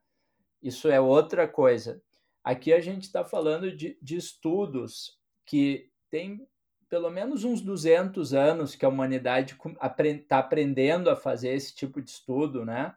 Isso 0.60 0.88
é 0.88 1.00
outra 1.00 1.46
coisa. 1.46 2.02
Aqui 2.42 2.72
a 2.72 2.80
gente 2.80 3.04
está 3.04 3.24
falando 3.24 3.70
de, 3.70 3.96
de 4.02 4.16
estudos 4.16 5.16
que 5.52 5.90
tem 6.08 6.48
pelo 6.88 7.10
menos 7.10 7.44
uns 7.44 7.60
200 7.60 8.32
anos 8.32 8.74
que 8.74 8.86
a 8.86 8.88
humanidade 8.88 9.54
está 10.02 10.38
aprendendo 10.38 11.10
a 11.10 11.16
fazer 11.16 11.50
esse 11.50 11.74
tipo 11.74 12.00
de 12.00 12.08
estudo, 12.08 12.64
né? 12.64 12.94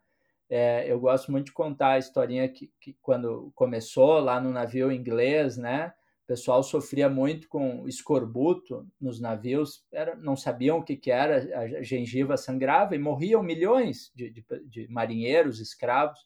É, 0.50 0.90
eu 0.90 0.98
gosto 0.98 1.34
muito 1.34 1.48
de 1.48 1.52
contar 1.52 1.92
a 1.92 1.98
historinha 1.98 2.48
que, 2.48 2.72
que, 2.80 2.94
quando 3.02 3.52
começou 3.56 4.22
lá 4.22 4.40
no 4.40 4.52
navio 4.52 4.90
inglês, 4.90 5.58
né? 5.58 5.94
O 6.24 6.28
pessoal 6.28 6.64
sofria 6.64 7.10
muito 7.10 7.50
com 7.50 7.86
escorbuto 7.90 8.88
nos 9.02 9.20
navios, 9.20 9.84
era, 9.92 10.16
não 10.16 10.38
sabiam 10.38 10.78
o 10.78 10.84
que, 10.84 10.96
que 10.96 11.12
era, 11.12 11.60
a 11.60 11.84
gengiva 11.84 12.38
sangrava 12.38 12.96
e 12.96 13.00
morriam 13.00 13.44
milhões 13.44 14.14
de, 14.16 14.30
de, 14.30 14.46
de 14.66 14.88
marinheiros, 14.88 15.60
escravos. 15.60 16.26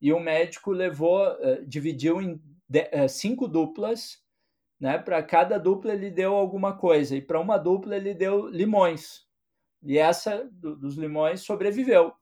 E 0.00 0.14
o 0.14 0.18
médico 0.18 0.70
levou, 0.70 1.26
uh, 1.26 1.62
dividiu 1.66 2.22
em 2.22 2.40
de, 2.66 2.84
uh, 2.84 3.06
cinco 3.06 3.46
duplas, 3.46 4.26
né? 4.80 4.98
Para 4.98 5.22
cada 5.22 5.58
dupla 5.58 5.92
ele 5.92 6.10
deu 6.10 6.34
alguma 6.34 6.76
coisa, 6.76 7.16
e 7.16 7.22
para 7.22 7.40
uma 7.40 7.58
dupla 7.58 7.96
ele 7.96 8.14
deu 8.14 8.48
limões. 8.48 9.26
E 9.82 9.98
essa 9.98 10.48
do, 10.52 10.76
dos 10.76 10.96
limões 10.96 11.40
sobreviveu. 11.40 12.12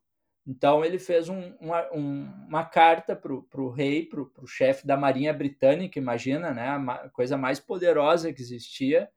Então 0.47 0.85
ele 0.85 0.99
fez 0.99 1.29
um, 1.29 1.55
uma, 1.61 1.93
um, 1.93 2.31
uma, 2.47 2.65
carta 2.65 3.17
para 3.17 3.33
o 3.33 3.71
rei, 3.71 4.07
para 4.07 4.21
o 4.21 4.47
chefe 4.47 4.87
da 4.87 4.97
Marinha 4.97 5.35
Britânica, 5.35 5.99
imagina, 5.99 6.55
né, 6.55 6.69
a 6.69 7.09
coisa 7.09 7.37
mais 7.37 7.59
poderosa 7.59 8.33
que 8.33 8.41
existia. 8.41 9.11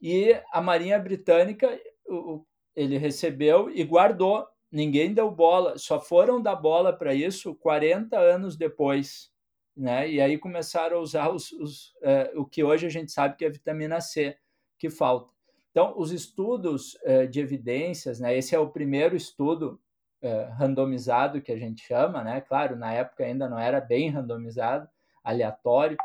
E 0.00 0.34
a 0.50 0.60
Marinha 0.62 0.98
Britânica 0.98 1.68
o, 2.06 2.46
ele 2.74 2.96
recebeu 2.96 3.70
e 3.70 3.84
guardou. 3.84 4.46
Ninguém 4.70 5.12
deu 5.12 5.30
bola, 5.30 5.76
só 5.76 6.00
foram 6.00 6.40
dar 6.40 6.56
bola 6.56 6.94
para 6.94 7.14
isso 7.14 7.54
40 7.56 8.18
anos 8.18 8.56
depois. 8.56 9.31
Né? 9.76 10.10
E 10.10 10.20
aí 10.20 10.36
começaram 10.38 10.98
a 10.98 11.00
usar 11.00 11.30
os, 11.30 11.50
os, 11.52 11.88
uh, 12.02 12.40
o 12.40 12.44
que 12.44 12.62
hoje 12.62 12.86
a 12.86 12.90
gente 12.90 13.10
sabe 13.10 13.36
que 13.36 13.44
é 13.44 13.50
vitamina 13.50 14.00
C 14.00 14.36
que 14.78 14.90
falta. 14.90 15.32
Então, 15.70 15.94
os 15.96 16.12
estudos 16.12 16.94
uh, 17.04 17.26
de 17.28 17.40
evidências, 17.40 18.20
né? 18.20 18.36
esse 18.36 18.54
é 18.54 18.58
o 18.58 18.68
primeiro 18.68 19.16
estudo 19.16 19.80
uh, 20.22 20.52
randomizado 20.58 21.40
que 21.40 21.50
a 21.50 21.56
gente 21.56 21.82
chama, 21.86 22.22
né? 22.22 22.42
Claro, 22.42 22.76
na 22.76 22.92
época 22.92 23.24
ainda 23.24 23.48
não 23.48 23.58
era 23.58 23.80
bem 23.80 24.10
randomizado, 24.10 24.86
aleatório, 25.24 25.96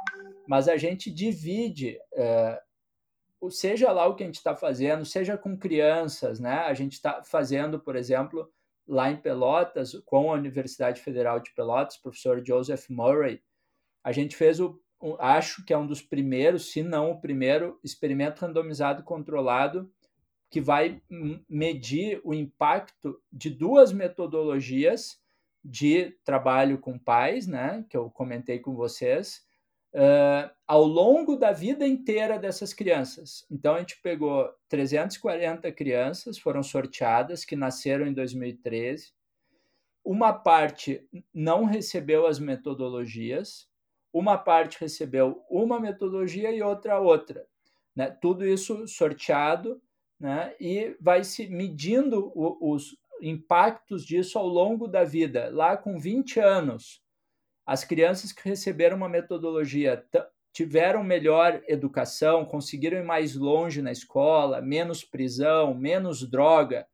mas 0.47 0.69
a 0.69 0.77
gente 0.77 1.11
divide, 1.11 1.99
seja 3.49 3.91
lá 3.91 4.05
o 4.05 4.15
que 4.15 4.21
a 4.21 4.27
gente 4.27 4.35
está 4.35 4.55
fazendo, 4.55 5.03
seja 5.03 5.35
com 5.35 5.57
crianças, 5.57 6.39
né? 6.39 6.59
A 6.59 6.73
gente 6.75 6.93
está 6.93 7.23
fazendo, 7.23 7.79
por 7.79 7.95
exemplo, 7.95 8.47
lá 8.87 9.11
em 9.11 9.17
Pelotas, 9.17 9.93
com 10.05 10.31
a 10.31 10.35
Universidade 10.35 11.01
Federal 11.01 11.39
de 11.39 11.51
Pelotas, 11.53 11.97
professor 11.97 12.43
Joseph 12.45 12.87
Murray, 12.89 13.41
a 14.07 14.13
gente 14.13 14.37
fez 14.37 14.61
o, 14.61 14.79
acho 15.19 15.65
que 15.65 15.73
é 15.73 15.77
um 15.77 15.85
dos 15.85 16.01
primeiros, 16.01 16.71
se 16.71 16.81
não 16.81 17.11
o 17.11 17.19
primeiro, 17.19 17.77
experimento 17.83 18.39
randomizado 18.39 19.03
controlado 19.03 19.91
que 20.49 20.61
vai 20.61 21.01
medir 21.49 22.21
o 22.23 22.33
impacto 22.33 23.21
de 23.29 23.49
duas 23.49 23.91
metodologias 23.91 25.19
de 25.61 26.11
trabalho 26.23 26.77
com 26.77 26.97
pais, 26.97 27.47
né, 27.47 27.85
que 27.89 27.97
eu 27.97 28.09
comentei 28.09 28.59
com 28.59 28.73
vocês, 28.77 29.45
uh, 29.93 30.49
ao 30.65 30.85
longo 30.85 31.35
da 31.35 31.51
vida 31.51 31.85
inteira 31.85 32.39
dessas 32.39 32.73
crianças. 32.73 33.45
Então, 33.51 33.75
a 33.75 33.79
gente 33.79 33.99
pegou 34.01 34.49
340 34.69 35.69
crianças, 35.73 36.37
foram 36.37 36.63
sorteadas, 36.63 37.43
que 37.43 37.57
nasceram 37.57 38.07
em 38.07 38.13
2013. 38.13 39.11
Uma 40.01 40.31
parte 40.31 41.05
não 41.33 41.65
recebeu 41.65 42.25
as 42.25 42.39
metodologias, 42.39 43.67
uma 44.17 44.37
parte 44.37 44.79
recebeu 44.79 45.43
uma 45.49 45.79
metodologia 45.79 46.51
e 46.51 46.61
outra 46.61 46.99
outra. 46.99 47.45
Né? 47.95 48.09
Tudo 48.09 48.45
isso 48.45 48.87
sorteado 48.87 49.81
né? 50.19 50.55
e 50.59 50.95
vai 50.99 51.23
se 51.23 51.47
medindo 51.47 52.31
o, 52.35 52.73
os 52.73 52.97
impactos 53.21 54.05
disso 54.05 54.37
ao 54.37 54.47
longo 54.47 54.87
da 54.87 55.03
vida. 55.03 55.49
Lá 55.51 55.75
com 55.75 55.99
20 55.99 56.39
anos, 56.39 57.01
as 57.65 57.83
crianças 57.83 58.31
que 58.31 58.47
receberam 58.47 58.97
uma 58.97 59.09
metodologia 59.09 60.03
tiveram 60.53 61.03
melhor 61.03 61.61
educação, 61.67 62.45
conseguiram 62.45 62.97
ir 62.97 63.03
mais 63.03 63.35
longe 63.35 63.81
na 63.81 63.91
escola, 63.91 64.61
menos 64.61 65.03
prisão, 65.03 65.75
menos 65.75 66.27
droga, 66.27 66.87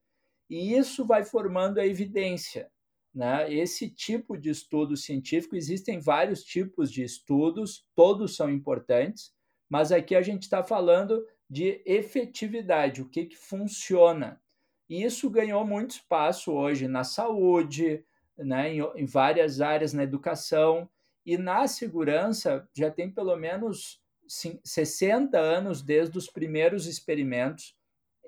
e 0.49 0.75
isso 0.75 1.05
vai 1.05 1.23
formando 1.23 1.79
a 1.79 1.85
evidência. 1.85 2.69
Né? 3.13 3.53
Esse 3.53 3.89
tipo 3.89 4.37
de 4.37 4.49
estudo 4.49 4.97
científico, 4.97 5.55
existem 5.55 5.99
vários 5.99 6.43
tipos 6.43 6.91
de 6.91 7.03
estudos, 7.03 7.85
todos 7.95 8.35
são 8.35 8.49
importantes, 8.49 9.31
mas 9.69 9.91
aqui 9.91 10.15
a 10.15 10.21
gente 10.21 10.43
está 10.43 10.63
falando 10.63 11.25
de 11.49 11.81
efetividade, 11.85 13.01
o 13.01 13.09
que, 13.09 13.25
que 13.25 13.37
funciona. 13.37 14.41
E 14.89 15.03
isso 15.03 15.29
ganhou 15.29 15.65
muito 15.65 15.91
espaço 15.91 16.51
hoje 16.51 16.87
na 16.87 17.03
saúde, 17.03 18.03
né, 18.37 18.73
em, 18.73 18.79
em 18.95 19.05
várias 19.05 19.61
áreas 19.61 19.93
na 19.93 20.03
educação 20.03 20.89
e 21.25 21.37
na 21.37 21.67
segurança 21.67 22.67
já 22.75 22.91
tem 22.91 23.09
pelo 23.09 23.35
menos 23.35 24.01
60 24.27 25.37
anos 25.37 25.81
desde 25.81 26.17
os 26.17 26.27
primeiros 26.27 26.87
experimentos. 26.87 27.75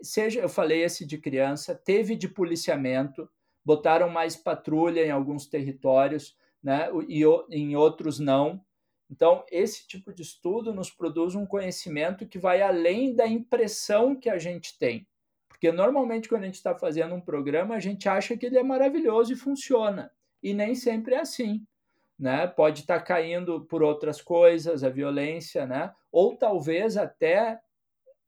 Seja, 0.02 0.42
eu 0.42 0.50
falei 0.50 0.84
esse 0.84 1.06
de 1.06 1.18
criança, 1.18 1.74
teve 1.74 2.16
de 2.16 2.28
policiamento, 2.28 3.30
botaram 3.66 4.10
mais 4.10 4.36
patrulha 4.36 5.06
em 5.06 5.12
alguns 5.12 5.48
territórios, 5.48 6.38
né, 6.62 6.88
e 7.08 7.24
em 7.50 7.76
outros 7.76 8.20
não. 8.20 8.64
Então, 9.10 9.44
esse 9.52 9.88
tipo 9.88 10.14
de 10.14 10.22
estudo 10.22 10.74
nos 10.74 10.90
produz 10.90 11.36
um 11.36 11.46
conhecimento 11.46 12.28
que 12.28 12.40
vai 12.40 12.62
além 12.62 13.16
da 13.16 13.28
impressão 13.28 14.16
que 14.16 14.30
a 14.30 14.38
gente 14.38 14.78
tem. 14.78 15.08
Porque 15.48 15.72
normalmente, 15.72 16.28
quando 16.28 16.44
a 16.44 16.46
gente 16.48 16.56
está 16.56 16.76
fazendo 16.76 17.16
um 17.16 17.22
programa, 17.22 17.76
a 17.76 17.80
gente 17.80 18.10
acha 18.10 18.36
que 18.36 18.46
ele 18.46 18.58
é 18.58 18.64
maravilhoso 18.64 19.34
e 19.34 19.38
funciona. 19.38 20.12
E 20.42 20.54
nem 20.54 20.76
sempre 20.76 21.16
é 21.16 21.22
assim. 21.22 21.66
Né? 22.18 22.48
Pode 22.48 22.82
estar 22.82 23.00
tá 23.00 23.06
caindo 23.06 23.62
por 23.66 23.84
outras 23.84 24.22
coisas, 24.22 24.84
a 24.84 24.90
violência, 24.90 25.66
né? 25.66 25.94
ou 26.12 26.36
talvez 26.36 26.98
até 26.98 27.60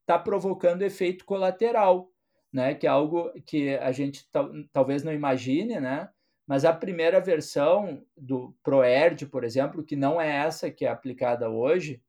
está 0.02 0.17
provocando 0.17 0.84
efeito 0.84 1.26
colateral, 1.26 2.10
né? 2.51 2.75
que 2.75 2.88
é 2.88 2.89
algo 2.89 3.31
que 3.45 3.75
a 3.75 3.91
gente 3.91 4.27
talvez 4.71 5.03
não 5.03 5.13
imagine, 5.13 5.79
né? 5.79 6.10
mas 6.45 6.63
a 6.63 6.73
primeira 6.73 7.19
versão 7.19 8.03
do 8.15 8.55
ProERD, 8.63 9.25
por 9.25 9.43
exemplo, 9.43 9.83
que 9.83 9.95
não 9.95 10.19
é 10.19 10.29
essa 10.29 10.71
que 10.71 10.86
é 10.86 10.89
aplicada 10.89 11.49
hoje, 11.49 12.01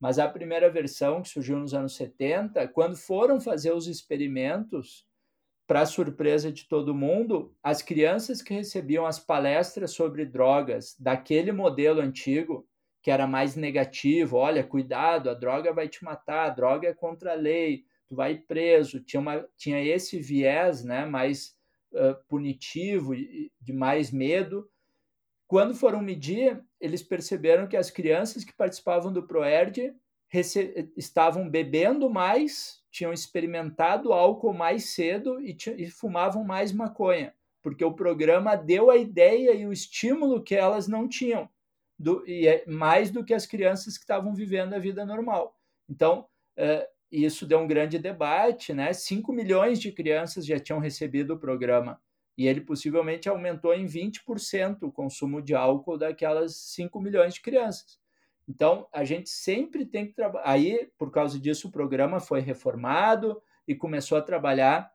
mas 0.00 0.18
a 0.18 0.28
primeira 0.28 0.70
versão 0.70 1.22
que 1.22 1.28
surgiu 1.28 1.58
nos 1.58 1.74
anos 1.74 1.96
70, 1.96 2.68
quando 2.68 2.96
foram 2.96 3.40
fazer 3.40 3.72
os 3.72 3.88
experimentos, 3.88 5.08
para 5.68 5.84
surpresa 5.84 6.50
de 6.50 6.66
todo 6.66 6.94
mundo, 6.94 7.54
as 7.62 7.82
crianças 7.82 8.40
que 8.40 8.54
recebiam 8.54 9.04
as 9.04 9.18
palestras 9.18 9.90
sobre 9.90 10.24
drogas 10.24 10.96
daquele 10.98 11.52
modelo 11.52 12.00
antigo, 12.00 12.66
que 13.02 13.10
era 13.10 13.26
mais 13.26 13.54
negativo, 13.54 14.38
olha, 14.38 14.64
cuidado, 14.64 15.28
a 15.28 15.34
droga 15.34 15.70
vai 15.70 15.86
te 15.86 16.02
matar, 16.02 16.46
a 16.46 16.50
droga 16.50 16.88
é 16.88 16.94
contra 16.94 17.32
a 17.32 17.36
lei, 17.36 17.84
tu 18.08 18.16
vai 18.16 18.36
preso, 18.36 19.00
tinha, 19.00 19.20
uma, 19.20 19.46
tinha 19.56 19.80
esse 19.80 20.18
viés 20.18 20.82
né, 20.82 21.04
mais 21.04 21.54
uh, 21.92 22.14
punitivo, 22.26 23.14
de 23.14 23.72
mais 23.72 24.10
medo. 24.10 24.68
Quando 25.46 25.74
foram 25.74 26.00
medir, 26.00 26.62
eles 26.80 27.02
perceberam 27.02 27.66
que 27.66 27.76
as 27.76 27.90
crianças 27.90 28.44
que 28.44 28.52
participavam 28.52 29.12
do 29.12 29.22
ProERD 29.22 29.94
estavam 30.96 31.48
bebendo 31.48 32.10
mais, 32.10 32.82
tinham 32.90 33.12
experimentado 33.12 34.12
álcool 34.12 34.52
mais 34.52 34.90
cedo 34.90 35.40
e, 35.40 35.56
e 35.76 35.90
fumavam 35.90 36.44
mais 36.44 36.72
maconha, 36.72 37.34
porque 37.62 37.84
o 37.84 37.94
programa 37.94 38.56
deu 38.56 38.90
a 38.90 38.96
ideia 38.96 39.54
e 39.54 39.66
o 39.66 39.72
estímulo 39.72 40.42
que 40.42 40.54
elas 40.54 40.86
não 40.86 41.08
tinham, 41.08 41.48
do, 41.98 42.22
e 42.26 42.46
é 42.46 42.64
mais 42.66 43.10
do 43.10 43.24
que 43.24 43.32
as 43.32 43.46
crianças 43.46 43.96
que 43.96 44.04
estavam 44.04 44.34
vivendo 44.34 44.74
a 44.74 44.78
vida 44.78 45.04
normal. 45.06 45.58
Então, 45.88 46.26
uh, 46.58 46.97
isso 47.10 47.46
deu 47.46 47.58
um 47.58 47.66
grande 47.66 47.98
debate, 47.98 48.72
né? 48.74 48.92
5 48.92 49.32
milhões 49.32 49.80
de 49.80 49.92
crianças 49.92 50.44
já 50.44 50.58
tinham 50.58 50.78
recebido 50.78 51.34
o 51.34 51.38
programa 51.38 52.00
e 52.38 52.46
ele 52.46 52.60
possivelmente 52.60 53.28
aumentou 53.28 53.74
em 53.74 53.84
20% 53.84 54.82
o 54.82 54.92
consumo 54.92 55.42
de 55.42 55.56
álcool 55.56 55.98
daquelas 55.98 56.54
5 56.54 57.00
milhões 57.00 57.34
de 57.34 57.40
crianças. 57.40 57.98
Então, 58.48 58.86
a 58.92 59.04
gente 59.04 59.28
sempre 59.28 59.84
tem 59.84 60.06
que 60.06 60.12
trabalhar. 60.12 60.48
Aí, 60.48 60.88
por 60.96 61.10
causa 61.10 61.38
disso, 61.38 61.66
o 61.66 61.72
programa 61.72 62.20
foi 62.20 62.40
reformado 62.40 63.42
e 63.66 63.74
começou 63.74 64.16
a 64.16 64.22
trabalhar 64.22 64.90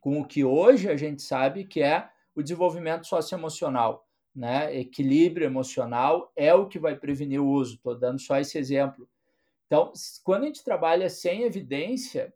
com 0.00 0.20
o 0.20 0.24
que 0.24 0.44
hoje 0.44 0.88
a 0.88 0.96
gente 0.96 1.20
sabe 1.20 1.64
que 1.64 1.82
é 1.82 2.08
o 2.32 2.42
desenvolvimento 2.42 3.06
socioemocional. 3.06 4.08
Né? 4.34 4.78
Equilíbrio 4.78 5.46
emocional 5.46 6.32
é 6.36 6.54
o 6.54 6.68
que 6.68 6.78
vai 6.78 6.94
prevenir 6.94 7.42
o 7.42 7.48
uso. 7.48 7.74
Estou 7.74 7.98
dando 7.98 8.20
só 8.20 8.38
esse 8.38 8.56
exemplo. 8.56 9.08
Então, 9.68 9.92
quando 10.24 10.44
a 10.44 10.46
gente 10.46 10.64
trabalha 10.64 11.08
sem 11.08 11.42
evidência, 11.42 12.34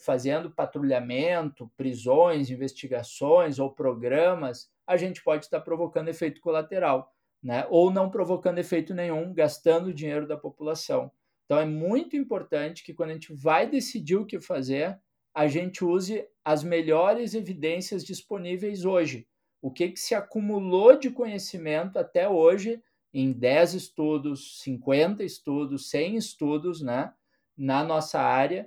fazendo 0.00 0.50
patrulhamento, 0.50 1.70
prisões, 1.76 2.50
investigações 2.50 3.58
ou 3.58 3.70
programas, 3.70 4.70
a 4.86 4.96
gente 4.96 5.22
pode 5.22 5.44
estar 5.44 5.60
provocando 5.60 6.08
efeito 6.08 6.40
colateral, 6.40 7.12
né? 7.42 7.66
ou 7.68 7.90
não 7.90 8.10
provocando 8.10 8.58
efeito 8.58 8.94
nenhum, 8.94 9.32
gastando 9.34 9.88
o 9.88 9.94
dinheiro 9.94 10.26
da 10.26 10.36
população. 10.36 11.12
Então 11.44 11.58
é 11.58 11.66
muito 11.66 12.16
importante 12.16 12.82
que 12.82 12.94
quando 12.94 13.10
a 13.10 13.14
gente 13.14 13.32
vai 13.34 13.68
decidir 13.68 14.16
o 14.16 14.24
que 14.24 14.40
fazer, 14.40 14.98
a 15.34 15.46
gente 15.46 15.84
use 15.84 16.26
as 16.44 16.64
melhores 16.64 17.34
evidências 17.34 18.04
disponíveis 18.04 18.84
hoje. 18.84 19.26
O 19.60 19.70
que, 19.70 19.90
que 19.90 20.00
se 20.00 20.14
acumulou 20.14 20.98
de 20.98 21.10
conhecimento 21.10 21.98
até 21.98 22.28
hoje 22.28 22.82
em 23.12 23.32
10 23.32 23.74
estudos, 23.74 24.60
50 24.62 25.22
estudos, 25.22 25.90
100 25.90 26.16
estudos 26.16 26.80
né, 26.80 27.12
na 27.56 27.84
nossa 27.84 28.20
área, 28.20 28.66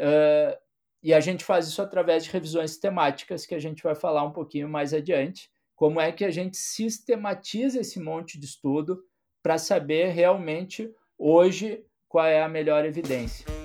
Uh, 0.00 0.56
e 1.02 1.12
a 1.12 1.20
gente 1.20 1.44
faz 1.44 1.68
isso 1.68 1.80
através 1.82 2.24
de 2.24 2.30
revisões 2.30 2.78
temáticas, 2.78 3.44
que 3.44 3.54
a 3.54 3.58
gente 3.58 3.82
vai 3.82 3.94
falar 3.94 4.24
um 4.24 4.32
pouquinho 4.32 4.68
mais 4.68 4.94
adiante. 4.94 5.50
Como 5.74 6.00
é 6.00 6.10
que 6.10 6.24
a 6.24 6.30
gente 6.30 6.56
sistematiza 6.56 7.80
esse 7.80 8.00
monte 8.00 8.38
de 8.38 8.46
estudo 8.46 9.02
para 9.42 9.56
saber 9.56 10.08
realmente 10.08 10.90
hoje 11.18 11.84
qual 12.08 12.26
é 12.26 12.42
a 12.42 12.48
melhor 12.48 12.84
evidência. 12.84 13.59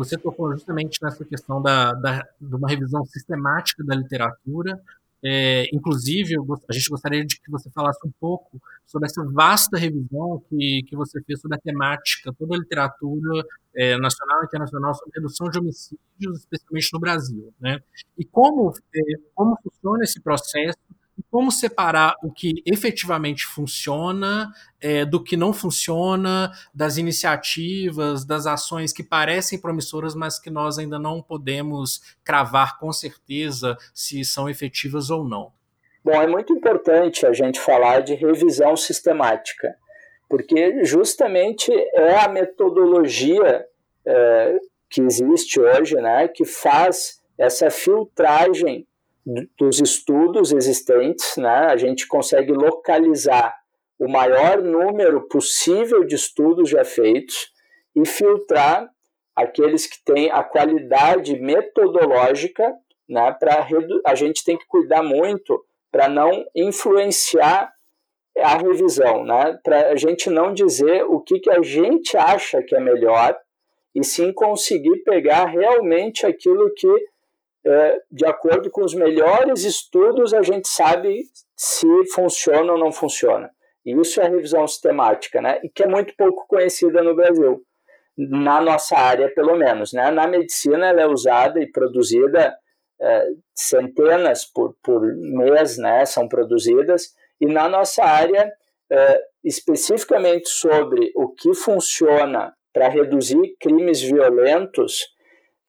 Você 0.00 0.16
tocou 0.16 0.50
justamente 0.52 0.98
nessa 1.02 1.24
questão 1.24 1.60
da, 1.60 1.92
da, 1.92 2.26
de 2.40 2.54
uma 2.54 2.68
revisão 2.68 3.04
sistemática 3.04 3.84
da 3.84 3.94
literatura. 3.94 4.80
É, 5.22 5.66
inclusive, 5.74 6.34
a 6.68 6.72
gente 6.72 6.88
gostaria 6.88 7.24
de 7.24 7.38
que 7.38 7.50
você 7.50 7.70
falasse 7.70 7.98
um 8.06 8.10
pouco 8.18 8.58
sobre 8.86 9.06
essa 9.06 9.22
vasta 9.22 9.76
revisão 9.76 10.42
que, 10.48 10.82
que 10.88 10.96
você 10.96 11.22
fez 11.22 11.40
sobre 11.40 11.58
a 11.58 11.60
temática, 11.60 12.32
toda 12.38 12.56
a 12.56 12.58
literatura 12.58 13.44
é, 13.76 13.98
nacional 13.98 14.42
e 14.42 14.46
internacional 14.46 14.94
sobre 14.94 15.12
redução 15.16 15.50
de 15.50 15.58
homicídios, 15.58 16.38
especialmente 16.38 16.88
no 16.94 17.00
Brasil. 17.00 17.52
Né? 17.60 17.78
E 18.16 18.24
como, 18.24 18.72
é, 18.96 19.00
como 19.34 19.58
funciona 19.62 20.02
esse 20.02 20.20
processo 20.20 20.78
como 21.30 21.52
separar 21.52 22.16
o 22.22 22.32
que 22.32 22.62
efetivamente 22.66 23.46
funciona 23.46 24.52
é, 24.80 25.04
do 25.04 25.22
que 25.22 25.36
não 25.36 25.52
funciona, 25.52 26.50
das 26.74 26.96
iniciativas, 26.96 28.24
das 28.24 28.46
ações 28.46 28.92
que 28.92 29.02
parecem 29.02 29.60
promissoras, 29.60 30.14
mas 30.14 30.38
que 30.40 30.50
nós 30.50 30.78
ainda 30.78 30.98
não 30.98 31.22
podemos 31.22 32.00
cravar 32.24 32.78
com 32.78 32.92
certeza 32.92 33.76
se 33.94 34.24
são 34.24 34.48
efetivas 34.48 35.08
ou 35.10 35.24
não. 35.24 35.52
Bom, 36.04 36.20
é 36.20 36.26
muito 36.26 36.52
importante 36.52 37.24
a 37.26 37.32
gente 37.32 37.60
falar 37.60 38.00
de 38.00 38.14
revisão 38.14 38.76
sistemática, 38.76 39.76
porque 40.28 40.84
justamente 40.84 41.70
é 41.94 42.16
a 42.16 42.28
metodologia 42.28 43.66
é, 44.04 44.58
que 44.88 45.02
existe 45.02 45.60
hoje, 45.60 45.94
né, 45.96 46.26
que 46.26 46.44
faz 46.44 47.20
essa 47.38 47.70
filtragem 47.70 48.86
dos 49.58 49.80
estudos 49.80 50.52
existentes, 50.52 51.36
né, 51.36 51.66
a 51.70 51.76
gente 51.76 52.06
consegue 52.06 52.52
localizar 52.52 53.54
o 53.98 54.08
maior 54.08 54.62
número 54.62 55.28
possível 55.28 56.04
de 56.04 56.14
estudos 56.14 56.70
já 56.70 56.84
feitos 56.84 57.50
e 57.94 58.06
filtrar 58.06 58.88
aqueles 59.36 59.86
que 59.86 60.02
têm 60.04 60.30
a 60.30 60.42
qualidade 60.42 61.38
metodológica, 61.38 62.74
né, 63.08 63.34
para 63.38 63.66
a 64.06 64.14
gente 64.14 64.44
tem 64.44 64.56
que 64.56 64.66
cuidar 64.66 65.02
muito 65.02 65.64
para 65.90 66.08
não 66.08 66.44
influenciar 66.54 67.72
a 68.38 68.56
revisão, 68.56 69.24
né, 69.24 69.58
para 69.62 69.90
a 69.90 69.96
gente 69.96 70.30
não 70.30 70.54
dizer 70.54 71.04
o 71.04 71.20
que, 71.20 71.40
que 71.40 71.50
a 71.50 71.62
gente 71.62 72.16
acha 72.16 72.62
que 72.62 72.74
é 72.74 72.80
melhor 72.80 73.36
e 73.94 74.04
sim 74.04 74.32
conseguir 74.32 74.98
pegar 75.04 75.46
realmente 75.46 76.24
aquilo 76.24 76.72
que 76.74 76.88
de 78.10 78.26
acordo 78.26 78.70
com 78.70 78.82
os 78.82 78.94
melhores 78.94 79.64
estudos, 79.64 80.32
a 80.32 80.42
gente 80.42 80.68
sabe 80.68 81.24
se 81.56 81.86
funciona 82.14 82.72
ou 82.72 82.78
não 82.78 82.90
funciona. 82.90 83.50
E 83.84 83.98
isso 83.98 84.20
é 84.20 84.28
revisão 84.28 84.66
sistemática, 84.66 85.40
né? 85.40 85.60
E 85.62 85.68
que 85.68 85.82
é 85.82 85.86
muito 85.86 86.14
pouco 86.16 86.46
conhecida 86.46 87.02
no 87.02 87.14
Brasil, 87.14 87.62
na 88.16 88.60
nossa 88.60 88.96
área, 88.96 89.32
pelo 89.34 89.56
menos. 89.56 89.92
Né? 89.92 90.10
Na 90.10 90.26
medicina, 90.26 90.88
ela 90.88 91.02
é 91.02 91.06
usada 91.06 91.60
e 91.60 91.70
produzida 91.70 92.54
é, 93.00 93.28
centenas 93.54 94.44
por, 94.44 94.74
por 94.82 95.00
mês, 95.02 95.78
né? 95.78 96.04
São 96.04 96.28
produzidas. 96.28 97.14
E 97.40 97.46
na 97.46 97.68
nossa 97.68 98.04
área, 98.04 98.52
é, 98.90 99.20
especificamente 99.42 100.48
sobre 100.48 101.10
o 101.14 101.28
que 101.28 101.54
funciona 101.54 102.54
para 102.72 102.88
reduzir 102.88 103.56
crimes 103.58 104.00
violentos, 104.00 105.08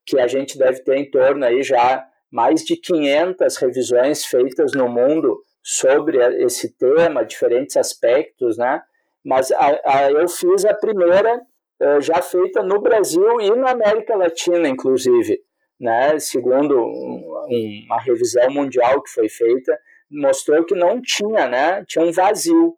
que 0.05 0.19
a 0.19 0.27
gente 0.27 0.57
deve 0.57 0.83
ter 0.83 0.97
em 0.97 1.09
torno 1.09 1.45
aí 1.45 1.63
já 1.63 2.05
mais 2.31 2.63
de 2.63 2.77
500 2.77 3.57
revisões 3.57 4.25
feitas 4.25 4.71
no 4.73 4.87
mundo 4.87 5.41
sobre 5.61 6.17
esse 6.43 6.75
tema, 6.75 7.25
diferentes 7.25 7.77
aspectos, 7.77 8.57
né? 8.57 8.81
Mas 9.23 9.51
a, 9.51 9.79
a, 9.85 10.11
eu 10.11 10.27
fiz 10.27 10.65
a 10.65 10.73
primeira 10.73 11.35
uh, 11.35 12.01
já 12.01 12.21
feita 12.21 12.63
no 12.63 12.81
Brasil 12.81 13.39
e 13.41 13.51
na 13.51 13.71
América 13.71 14.15
Latina, 14.15 14.67
inclusive, 14.67 15.39
né? 15.79 16.17
Segundo 16.19 16.79
um, 16.79 17.43
uma 17.85 18.01
revisão 18.01 18.49
mundial 18.49 19.01
que 19.03 19.11
foi 19.11 19.29
feita, 19.29 19.77
mostrou 20.09 20.63
que 20.65 20.73
não 20.73 21.01
tinha, 21.01 21.47
né? 21.47 21.83
Tinha 21.85 22.05
um 22.05 22.11
vazio. 22.11 22.75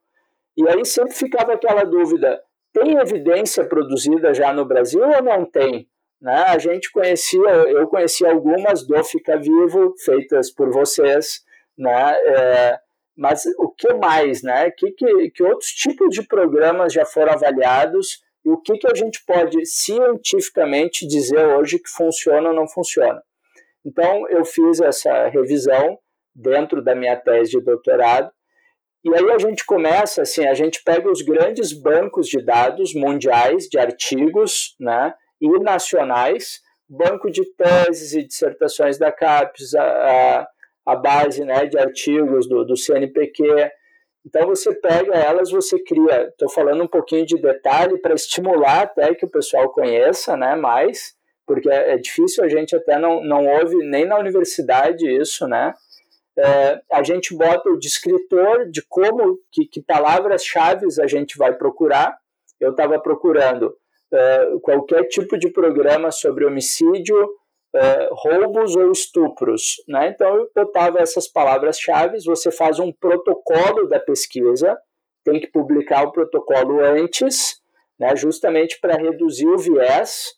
E 0.58 0.68
aí 0.68 0.84
sempre 0.84 1.14
ficava 1.14 1.54
aquela 1.54 1.84
dúvida: 1.84 2.42
tem 2.74 2.98
evidência 2.98 3.64
produzida 3.64 4.34
já 4.34 4.52
no 4.52 4.66
Brasil 4.66 5.02
ou 5.02 5.24
não 5.24 5.46
tem? 5.46 5.88
Né? 6.24 6.42
A 6.48 6.58
gente 6.58 6.90
conhecia, 6.90 7.50
eu 7.68 7.86
conhecia 7.90 8.32
algumas 8.32 8.88
do 8.88 9.04
Fica 9.04 9.38
Vivo, 9.38 9.94
feitas 10.06 10.50
por 10.50 10.72
vocês, 10.72 11.42
né? 11.78 12.14
É, 12.26 12.80
mas 13.14 13.44
o 13.60 13.70
que 13.70 13.94
mais, 13.96 14.42
né? 14.42 14.72
Que, 14.72 14.92
que, 14.92 15.32
que 15.32 15.44
outros 15.44 15.70
tipos 15.72 16.16
de 16.16 16.26
programas 16.26 16.94
já 16.94 17.06
foram 17.06 17.34
avaliados 17.34 18.24
e 18.46 18.50
o 18.50 18.58
que, 18.58 18.78
que 18.78 18.88
a 18.88 18.96
gente 18.96 19.22
pode 19.26 19.66
cientificamente 19.66 21.06
dizer 21.06 21.46
hoje 21.46 21.78
que 21.78 21.90
funciona 21.90 22.52
ou 22.52 22.56
não 22.56 22.70
funciona? 22.70 23.22
Então, 23.86 24.26
eu 24.30 24.46
fiz 24.46 24.80
essa 24.80 25.28
revisão 25.28 26.00
dentro 26.34 26.82
da 26.82 26.96
minha 26.96 27.18
tese 27.18 27.52
de 27.52 27.62
doutorado 27.62 28.32
e 29.04 29.14
aí 29.14 29.30
a 29.30 29.38
gente 29.38 29.66
começa 29.66 30.22
assim, 30.22 30.48
a 30.48 30.54
gente 30.54 30.82
pega 30.86 31.12
os 31.12 31.22
grandes 31.22 31.74
bancos 31.74 32.28
de 32.28 32.42
dados 32.42 32.94
mundiais 32.96 33.66
de 33.66 33.78
artigos, 33.78 34.74
né? 34.80 35.14
E 35.43 35.60
nacionais, 35.60 36.62
banco 36.88 37.29
de 37.29 37.43
teses 37.56 38.13
e 38.13 38.23
dissertações 38.23 38.97
da 38.97 39.12
CAPES, 39.12 39.75
a, 39.75 40.47
a, 40.86 40.95
base 40.95 41.43
né, 41.43 41.65
de 41.65 41.77
artigos 41.77 42.47
do, 42.47 42.63
do 42.63 42.77
CNPq. 42.77 43.43
Então 44.25 44.47
você 44.47 44.73
pega 44.73 45.13
elas, 45.13 45.51
você 45.51 45.77
cria. 45.84 46.29
Estou 46.29 46.49
falando 46.49 46.84
um 46.84 46.88
pouquinho 46.88 47.25
de 47.25 47.38
detalhe 47.41 47.97
para 47.97 48.13
estimular 48.13 48.84
até 48.84 49.13
que 49.13 49.25
o 49.25 49.29
pessoal 49.29 49.69
conheça 49.73 50.38
né, 50.38 50.56
mais, 50.56 51.13
porque 51.45 51.69
é, 51.69 51.95
é 51.95 51.97
difícil, 51.97 52.43
a 52.43 52.47
gente 52.47 52.73
até 52.73 52.97
não, 52.97 53.21
não 53.21 53.45
ouve 53.45 53.75
nem 53.86 54.06
na 54.06 54.17
universidade 54.17 55.06
isso, 55.06 55.45
né? 55.45 55.73
É, 56.36 56.82
a 56.91 57.03
gente 57.03 57.36
bota 57.36 57.69
o 57.69 57.77
descritor 57.77 58.67
de 58.71 58.82
como, 58.88 59.38
que, 59.51 59.65
que 59.65 59.82
palavras-chave 59.82 60.88
a 60.99 61.06
gente 61.06 61.38
vai 61.38 61.53
procurar. 61.53 62.17
Eu 62.60 62.71
estava 62.71 62.97
procurando 62.97 63.75
uh, 64.13 64.60
qualquer 64.62 65.06
tipo 65.08 65.38
de 65.38 65.49
programa 65.49 66.12
sobre 66.12 66.45
homicídio, 66.45 67.17
uh, 67.23 68.08
roubos 68.12 68.76
ou 68.76 68.91
estupros. 68.91 69.84
Né? 69.88 70.10
Então, 70.10 70.36
eu 70.36 70.49
botava 70.56 70.99
essas 70.99 71.28
palavras-chave, 71.28 72.23
você 72.23 72.52
faz 72.52 72.80
um 72.80 72.91
protocolo 72.91 73.88
da 73.88 73.99
pesquisa, 73.99 74.78
tem 75.23 75.39
que 75.39 75.47
publicar 75.47 76.04
o 76.04 76.12
protocolo 76.12 76.80
antes, 76.84 77.62
né, 77.99 78.15
justamente 78.15 78.80
para 78.82 78.97
reduzir 78.97 79.47
o 79.47 79.58
viés, 79.58 80.34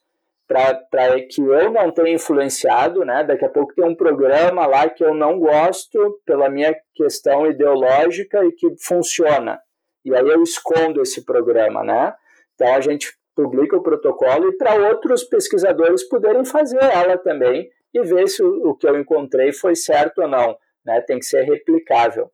para 0.48 1.20
que 1.28 1.42
eu 1.42 1.72
não 1.72 1.90
tenha 1.92 2.14
influenciado, 2.14 3.04
né? 3.04 3.24
Daqui 3.24 3.46
a 3.46 3.50
pouco 3.50 3.74
tem 3.74 3.84
um 3.84 3.96
programa 3.96 4.68
lá 4.68 4.88
que 4.88 5.04
eu 5.04 5.12
não 5.12 5.40
gosto 5.40 6.22
pela 6.24 6.50
minha 6.50 6.76
questão 6.94 7.48
ideológica 7.48 8.46
e 8.46 8.52
que 8.52 8.68
funciona. 8.80 9.60
E 10.04 10.14
aí 10.14 10.28
eu 10.28 10.44
escondo 10.44 11.02
esse 11.02 11.26
programa, 11.26 11.84
né? 11.84 12.14
Então 12.54 12.76
a 12.76 12.80
gente 12.80 13.12
publica 13.36 13.76
o 13.76 13.84
protocolo 13.84 14.50
e 14.50 14.58
para 14.58 14.76
outros 14.90 15.24
pesquisadores 15.24 16.08
poderem 16.08 16.46
fazer 16.46 16.82
ela 16.82 17.18
também 17.18 17.70
e 17.94 18.02
ver 18.02 18.28
se 18.28 18.42
o, 18.42 18.70
o 18.70 18.76
que 18.76 18.88
eu 18.88 18.98
encontrei 19.00 19.52
foi 19.52 19.76
certo 19.76 20.22
ou 20.22 20.28
não. 20.28 20.58
Né? 20.86 21.02
Tem 21.02 21.20
que 21.20 21.26
ser 21.26 21.44
replicável. 21.44 22.32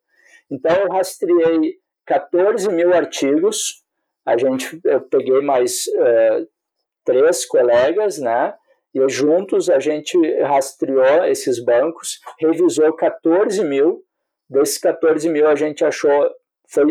Então, 0.50 0.76
eu 0.76 0.90
rastreei 0.90 1.76
14 2.06 2.70
mil 2.70 2.94
artigos, 2.94 3.84
a 4.26 4.38
gente, 4.38 4.80
eu 4.84 5.02
peguei 5.02 5.42
mais 5.42 5.88
uh, 5.88 6.48
três 7.04 7.46
colegas, 7.46 8.20
né? 8.20 8.54
E 8.94 9.08
juntos 9.08 9.70
a 9.70 9.80
gente 9.80 10.18
rastreou 10.42 11.24
esses 11.26 11.64
bancos, 11.64 12.20
revisou 12.40 12.94
14 12.94 13.64
mil. 13.64 14.04
Desses 14.50 14.78
14 14.78 15.30
mil 15.30 15.48
a 15.48 15.56
gente 15.56 15.84
achou 15.86 16.30
foi, 16.72 16.86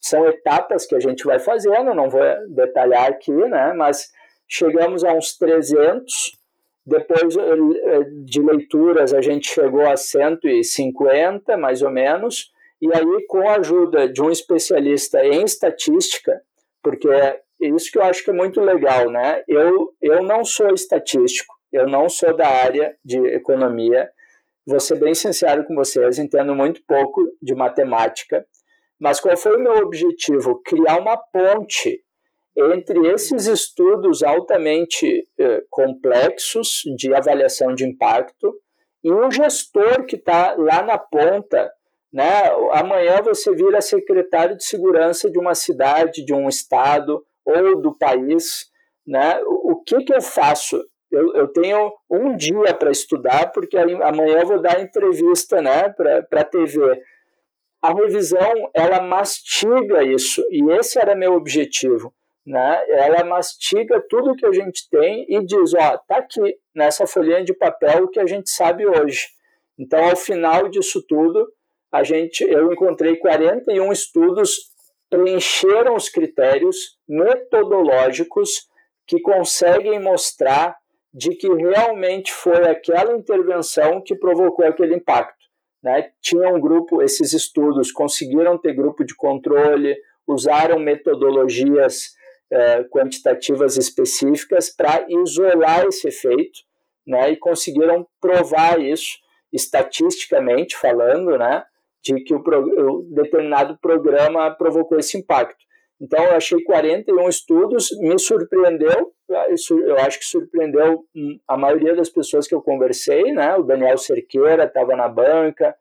são 0.00 0.26
etapas 0.28 0.86
que 0.86 0.94
a 0.94 1.00
gente 1.00 1.24
vai 1.24 1.38
fazendo, 1.38 1.94
não 1.94 2.08
vou 2.08 2.22
detalhar 2.48 3.08
aqui, 3.08 3.32
né, 3.32 3.72
mas 3.72 4.10
chegamos 4.48 5.02
a 5.02 5.12
uns 5.12 5.36
300, 5.36 6.38
depois 6.86 7.36
eh, 7.36 8.04
de 8.24 8.42
leituras 8.42 9.12
a 9.12 9.20
gente 9.20 9.48
chegou 9.48 9.86
a 9.86 9.96
150, 9.96 11.56
mais 11.56 11.82
ou 11.82 11.90
menos, 11.90 12.52
e 12.80 12.94
aí 12.94 13.26
com 13.26 13.48
a 13.48 13.56
ajuda 13.56 14.08
de 14.08 14.22
um 14.22 14.30
especialista 14.30 15.24
em 15.24 15.44
estatística, 15.44 16.40
porque 16.82 17.08
é 17.08 17.40
isso 17.60 17.90
que 17.90 17.98
eu 17.98 18.02
acho 18.02 18.22
que 18.22 18.30
é 18.30 18.34
muito 18.34 18.60
legal, 18.60 19.10
né, 19.10 19.42
eu, 19.48 19.92
eu 20.00 20.22
não 20.22 20.44
sou 20.44 20.72
estatístico, 20.74 21.54
eu 21.72 21.88
não 21.88 22.08
sou 22.08 22.36
da 22.36 22.46
área 22.46 22.94
de 23.04 23.18
economia, 23.28 24.08
vou 24.66 24.78
ser 24.78 24.96
bem 24.96 25.14
sincero 25.14 25.64
com 25.64 25.74
vocês, 25.74 26.18
entendo 26.18 26.54
muito 26.54 26.82
pouco 26.86 27.22
de 27.42 27.54
matemática, 27.54 28.46
mas 29.00 29.20
qual 29.20 29.36
foi 29.36 29.56
o 29.56 29.60
meu 29.60 29.76
objetivo? 29.78 30.60
Criar 30.64 31.00
uma 31.00 31.16
ponte 31.16 32.02
entre 32.56 33.08
esses 33.08 33.46
estudos 33.46 34.22
altamente 34.22 35.26
eh, 35.38 35.62
complexos 35.68 36.82
de 36.96 37.12
avaliação 37.12 37.74
de 37.74 37.84
impacto 37.84 38.54
e 39.02 39.12
um 39.12 39.30
gestor 39.30 40.06
que 40.06 40.16
está 40.16 40.54
lá 40.56 40.82
na 40.82 40.96
ponta. 40.96 41.70
Né? 42.12 42.30
Amanhã 42.72 43.20
você 43.22 43.52
vira 43.52 43.80
secretário 43.80 44.56
de 44.56 44.64
segurança 44.64 45.28
de 45.28 45.38
uma 45.38 45.54
cidade, 45.54 46.24
de 46.24 46.32
um 46.32 46.48
estado 46.48 47.24
ou 47.44 47.80
do 47.80 47.96
país. 47.98 48.70
Né? 49.04 49.40
O 49.44 49.82
que, 49.84 50.04
que 50.04 50.14
eu 50.14 50.22
faço? 50.22 50.80
Eu, 51.10 51.34
eu 51.34 51.48
tenho 51.48 51.92
um 52.08 52.36
dia 52.36 52.72
para 52.72 52.90
estudar, 52.90 53.52
porque 53.52 53.76
amanhã 53.76 54.40
eu 54.40 54.46
vou 54.46 54.62
dar 54.62 54.80
entrevista 54.80 55.60
né, 55.60 55.88
para 55.90 56.40
a 56.40 56.44
TV 56.44 57.00
a 57.84 57.92
revisão 57.92 58.70
ela 58.74 59.00
mastiga 59.02 60.02
isso 60.02 60.44
e 60.50 60.62
esse 60.72 60.98
era 60.98 61.14
meu 61.14 61.34
objetivo 61.34 62.12
né 62.46 62.82
ela 62.88 63.24
mastiga 63.24 64.02
tudo 64.08 64.36
que 64.36 64.46
a 64.46 64.52
gente 64.52 64.88
tem 64.90 65.26
e 65.28 65.44
diz 65.44 65.74
ó 65.74 65.98
tá 65.98 66.18
aqui 66.18 66.56
nessa 66.74 67.06
folhinha 67.06 67.44
de 67.44 67.54
papel 67.54 68.04
o 68.04 68.08
que 68.08 68.20
a 68.20 68.26
gente 68.26 68.50
sabe 68.50 68.86
hoje 68.86 69.26
então 69.78 70.02
ao 70.02 70.16
final 70.16 70.68
disso 70.68 71.04
tudo 71.06 71.46
a 71.94 72.02
gente, 72.02 72.42
eu 72.42 72.72
encontrei 72.72 73.14
41 73.14 73.92
estudos 73.92 74.72
preencheram 75.08 75.94
os 75.94 76.08
critérios 76.08 76.98
metodológicos 77.08 78.66
que 79.06 79.20
conseguem 79.20 80.00
mostrar 80.00 80.76
de 81.12 81.36
que 81.36 81.46
realmente 81.46 82.32
foi 82.32 82.68
aquela 82.68 83.16
intervenção 83.16 84.02
que 84.02 84.16
provocou 84.16 84.66
aquele 84.66 84.96
impacto. 84.96 85.43
Né? 85.84 86.10
Tinha 86.22 86.48
um 86.48 86.58
grupo, 86.58 87.02
esses 87.02 87.34
estudos 87.34 87.92
conseguiram 87.92 88.56
ter 88.56 88.72
grupo 88.72 89.04
de 89.04 89.14
controle, 89.14 89.94
usaram 90.26 90.78
metodologias 90.78 92.14
eh, 92.50 92.84
quantitativas 92.84 93.76
específicas 93.76 94.70
para 94.70 95.04
isolar 95.10 95.84
esse 95.84 96.08
efeito 96.08 96.60
né? 97.06 97.32
e 97.32 97.36
conseguiram 97.36 98.06
provar 98.18 98.80
isso 98.80 99.18
estatisticamente 99.52 100.74
falando, 100.74 101.36
né? 101.36 101.62
de 102.02 102.14
que 102.24 102.34
o, 102.34 102.38
o 102.38 103.02
determinado 103.14 103.76
programa 103.76 104.50
provocou 104.52 104.98
esse 104.98 105.18
impacto. 105.18 105.62
Então, 106.00 106.22
eu 106.24 106.32
achei 106.32 106.62
41 106.64 107.28
estudos, 107.28 107.96
me 107.98 108.18
surpreendeu, 108.18 109.12
eu 109.28 109.98
acho 109.98 110.18
que 110.18 110.24
surpreendeu 110.26 111.04
hum, 111.14 111.38
a 111.46 111.56
maioria 111.56 111.94
das 111.94 112.08
pessoas 112.08 112.46
que 112.46 112.54
eu 112.54 112.60
conversei, 112.60 113.32
né? 113.32 113.56
O 113.56 113.62
Daniel 113.62 113.96
Cerqueira 113.96 114.64
estava 114.64 114.96
na 114.96 115.08
banca, 115.08 115.74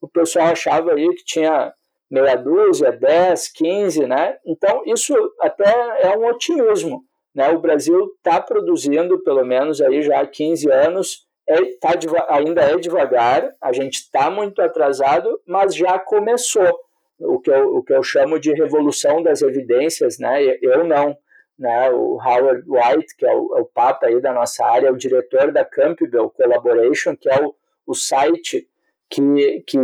o 0.00 0.08
pessoal 0.08 0.46
achava 0.46 0.94
aí 0.94 1.08
que 1.14 1.24
tinha 1.24 1.72
meia 2.10 2.36
dúzia, 2.36 2.92
10, 2.92 3.48
15, 3.52 4.06
né? 4.06 4.38
Então, 4.46 4.82
isso 4.86 5.14
até 5.40 5.72
é 6.02 6.16
um 6.16 6.26
otimismo, 6.26 7.02
né? 7.34 7.50
O 7.50 7.58
Brasil 7.58 8.12
está 8.16 8.40
produzindo, 8.40 9.22
pelo 9.22 9.44
menos 9.44 9.80
aí 9.80 10.02
já 10.02 10.20
há 10.20 10.26
15 10.26 10.70
anos, 10.70 11.26
é, 11.48 11.56
tá, 11.80 11.90
ainda 12.28 12.62
é 12.62 12.76
devagar, 12.76 13.52
a 13.60 13.72
gente 13.72 13.96
está 13.96 14.30
muito 14.30 14.60
atrasado, 14.60 15.40
mas 15.46 15.74
já 15.74 15.98
começou 15.98 16.85
o 17.18 17.40
que, 17.40 17.50
eu, 17.50 17.76
o 17.76 17.82
que 17.82 17.92
eu 17.92 18.02
chamo 18.02 18.38
de 18.38 18.52
revolução 18.52 19.22
das 19.22 19.42
evidências, 19.42 20.18
né? 20.18 20.42
Eu 20.60 20.84
não, 20.84 21.16
né? 21.58 21.90
O 21.90 22.18
Howard 22.20 22.62
White, 22.68 23.16
que 23.16 23.26
é 23.26 23.34
o, 23.34 23.56
é 23.56 23.60
o 23.60 23.66
papa 23.66 24.06
aí 24.06 24.20
da 24.20 24.32
nossa 24.32 24.64
área, 24.64 24.88
é 24.88 24.90
o 24.90 24.96
diretor 24.96 25.52
da 25.52 25.64
Campbell 25.64 26.30
Collaboration, 26.30 27.16
que 27.16 27.28
é 27.28 27.42
o, 27.42 27.54
o 27.86 27.94
site 27.94 28.68
que, 29.08 29.62
que 29.66 29.78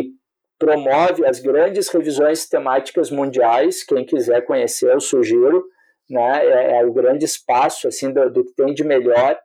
promove 0.59 1.27
as 1.27 1.41
grandes 1.41 1.89
revisões 1.89 2.47
temáticas 2.49 3.11
mundiais. 3.11 3.85
Quem 3.85 4.05
quiser 4.05 4.45
conhecer, 4.45 4.93
eu 4.93 5.01
sugiro. 5.01 5.65
Né? 6.11 6.47
É, 6.47 6.81
é 6.81 6.85
o 6.85 6.93
grande 6.93 7.25
espaço 7.25 7.89
assim 7.89 8.13
do, 8.13 8.31
do 8.31 8.45
que 8.45 8.53
tem 8.55 8.75
de 8.75 8.85
melhor 8.85 9.39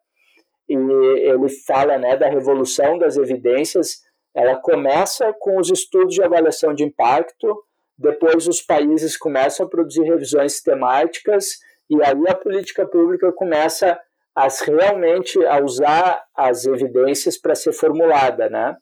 e 0.70 0.76
ele 0.76 1.50
fala 1.66 1.98
né, 1.98 2.18
da 2.18 2.28
revolução 2.28 2.98
das 2.98 3.16
evidências. 3.16 4.02
Ela 4.36 4.58
começa 4.58 5.34
com 5.40 5.58
os 5.58 5.72
estudos 5.72 6.14
de 6.14 6.24
avaliação 6.24 6.74
de 6.74 6.84
impacto, 6.84 7.64
depois 7.98 8.48
os 8.48 8.62
países 8.62 9.18
começam 9.18 9.66
a 9.66 9.70
produzir 9.70 10.04
revisões 10.04 10.62
temáticas 10.62 11.58
e 11.90 11.96
aí 12.04 12.28
a 12.28 12.36
política 12.36 12.86
pública 12.86 13.32
começa 13.32 14.00
a 14.36 14.48
realmente 14.66 15.44
a 15.46 15.64
usar 15.64 16.24
as 16.36 16.66
evidências 16.66 17.38
para 17.38 17.56
ser 17.56 17.74
formulada, 17.74 18.50
né? 18.50 18.76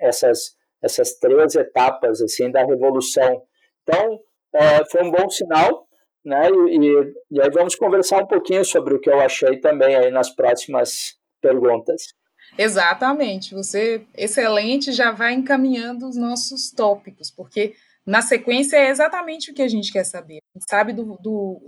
Essas 0.00 0.56
essas 0.82 1.14
três 1.14 1.54
etapas 1.54 2.20
assim 2.20 2.50
da 2.50 2.64
revolução. 2.64 3.42
Então 3.82 4.20
é, 4.52 4.84
foi 4.90 5.04
um 5.04 5.10
bom 5.12 5.30
sinal 5.30 5.86
né? 6.24 6.48
E, 6.50 7.14
e, 7.30 7.40
aí 7.40 7.50
vamos 7.50 7.74
conversar 7.74 8.22
um 8.22 8.26
pouquinho 8.26 8.64
sobre 8.64 8.94
o 8.94 9.00
que 9.00 9.10
eu 9.10 9.20
achei 9.20 9.58
também 9.58 9.94
aí 9.94 10.10
nas 10.10 10.30
próximas 10.30 11.16
perguntas. 11.40 12.14
Exatamente, 12.56 13.54
você 13.54 14.04
excelente 14.16 14.92
já 14.92 15.10
vai 15.10 15.32
encaminhando 15.32 16.06
os 16.06 16.16
nossos 16.16 16.70
tópicos, 16.70 17.30
porque 17.30 17.74
na 18.06 18.22
sequência 18.22 18.76
é 18.76 18.88
exatamente 18.88 19.50
o 19.50 19.54
que 19.54 19.62
a 19.62 19.68
gente 19.68 19.92
quer 19.92 20.04
saber. 20.04 20.38
A 20.54 20.58
gente 20.58 20.68
sabe 20.68 20.92
do, 20.92 21.16
do 21.18 21.60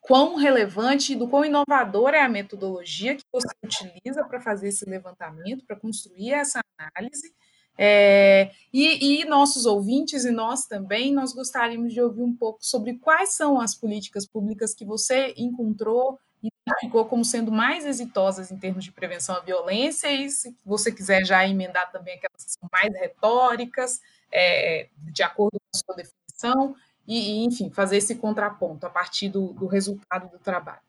quão 0.00 0.36
relevante 0.36 1.12
e 1.12 1.16
do 1.16 1.28
quão 1.28 1.44
inovadora 1.44 2.16
é 2.16 2.22
a 2.22 2.28
metodologia 2.28 3.16
que 3.16 3.24
você 3.32 3.48
utiliza 3.64 4.24
para 4.24 4.40
fazer 4.40 4.68
esse 4.68 4.84
levantamento, 4.84 5.64
para 5.64 5.76
construir 5.76 6.32
essa 6.32 6.60
análise, 6.78 7.32
é, 7.78 8.50
e, 8.72 9.22
e, 9.22 9.24
nossos 9.24 9.64
ouvintes 9.64 10.24
e 10.24 10.30
nós 10.30 10.66
também, 10.66 11.12
nós 11.12 11.32
gostaríamos 11.32 11.92
de 11.92 12.02
ouvir 12.02 12.22
um 12.22 12.34
pouco 12.34 12.58
sobre 12.60 12.98
quais 12.98 13.30
são 13.30 13.60
as 13.60 13.74
políticas 13.74 14.26
públicas 14.26 14.74
que 14.74 14.84
você 14.84 15.32
encontrou 15.38 16.18
e 16.42 16.48
identificou 16.66 17.06
como 17.06 17.24
sendo 17.24 17.50
mais 17.50 17.86
exitosas 17.86 18.50
em 18.50 18.58
termos 18.58 18.84
de 18.84 18.92
prevenção 18.92 19.36
à 19.36 19.40
violência, 19.40 20.12
e 20.12 20.28
se 20.28 20.54
você 20.64 20.92
quiser 20.92 21.24
já 21.24 21.46
emendar 21.46 21.90
também 21.90 22.14
aquelas 22.14 22.44
que 22.44 22.52
são 22.52 22.68
mais 22.70 22.92
retóricas, 22.94 24.00
é, 24.30 24.88
de 24.96 25.22
acordo 25.22 25.61
sua 25.74 25.94
definição, 25.94 26.74
e, 27.06 27.42
e, 27.42 27.44
enfim, 27.44 27.70
fazer 27.70 27.96
esse 27.96 28.16
contraponto 28.16 28.86
a 28.86 28.90
partir 28.90 29.28
do, 29.28 29.52
do 29.52 29.66
resultado 29.66 30.30
do 30.30 30.38
trabalho. 30.38 30.80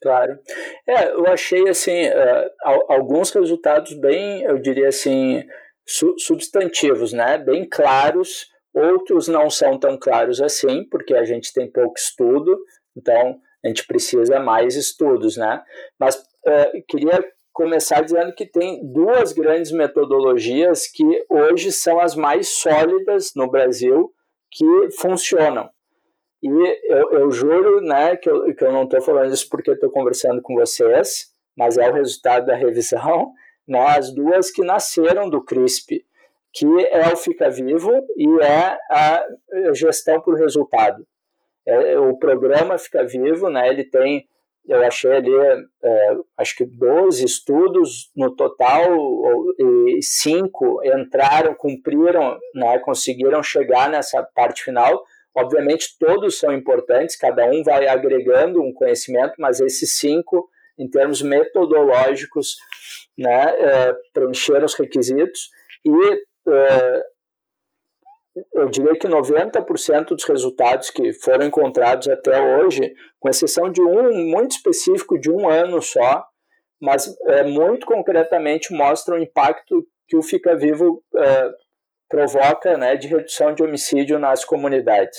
Claro. 0.00 0.38
É, 0.86 1.10
eu 1.10 1.26
achei, 1.26 1.68
assim, 1.68 2.06
uh, 2.06 2.84
alguns 2.88 3.30
resultados 3.30 3.94
bem, 3.94 4.42
eu 4.42 4.58
diria 4.58 4.88
assim, 4.88 5.44
substantivos, 6.18 7.12
né, 7.12 7.38
bem 7.38 7.68
claros, 7.68 8.50
outros 8.72 9.26
não 9.26 9.50
são 9.50 9.78
tão 9.78 9.98
claros 9.98 10.40
assim, 10.40 10.84
porque 10.84 11.14
a 11.14 11.24
gente 11.24 11.52
tem 11.52 11.70
pouco 11.70 11.98
estudo, 11.98 12.56
então 12.96 13.40
a 13.64 13.68
gente 13.68 13.86
precisa 13.86 14.38
mais 14.38 14.76
estudos, 14.76 15.36
né? 15.36 15.62
Mas 15.98 16.14
uh, 16.14 16.84
queria 16.86 17.24
começar 17.58 18.02
dizendo 18.02 18.32
que 18.32 18.46
tem 18.46 18.80
duas 18.92 19.32
grandes 19.32 19.72
metodologias 19.72 20.86
que 20.86 21.04
hoje 21.28 21.72
são 21.72 21.98
as 21.98 22.14
mais 22.14 22.50
sólidas 22.50 23.32
no 23.34 23.50
Brasil 23.50 24.12
que 24.48 24.64
funcionam. 25.00 25.68
E 26.40 26.48
eu, 26.84 27.12
eu 27.14 27.30
juro 27.32 27.80
né, 27.80 28.16
que, 28.16 28.30
eu, 28.30 28.54
que 28.54 28.62
eu 28.62 28.70
não 28.70 28.84
estou 28.84 29.00
falando 29.00 29.34
isso 29.34 29.48
porque 29.50 29.72
estou 29.72 29.90
conversando 29.90 30.40
com 30.40 30.54
vocês, 30.54 31.32
mas 31.56 31.76
é 31.76 31.90
o 31.90 31.92
resultado 31.92 32.46
da 32.46 32.54
revisão 32.54 33.32
né, 33.66 33.84
as 33.88 34.14
duas 34.14 34.52
que 34.52 34.62
nasceram 34.62 35.28
do 35.28 35.42
CRISP, 35.42 36.06
que 36.52 36.64
é 36.92 37.12
o 37.12 37.16
Fica 37.16 37.50
Vivo 37.50 37.90
e 38.16 38.40
é 38.40 38.78
a 38.88 39.26
gestão 39.74 40.20
por 40.20 40.36
resultado. 40.36 41.04
É, 41.66 41.98
o 41.98 42.16
programa 42.16 42.78
Fica 42.78 43.04
Vivo, 43.04 43.50
né, 43.50 43.68
ele 43.68 43.82
tem, 43.82 44.28
eu 44.68 44.84
achei 44.84 45.10
ali, 45.10 45.32
é, 45.82 46.16
acho 46.36 46.56
que 46.56 46.64
12 46.66 47.24
estudos 47.24 48.10
no 48.14 48.36
total, 48.36 48.86
e 49.58 50.02
cinco 50.02 50.80
entraram, 50.84 51.54
cumpriram, 51.54 52.38
né, 52.54 52.78
conseguiram 52.80 53.42
chegar 53.42 53.88
nessa 53.88 54.22
parte 54.22 54.62
final. 54.62 55.02
Obviamente, 55.34 55.96
todos 55.98 56.38
são 56.38 56.52
importantes, 56.52 57.16
cada 57.16 57.46
um 57.46 57.62
vai 57.62 57.88
agregando 57.88 58.62
um 58.62 58.72
conhecimento, 58.72 59.34
mas 59.38 59.60
esses 59.60 59.96
cinco, 59.96 60.48
em 60.78 60.88
termos 60.88 61.22
metodológicos, 61.22 62.56
né, 63.16 63.54
é, 63.58 63.96
preencheram 64.12 64.66
os 64.66 64.74
requisitos 64.74 65.50
e 65.84 66.50
é, 66.50 67.02
eu 68.54 68.68
diria 68.68 68.98
que 68.98 69.08
90% 69.08 70.08
dos 70.08 70.24
resultados 70.24 70.90
que 70.90 71.12
foram 71.12 71.46
encontrados 71.46 72.08
até 72.08 72.40
hoje, 72.40 72.94
com 73.18 73.28
exceção 73.28 73.70
de 73.70 73.80
um 73.80 74.12
muito 74.30 74.52
específico 74.52 75.18
de 75.18 75.30
um 75.30 75.48
ano 75.48 75.80
só, 75.82 76.24
mas 76.80 77.14
é, 77.26 77.42
muito 77.42 77.86
concretamente 77.86 78.72
mostram 78.72 79.16
o 79.16 79.22
impacto 79.22 79.86
que 80.06 80.16
o 80.16 80.22
Fica 80.22 80.56
Vivo 80.56 81.02
é, 81.16 81.50
provoca 82.08 82.76
né, 82.76 82.96
de 82.96 83.08
redução 83.08 83.54
de 83.54 83.62
homicídio 83.62 84.18
nas 84.18 84.44
comunidades. 84.44 85.18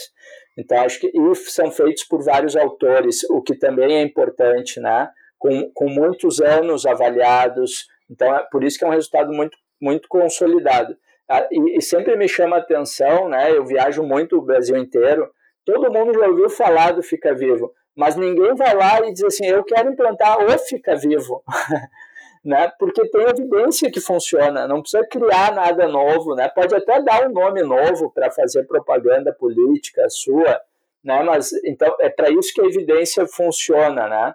Então, 0.57 0.81
acho 0.81 0.99
que 0.99 1.07
e 1.07 1.35
são 1.35 1.71
feitos 1.71 2.03
por 2.03 2.23
vários 2.23 2.55
autores, 2.55 3.23
o 3.29 3.41
que 3.41 3.55
também 3.55 3.97
é 3.97 4.01
importante, 4.01 4.79
né? 4.79 5.09
com, 5.39 5.71
com 5.73 5.89
muitos 5.89 6.41
anos 6.41 6.85
avaliados. 6.85 7.87
Então, 8.11 8.35
é 8.35 8.45
por 8.51 8.63
isso 8.63 8.77
que 8.77 8.83
é 8.83 8.87
um 8.87 8.91
resultado 8.91 9.31
muito, 9.31 9.57
muito 9.81 10.07
consolidado. 10.09 10.95
Ah, 11.29 11.47
e, 11.51 11.79
sempre 11.81 12.15
me 12.15 12.27
chama 12.27 12.55
a 12.55 12.59
atenção, 12.59 13.29
né? 13.29 13.51
Eu 13.55 13.63
viajo 13.63 14.01
muito 14.01 14.37
o 14.37 14.41
Brasil 14.41 14.75
inteiro. 14.75 15.29
Todo 15.63 15.91
mundo 15.91 16.11
já 16.17 16.27
ouviu 16.27 16.49
falar 16.49 16.91
do 16.93 17.03
Fica 17.03 17.35
Vivo, 17.35 17.71
mas 17.95 18.15
ninguém 18.15 18.55
vai 18.55 18.73
lá 18.73 18.99
e 19.07 19.13
diz 19.13 19.23
assim: 19.23 19.45
eu 19.45 19.63
quero 19.63 19.91
implantar 19.91 20.43
o 20.43 20.57
Fica 20.57 20.95
Vivo. 20.95 21.43
né? 22.43 22.71
Porque 22.79 23.07
tem 23.09 23.21
evidência 23.23 23.91
que 23.91 23.99
funciona, 23.99 24.67
não 24.67 24.81
precisa 24.81 25.05
criar 25.05 25.53
nada 25.53 25.87
novo, 25.87 26.35
né? 26.35 26.49
Pode 26.49 26.73
até 26.73 27.01
dar 27.01 27.27
um 27.27 27.31
nome 27.31 27.61
novo 27.61 28.11
para 28.11 28.31
fazer 28.31 28.63
propaganda 28.63 29.31
política 29.31 30.09
sua, 30.09 30.59
né? 31.03 31.21
Mas 31.23 31.51
então 31.63 31.95
é 31.99 32.09
para 32.09 32.31
isso 32.31 32.53
que 32.53 32.61
a 32.61 32.65
evidência 32.65 33.27
funciona, 33.27 34.07
né? 34.07 34.33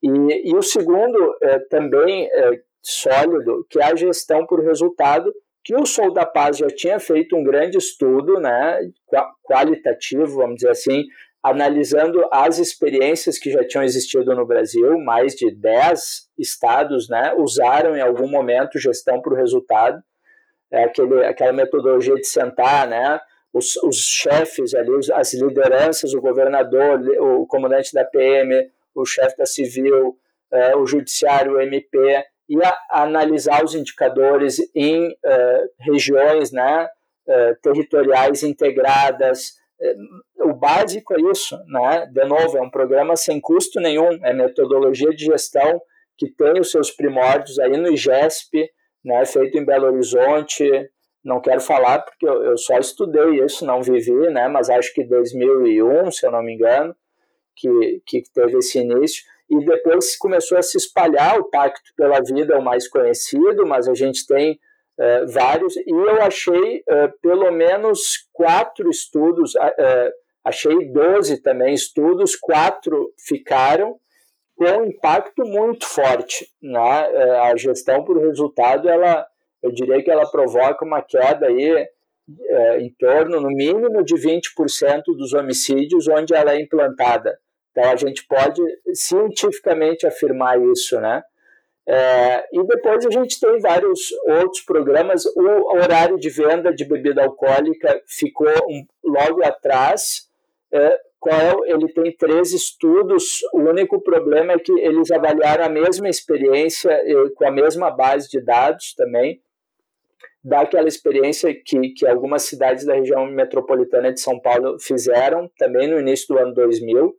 E, 0.00 0.50
e 0.50 0.54
o 0.54 0.62
segundo, 0.62 1.36
é, 1.42 1.58
também 1.58 2.28
é, 2.30 2.60
sólido, 2.80 3.66
que 3.68 3.80
é 3.80 3.84
a 3.84 3.96
gestão 3.96 4.46
por 4.46 4.60
resultado, 4.60 5.34
que 5.64 5.74
o 5.74 5.84
Sou 5.84 6.12
da 6.12 6.24
Paz 6.24 6.58
já 6.58 6.68
tinha 6.68 6.98
feito 6.98 7.36
um 7.36 7.44
grande 7.44 7.76
estudo 7.76 8.40
né, 8.40 8.80
qualitativo, 9.44 10.36
vamos 10.36 10.56
dizer 10.56 10.70
assim, 10.70 11.04
analisando 11.42 12.26
as 12.32 12.58
experiências 12.58 13.38
que 13.38 13.50
já 13.50 13.66
tinham 13.66 13.84
existido 13.84 14.34
no 14.34 14.46
Brasil, 14.46 14.98
mais 14.98 15.34
de 15.34 15.54
10 15.54 16.28
estados 16.38 17.08
né, 17.08 17.34
usaram 17.36 17.96
em 17.96 18.00
algum 18.00 18.28
momento 18.28 18.78
gestão 18.78 19.20
por 19.20 19.34
resultado, 19.34 20.02
é 20.70 20.84
aquele, 20.84 21.24
aquela 21.24 21.52
metodologia 21.52 22.14
de 22.14 22.26
sentar, 22.26 22.86
né? 22.86 23.18
Os, 23.52 23.76
os 23.76 23.96
chefes 23.96 24.74
ali, 24.74 24.90
as 25.14 25.32
lideranças, 25.32 26.12
o 26.12 26.20
governador, 26.20 27.00
o 27.18 27.46
comandante 27.46 27.94
da 27.94 28.04
PM, 28.04 28.54
o 28.94 29.06
chefe 29.06 29.36
da 29.38 29.46
civil, 29.46 30.18
é, 30.52 30.76
o 30.76 30.86
judiciário, 30.86 31.52
o 31.52 31.60
MP, 31.60 32.24
e 32.48 32.56
a, 32.62 32.76
a 32.90 33.02
analisar 33.02 33.64
os 33.64 33.74
indicadores 33.74 34.58
em 34.74 35.16
é, 35.24 35.64
regiões 35.80 36.50
né, 36.50 36.88
é, 37.26 37.54
territoriais 37.62 38.42
integradas. 38.42 39.58
O 40.40 40.52
básico 40.54 41.14
é 41.14 41.30
isso, 41.30 41.56
né? 41.68 42.06
De 42.06 42.24
novo, 42.24 42.58
é 42.58 42.60
um 42.60 42.70
programa 42.70 43.14
sem 43.14 43.40
custo 43.40 43.78
nenhum, 43.78 44.08
é 44.24 44.32
metodologia 44.32 45.10
de 45.10 45.26
gestão 45.26 45.80
que 46.18 46.28
tem 46.28 46.60
os 46.60 46.70
seus 46.70 46.90
primórdios 46.90 47.58
aí 47.60 47.76
no 47.76 47.92
IGESP, 47.92 48.68
né, 49.04 49.24
feito 49.24 49.56
em 49.56 49.64
Belo 49.64 49.86
Horizonte. 49.86 50.68
Não 51.24 51.40
quero 51.40 51.60
falar 51.60 52.00
porque 52.00 52.28
eu, 52.28 52.42
eu 52.44 52.58
só 52.58 52.76
estudei 52.78 53.44
isso, 53.44 53.64
não 53.64 53.80
vivi, 53.80 54.28
né, 54.30 54.48
mas 54.48 54.68
acho 54.68 54.92
que 54.92 55.04
2001, 55.04 56.10
se 56.10 56.26
eu 56.26 56.32
não 56.32 56.42
me 56.42 56.54
engano, 56.54 56.94
que, 57.54 58.02
que 58.04 58.22
teve 58.34 58.58
esse 58.58 58.80
início. 58.80 59.22
E 59.50 59.64
depois 59.64 60.16
começou 60.16 60.58
a 60.58 60.62
se 60.62 60.76
espalhar 60.76 61.38
o 61.38 61.44
Pacto 61.44 61.92
pela 61.96 62.20
Vida, 62.20 62.58
o 62.58 62.62
mais 62.62 62.86
conhecido, 62.86 63.66
mas 63.66 63.88
a 63.88 63.94
gente 63.94 64.26
tem 64.26 64.58
é, 64.98 65.24
vários. 65.26 65.76
E 65.76 65.90
eu 65.90 66.20
achei 66.22 66.82
é, 66.86 67.08
pelo 67.22 67.50
menos 67.50 68.28
quatro 68.32 68.90
estudos, 68.90 69.54
é, 69.56 70.12
achei 70.44 70.92
12 70.92 71.40
também 71.40 71.72
estudos, 71.72 72.36
quatro 72.36 73.12
ficaram 73.26 73.96
com 74.56 74.64
um 74.64 74.84
impacto 74.86 75.44
muito 75.44 75.86
forte. 75.86 76.48
Né? 76.60 76.80
A 77.42 77.56
gestão 77.56 78.04
por 78.04 78.18
resultado, 78.18 78.88
ela, 78.88 79.24
eu 79.62 79.70
diria 79.70 80.02
que 80.02 80.10
ela 80.10 80.28
provoca 80.28 80.84
uma 80.84 81.00
queda 81.00 81.46
aí, 81.46 81.86
em 82.80 82.92
torno, 82.98 83.40
no 83.40 83.48
mínimo, 83.48 84.04
de 84.04 84.16
20% 84.16 85.02
dos 85.16 85.32
homicídios 85.32 86.08
onde 86.08 86.34
ela 86.34 86.54
é 86.54 86.60
implantada. 86.60 87.38
Então, 87.78 87.92
a 87.92 87.96
gente 87.96 88.26
pode 88.26 88.60
cientificamente 88.92 90.04
afirmar 90.04 90.60
isso, 90.60 91.00
né? 91.00 91.22
É, 91.86 92.44
e 92.52 92.62
depois 92.64 93.06
a 93.06 93.10
gente 93.10 93.38
tem 93.40 93.60
vários 93.60 94.10
outros 94.26 94.62
programas. 94.62 95.24
O 95.24 95.76
horário 95.76 96.18
de 96.18 96.28
venda 96.28 96.74
de 96.74 96.84
bebida 96.84 97.22
alcoólica 97.22 98.02
ficou 98.04 98.50
um, 98.68 98.84
logo 99.04 99.44
atrás, 99.44 100.28
é, 100.72 101.00
qual 101.20 101.64
ele 101.66 101.88
tem 101.92 102.10
três 102.16 102.52
estudos. 102.52 103.38
O 103.52 103.60
único 103.60 104.00
problema 104.00 104.54
é 104.54 104.58
que 104.58 104.72
eles 104.80 105.12
avaliaram 105.12 105.64
a 105.64 105.68
mesma 105.68 106.08
experiência 106.08 107.00
com 107.36 107.46
a 107.46 107.50
mesma 107.52 107.92
base 107.92 108.28
de 108.28 108.40
dados 108.40 108.92
também, 108.94 109.40
daquela 110.42 110.88
experiência 110.88 111.54
que, 111.54 111.90
que 111.90 112.06
algumas 112.08 112.42
cidades 112.42 112.84
da 112.84 112.94
região 112.94 113.24
metropolitana 113.26 114.12
de 114.12 114.20
São 114.20 114.38
Paulo 114.40 114.80
fizeram 114.80 115.48
também 115.56 115.86
no 115.86 116.00
início 116.00 116.26
do 116.34 116.38
ano 116.40 116.52
2000. 116.52 117.16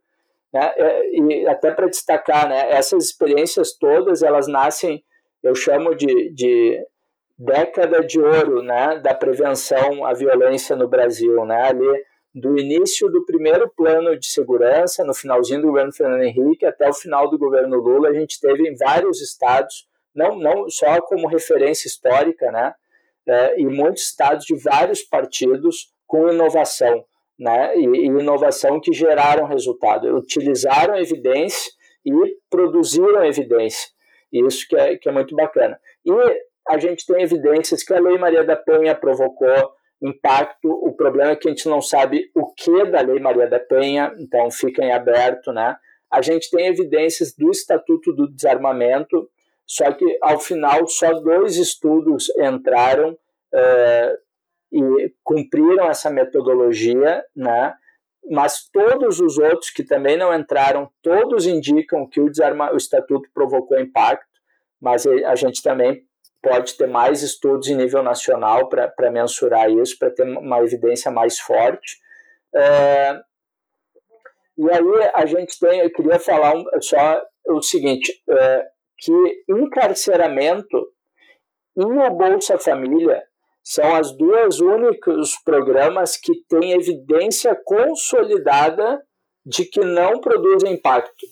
Né? 0.54 0.74
É, 0.78 1.10
e 1.12 1.48
até 1.48 1.72
para 1.72 1.88
destacar, 1.88 2.48
né, 2.50 2.72
essas 2.72 3.06
experiências 3.06 3.78
todas 3.78 4.24
elas 4.24 4.48
nascem, 4.48 5.04
eu 5.44 5.56
chamo 5.56 5.96
de, 5.96 6.34
de 6.34 6.80
década 7.38 8.04
de 8.04 8.20
ouro 8.20 8.62
né, 8.62 9.00
da 9.00 9.14
prevenção 9.14 10.06
à 10.06 10.14
violência 10.14 10.76
no 10.76 10.88
Brasil. 10.88 11.46
Né? 11.46 11.62
Ali 11.62 12.04
do 12.34 12.58
início 12.60 13.10
do 13.10 13.26
primeiro 13.26 13.70
plano 13.70 14.18
de 14.18 14.28
segurança, 14.28 15.04
no 15.04 15.14
finalzinho 15.14 15.62
do 15.62 15.68
governo 15.68 15.94
Fernando 15.94 16.24
Henrique, 16.24 16.66
até 16.66 16.88
o 16.88 16.94
final 16.94 17.30
do 17.30 17.38
governo 17.38 17.78
Lula, 17.78 18.10
a 18.10 18.14
gente 18.14 18.40
teve 18.40 18.68
em 18.68 18.76
vários 18.76 19.22
estados, 19.22 19.88
não, 20.14 20.38
não 20.38 20.70
só 20.70 21.02
como 21.02 21.28
referência 21.28 21.88
histórica, 21.88 22.52
né, 22.52 22.74
é, 23.28 23.60
e 23.60 23.66
muitos 23.66 24.04
estados 24.04 24.46
de 24.46 24.56
vários 24.56 25.02
partidos 25.02 25.92
com 26.06 26.30
inovação, 26.30 27.04
né, 27.40 27.78
e, 27.78 27.86
e 27.86 28.06
inovação 28.08 28.80
que 28.82 28.92
geraram 28.92 29.46
resultado, 29.46 30.14
utilizaram 30.16 30.98
evidência 30.98 31.72
e 32.06 32.12
produziram 32.50 33.24
evidência, 33.26 33.90
isso 34.32 34.68
que 34.68 34.76
é, 34.76 34.98
que 34.98 35.08
é 35.08 35.12
muito 35.12 35.36
bacana. 35.36 35.80
E 36.06 36.12
a 36.68 36.78
gente 36.78 37.06
tem 37.06 37.24
evidências 37.24 37.82
que 37.82 37.94
a 37.94 38.00
Lei 38.00 38.18
Maria 38.18 38.44
da 38.44 38.56
Penha 38.56 38.94
provocou 38.94 39.74
impacto. 40.02 40.70
O 40.70 40.94
problema 40.94 41.32
é 41.32 41.36
que 41.36 41.48
a 41.48 41.52
gente 41.52 41.68
não 41.68 41.82
sabe 41.82 42.30
o 42.36 42.54
que 42.54 42.86
da 42.86 43.02
Lei 43.02 43.20
Maria 43.20 43.48
da 43.48 43.60
Penha, 43.60 44.14
então 44.20 44.52
fica 44.52 44.84
em 44.84 44.92
aberto, 44.92 45.52
né? 45.52 45.76
A 46.12 46.22
gente 46.22 46.50
tem 46.50 46.68
evidências 46.68 47.34
do 47.36 47.52
Estatuto 47.52 48.14
do 48.14 48.28
Desarmamento, 48.28 49.30
só 49.66 49.92
que 49.92 50.18
ao 50.22 50.40
final 50.40 50.88
só 50.88 51.14
dois 51.20 51.56
estudos 51.58 52.30
entraram 52.38 53.12
uh, 53.12 54.18
e 54.72 55.14
cumpriram 55.24 55.90
essa 55.90 56.10
metodologia, 56.10 57.24
né? 57.36 57.74
Mas 58.30 58.70
todos 58.72 59.20
os 59.20 59.38
outros 59.38 59.70
que 59.70 59.84
também 59.84 60.18
não 60.18 60.34
entraram, 60.34 60.90
todos 61.02 61.48
indicam 61.48 62.08
que 62.08 62.20
o, 62.20 62.30
desarma, 62.30 62.72
o 62.72 62.78
Estatuto 62.78 63.30
provocou 63.34 63.80
impacto, 63.80 64.28
mas 64.80 65.06
a 65.06 65.36
gente 65.36 65.64
também 65.64 66.04
pode 66.42 66.78
ter 66.78 66.88
mais 66.88 67.22
estudos 67.22 67.68
em 67.68 67.76
nível 67.76 68.04
nacional 68.04 68.70
para 68.70 69.12
mensurar 69.12 69.70
isso, 69.70 69.98
para 69.98 70.12
ter 70.12 70.24
uma 70.24 70.60
evidência 70.60 71.12
mais 71.12 71.40
forte. 71.40 71.98
É, 72.54 73.20
e 74.58 74.70
aí 74.70 75.12
a 75.14 75.26
gente 75.26 75.58
tem, 75.60 75.80
eu 75.80 75.92
queria 75.92 76.20
falar 76.20 76.56
um, 76.56 76.64
só 76.82 77.22
o 77.48 77.62
seguinte, 77.62 78.12
é, 78.30 78.68
que 78.98 79.44
encarceramento 79.50 80.92
e 81.78 81.84
o 81.84 82.10
Bolsa 82.12 82.58
Família 82.58 83.24
são 83.70 83.96
as 83.96 84.12
duas 84.18 84.60
únicos 84.60 85.38
programas 85.46 86.18
que 86.18 86.34
têm 86.50 86.72
evidência 86.72 87.56
consolidada 87.64 89.00
de 89.46 89.64
que 89.64 89.82
não 89.82 90.20
produzem 90.20 90.74
impacto. 90.74 91.28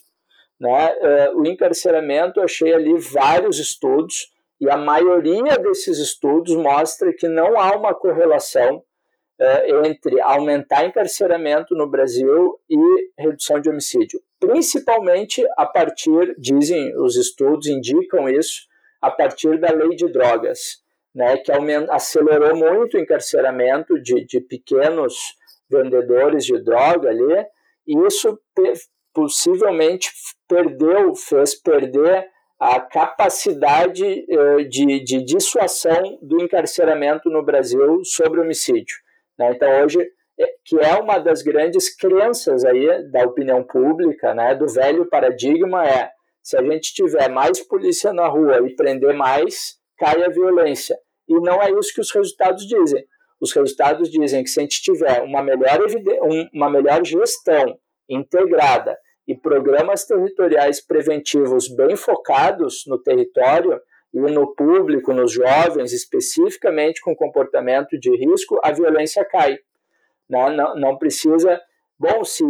Né? 0.59 0.95
É, 1.01 1.31
o 1.31 1.43
encarceramento, 1.47 2.39
eu 2.39 2.43
achei 2.43 2.71
ali 2.71 2.95
vários 2.99 3.57
estudos, 3.57 4.31
e 4.61 4.69
a 4.69 4.77
maioria 4.77 5.57
desses 5.57 5.97
estudos 5.97 6.55
mostra 6.55 7.11
que 7.11 7.27
não 7.27 7.59
há 7.59 7.75
uma 7.75 7.95
correlação 7.95 8.83
é, 9.39 9.87
entre 9.87 10.21
aumentar 10.21 10.85
encarceramento 10.85 11.73
no 11.73 11.89
Brasil 11.89 12.59
e 12.69 12.77
redução 13.17 13.59
de 13.59 13.67
homicídio. 13.67 14.21
Principalmente 14.39 15.43
a 15.57 15.65
partir, 15.65 16.35
dizem 16.37 16.95
os 16.97 17.15
estudos, 17.15 17.65
indicam 17.65 18.29
isso, 18.29 18.67
a 19.01 19.09
partir 19.09 19.59
da 19.59 19.71
lei 19.71 19.95
de 19.95 20.07
drogas, 20.11 20.85
né, 21.13 21.37
que 21.37 21.51
acelerou 21.89 22.55
muito 22.55 22.97
o 22.97 22.99
encarceramento 22.99 24.01
de, 24.01 24.25
de 24.25 24.39
pequenos 24.39 25.15
vendedores 25.69 26.45
de 26.45 26.61
droga 26.63 27.09
ali, 27.09 27.45
e 27.87 28.07
isso 28.07 28.39
possivelmente 29.13 30.09
perdeu, 30.47 31.15
fez 31.15 31.55
perder 31.55 32.27
a 32.59 32.79
capacidade 32.79 34.03
eh, 34.03 34.63
de, 34.63 35.03
de 35.03 35.23
dissuasão 35.23 36.17
do 36.21 36.41
encarceramento 36.41 37.29
no 37.29 37.43
Brasil 37.43 38.03
sobre 38.03 38.41
homicídio. 38.41 38.95
Né? 39.37 39.51
Então, 39.51 39.83
hoje, 39.83 39.99
é, 40.39 40.45
que 40.65 40.79
é 40.79 40.95
uma 40.95 41.19
das 41.19 41.41
grandes 41.41 41.95
crenças 41.95 42.63
aí 42.63 43.09
da 43.11 43.23
opinião 43.23 43.63
pública, 43.63 44.33
né, 44.33 44.55
do 44.55 44.67
velho 44.67 45.07
paradigma, 45.07 45.85
é 45.87 46.11
se 46.43 46.55
a 46.55 46.63
gente 46.63 46.93
tiver 46.93 47.27
mais 47.29 47.59
polícia 47.59 48.13
na 48.13 48.27
rua 48.27 48.65
e 48.65 48.75
prender 48.75 49.13
mais, 49.13 49.75
cai 49.97 50.23
a 50.23 50.29
violência. 50.29 50.97
E 51.27 51.33
não 51.39 51.61
é 51.61 51.71
isso 51.71 51.93
que 51.93 52.01
os 52.01 52.11
resultados 52.11 52.65
dizem. 52.65 53.05
Os 53.39 53.53
resultados 53.53 54.09
dizem 54.09 54.43
que 54.43 54.49
se 54.49 54.59
a 54.59 54.63
gente 54.63 54.81
tiver 54.81 55.21
uma 55.21 55.43
melhor, 55.43 55.79
uma 56.53 56.69
melhor 56.69 57.05
gestão 57.05 57.77
integrada 58.09 58.97
e 59.27 59.35
programas 59.35 60.05
territoriais 60.05 60.81
preventivos 60.81 61.67
bem 61.67 61.95
focados 61.95 62.83
no 62.87 62.97
território 62.97 63.79
e 64.13 64.19
no 64.19 64.55
público, 64.55 65.13
nos 65.13 65.33
jovens, 65.33 65.91
especificamente 65.91 67.01
com 67.01 67.15
comportamento 67.15 67.99
de 67.99 68.09
risco, 68.15 68.59
a 68.63 68.71
violência 68.71 69.23
cai. 69.25 69.57
Não, 70.29 70.49
não, 70.49 70.75
não 70.75 70.97
precisa. 70.97 71.59
Bom, 71.99 72.23
se 72.23 72.43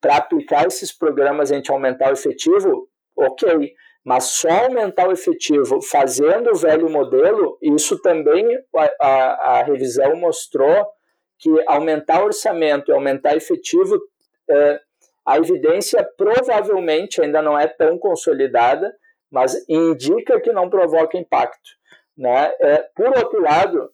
para 0.00 0.16
aplicar 0.16 0.66
esses 0.66 0.92
programas 0.92 1.50
a 1.50 1.54
gente 1.54 1.70
aumentar 1.70 2.10
o 2.10 2.14
efetivo, 2.14 2.88
ok, 3.16 3.72
mas 4.06 4.22
só 4.26 4.48
aumentar 4.48 5.08
o 5.08 5.12
efetivo 5.12 5.82
fazendo 5.82 6.52
o 6.52 6.56
velho 6.56 6.88
modelo, 6.88 7.58
isso 7.60 8.00
também 8.00 8.46
a, 8.76 8.90
a, 9.00 9.58
a 9.58 9.62
revisão 9.64 10.14
mostrou 10.14 10.86
que 11.36 11.50
aumentar 11.66 12.22
o 12.22 12.26
orçamento 12.26 12.88
e 12.88 12.94
aumentar 12.94 13.34
efetivo 13.36 14.00
é, 14.48 14.80
a 15.26 15.38
evidência 15.38 16.08
provavelmente 16.16 17.20
ainda 17.20 17.42
não 17.42 17.58
é 17.58 17.66
tão 17.66 17.98
consolidada, 17.98 18.94
mas 19.28 19.56
indica 19.68 20.40
que 20.40 20.52
não 20.52 20.70
provoca 20.70 21.18
impacto. 21.18 21.70
Né? 22.16 22.54
É, 22.60 22.88
por 22.94 23.08
outro 23.08 23.42
lado, 23.42 23.90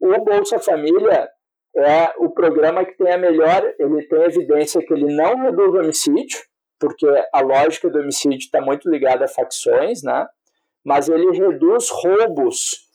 o 0.00 0.24
Bolsa 0.24 0.58
Família 0.58 1.30
é 1.76 2.12
o 2.18 2.30
programa 2.30 2.84
que 2.84 2.96
tem 2.96 3.12
a 3.12 3.18
melhor, 3.18 3.62
ele 3.78 4.08
tem 4.08 4.22
evidência 4.22 4.84
que 4.84 4.92
ele 4.92 5.14
não 5.14 5.36
reduz 5.36 5.72
o 5.72 5.78
homicídio, 5.78 6.40
porque 6.78 7.06
a 7.32 7.40
lógica 7.40 7.88
do 7.88 7.98
homicídio 7.98 8.38
está 8.38 8.60
muito 8.60 8.88
ligada 8.90 9.24
a 9.24 9.28
facções, 9.28 10.02
né? 10.02 10.26
mas 10.84 11.08
ele 11.08 11.30
reduz 11.36 11.88
roubos 11.90 12.86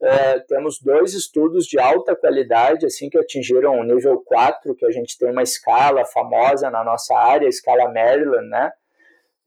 é, 0.00 0.40
temos 0.40 0.78
dois 0.80 1.14
estudos 1.14 1.66
de 1.66 1.78
alta 1.78 2.14
qualidade, 2.14 2.84
assim 2.84 3.08
que 3.08 3.18
atingiram 3.18 3.78
o 3.78 3.82
nível 3.84 4.22
4, 4.26 4.74
que 4.74 4.84
a 4.84 4.90
gente 4.90 5.18
tem 5.18 5.30
uma 5.30 5.42
escala 5.42 6.04
famosa 6.04 6.70
na 6.70 6.84
nossa 6.84 7.16
área, 7.16 7.46
a 7.46 7.48
escala 7.48 7.90
Maryland, 7.90 8.48
né? 8.48 8.70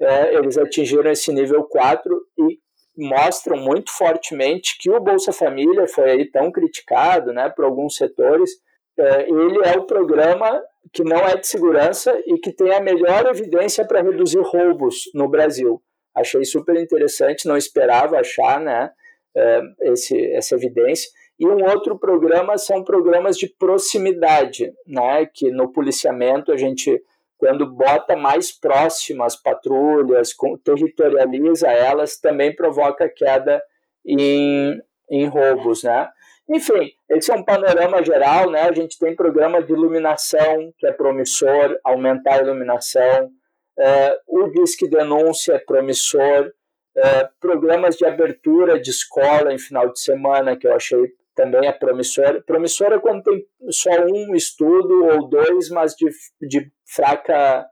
É, 0.01 0.33
eles 0.35 0.57
atingiram 0.57 1.11
esse 1.11 1.31
nível 1.31 1.63
4 1.65 2.19
e 2.39 2.57
mostram 2.97 3.57
muito 3.57 3.91
fortemente 3.91 4.77
que 4.79 4.89
o 4.89 4.99
Bolsa 4.99 5.31
Família 5.31 5.87
foi 5.87 6.11
aí 6.11 6.31
tão 6.31 6.51
criticado, 6.51 7.31
né, 7.31 7.49
por 7.49 7.65
alguns 7.65 7.95
setores. 7.95 8.49
É, 8.97 9.29
ele 9.29 9.59
é 9.65 9.77
o 9.77 9.85
programa 9.85 10.61
que 10.91 11.03
não 11.03 11.19
é 11.19 11.35
de 11.35 11.47
segurança 11.47 12.17
e 12.25 12.37
que 12.39 12.51
tem 12.51 12.73
a 12.73 12.81
melhor 12.81 13.25
evidência 13.27 13.85
para 13.85 14.01
reduzir 14.01 14.41
roubos 14.41 15.09
no 15.13 15.27
Brasil. 15.27 15.81
Achei 16.15 16.43
super 16.43 16.75
interessante, 16.75 17.47
não 17.47 17.57
esperava 17.57 18.19
achar, 18.19 18.59
né? 18.59 18.91
É, 19.35 19.61
esse, 19.81 20.19
essa 20.33 20.55
evidência. 20.55 21.09
E 21.39 21.47
um 21.47 21.63
outro 21.63 21.97
programa 21.97 22.57
são 22.57 22.83
programas 22.83 23.37
de 23.37 23.47
proximidade, 23.47 24.73
né, 24.85 25.25
que 25.25 25.49
no 25.51 25.71
policiamento 25.71 26.51
a 26.51 26.57
gente, 26.57 27.01
quando 27.37 27.65
bota 27.65 28.17
mais 28.17 28.51
próximas 28.51 29.37
patrulhas, 29.37 30.35
territorializa 30.65 31.67
elas, 31.67 32.19
também 32.19 32.53
provoca 32.53 33.07
queda 33.07 33.61
em, 34.05 34.81
em 35.09 35.27
roubos. 35.27 35.83
Né? 35.83 36.09
Enfim, 36.49 36.91
esse 37.09 37.31
é 37.31 37.35
um 37.35 37.43
panorama 37.43 38.03
geral. 38.03 38.49
Né? 38.49 38.61
A 38.61 38.73
gente 38.73 38.97
tem 38.97 39.15
programa 39.15 39.61
de 39.61 39.71
iluminação, 39.71 40.73
que 40.77 40.87
é 40.87 40.91
promissor, 40.91 41.77
aumentar 41.83 42.35
a 42.35 42.43
iluminação. 42.43 43.29
É, 43.77 44.19
o 44.27 44.49
Disque 44.49 44.89
Denúncia 44.89 45.53
é 45.53 45.59
promissor 45.59 46.51
é, 46.97 47.29
programas 47.39 47.95
de 47.95 48.05
abertura 48.05 48.79
de 48.79 48.89
escola 48.89 49.53
em 49.53 49.59
final 49.59 49.91
de 49.91 50.01
semana, 50.01 50.57
que 50.57 50.67
eu 50.67 50.73
achei 50.73 50.99
também 51.35 51.67
é 51.67 51.71
promissor. 51.71 52.43
Promissor 52.43 52.91
é 52.91 52.99
quando 52.99 53.23
tem 53.23 53.45
só 53.69 53.91
um 54.11 54.35
estudo 54.35 55.05
ou 55.05 55.29
dois, 55.29 55.69
mas 55.69 55.95
de, 55.95 56.09
de 56.41 56.69
fraca 56.85 57.65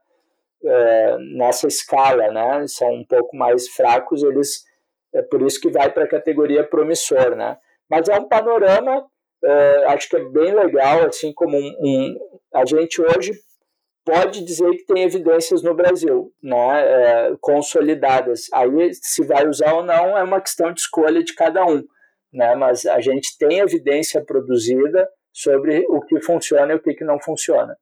é, 0.64 1.16
nessa 1.36 1.66
escala, 1.66 2.30
né? 2.30 2.66
São 2.66 2.90
um 2.90 3.04
pouco 3.04 3.36
mais 3.36 3.68
fracos, 3.68 4.22
eles 4.22 4.64
é 5.14 5.22
por 5.22 5.42
isso 5.42 5.60
que 5.60 5.70
vai 5.70 5.90
para 5.92 6.04
a 6.04 6.08
categoria 6.08 6.64
promissor, 6.64 7.34
né? 7.36 7.58
Mas 7.90 8.08
é 8.08 8.18
um 8.18 8.28
panorama, 8.28 9.06
é, 9.44 9.84
acho 9.86 10.08
que 10.08 10.16
é 10.16 10.24
bem 10.24 10.54
legal, 10.54 11.06
assim 11.06 11.32
como 11.32 11.56
um, 11.56 11.74
um 11.80 12.16
a 12.54 12.64
gente 12.64 13.00
hoje 13.00 13.32
pode 14.04 14.42
dizer 14.42 14.70
que 14.70 14.86
tem 14.86 15.02
evidências 15.02 15.62
no 15.62 15.74
Brasil, 15.74 16.32
né, 16.42 16.56
é, 16.56 17.36
consolidadas. 17.40 18.46
Aí, 18.54 18.90
se 18.94 19.22
vai 19.24 19.46
usar 19.46 19.74
ou 19.74 19.84
não, 19.84 20.16
é 20.16 20.22
uma 20.22 20.40
questão 20.40 20.72
de 20.72 20.80
escolha 20.80 21.22
de 21.22 21.34
cada 21.34 21.64
um. 21.66 21.84
Né, 22.32 22.54
mas 22.54 22.86
a 22.86 23.00
gente 23.00 23.36
tem 23.38 23.58
evidência 23.58 24.24
produzida 24.24 25.08
sobre 25.32 25.84
o 25.88 26.00
que 26.00 26.20
funciona 26.20 26.72
e 26.72 26.76
o 26.76 26.80
que 26.80 27.04
não 27.04 27.20
funciona. 27.20 27.76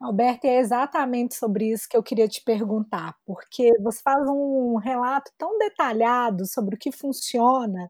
Alberto, 0.00 0.46
é 0.46 0.58
exatamente 0.58 1.34
sobre 1.34 1.70
isso 1.72 1.88
que 1.88 1.96
eu 1.96 2.02
queria 2.02 2.28
te 2.28 2.42
perguntar, 2.42 3.14
porque 3.24 3.70
você 3.80 4.00
faz 4.02 4.22
um 4.28 4.76
relato 4.76 5.30
tão 5.38 5.56
detalhado 5.58 6.44
sobre 6.46 6.74
o 6.74 6.78
que 6.78 6.92
funciona 6.92 7.88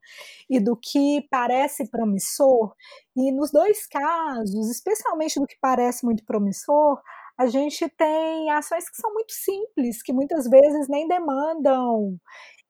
e 0.48 0.60
do 0.60 0.76
que 0.76 1.26
parece 1.30 1.90
promissor, 1.90 2.74
e 3.16 3.32
nos 3.32 3.50
dois 3.50 3.86
casos, 3.86 4.70
especialmente 4.70 5.40
do 5.40 5.46
que 5.46 5.56
parece 5.60 6.04
muito 6.04 6.24
promissor, 6.24 7.00
a 7.36 7.46
gente 7.46 7.88
tem 7.88 8.50
ações 8.50 8.88
que 8.88 8.96
são 8.96 9.12
muito 9.12 9.32
simples, 9.32 10.02
que 10.02 10.12
muitas 10.12 10.48
vezes 10.48 10.88
nem 10.88 11.08
demandam 11.08 12.16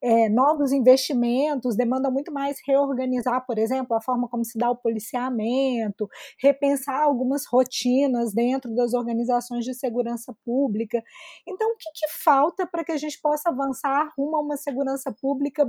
é, 0.05 0.29
novos 0.29 0.71
investimentos, 0.71 1.77
demanda 1.77 2.11
muito 2.11 2.31
mais 2.31 2.59
reorganizar, 2.67 3.47
por 3.47 3.59
exemplo, 3.59 3.97
a 3.97 4.03
forma 4.03 4.29
como 4.29 4.45
se 4.45 4.59
dá 4.59 4.71
o 4.71 4.77
policiamento, 4.77 6.07
repensar 6.39 7.01
algumas 7.01 7.47
rotinas 7.47 8.35
dentro 8.35 8.75
das 8.75 8.93
organizações 8.93 9.65
de 9.65 9.73
segurança 9.73 10.37
pública. 10.45 11.03
Então, 11.49 11.73
o 11.73 11.77
que, 11.79 11.91
que 11.95 12.13
falta 12.23 12.67
para 12.67 12.85
que 12.85 12.93
a 12.93 12.99
gente 12.99 13.19
possa 13.19 13.49
avançar 13.49 14.13
rumo 14.15 14.37
a 14.37 14.41
uma 14.41 14.59
segurança 14.59 15.11
pública 15.11 15.67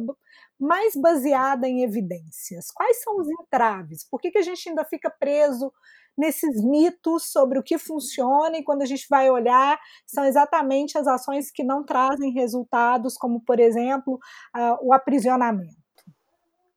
mais 0.59 0.97
baseada 0.97 1.65
em 1.65 1.83
evidências? 1.83 2.69
Quais 2.71 3.01
são 3.01 3.17
os 3.17 3.29
entraves? 3.29 4.03
Por 4.03 4.19
que, 4.19 4.31
que 4.31 4.38
a 4.38 4.43
gente 4.43 4.67
ainda 4.67 4.83
fica 4.83 5.09
preso 5.09 5.71
nesses 6.18 6.63
mitos 6.63 7.32
sobre 7.32 7.59
o 7.59 7.63
que 7.63 7.78
funciona 7.78 8.57
e 8.57 8.63
quando 8.63 8.82
a 8.82 8.86
gente 8.86 9.05
vai 9.09 9.30
olhar, 9.30 9.80
são 10.05 10.26
exatamente 10.26 10.97
as 10.97 11.07
ações 11.07 11.51
que 11.51 11.63
não 11.63 11.84
trazem 11.84 12.32
resultados, 12.32 13.18
como, 13.18 13.41
por 13.41 13.59
exemplo, 13.59 14.16
uh, 14.55 14.78
o 14.88 14.93
aprisionamento. 14.93 15.76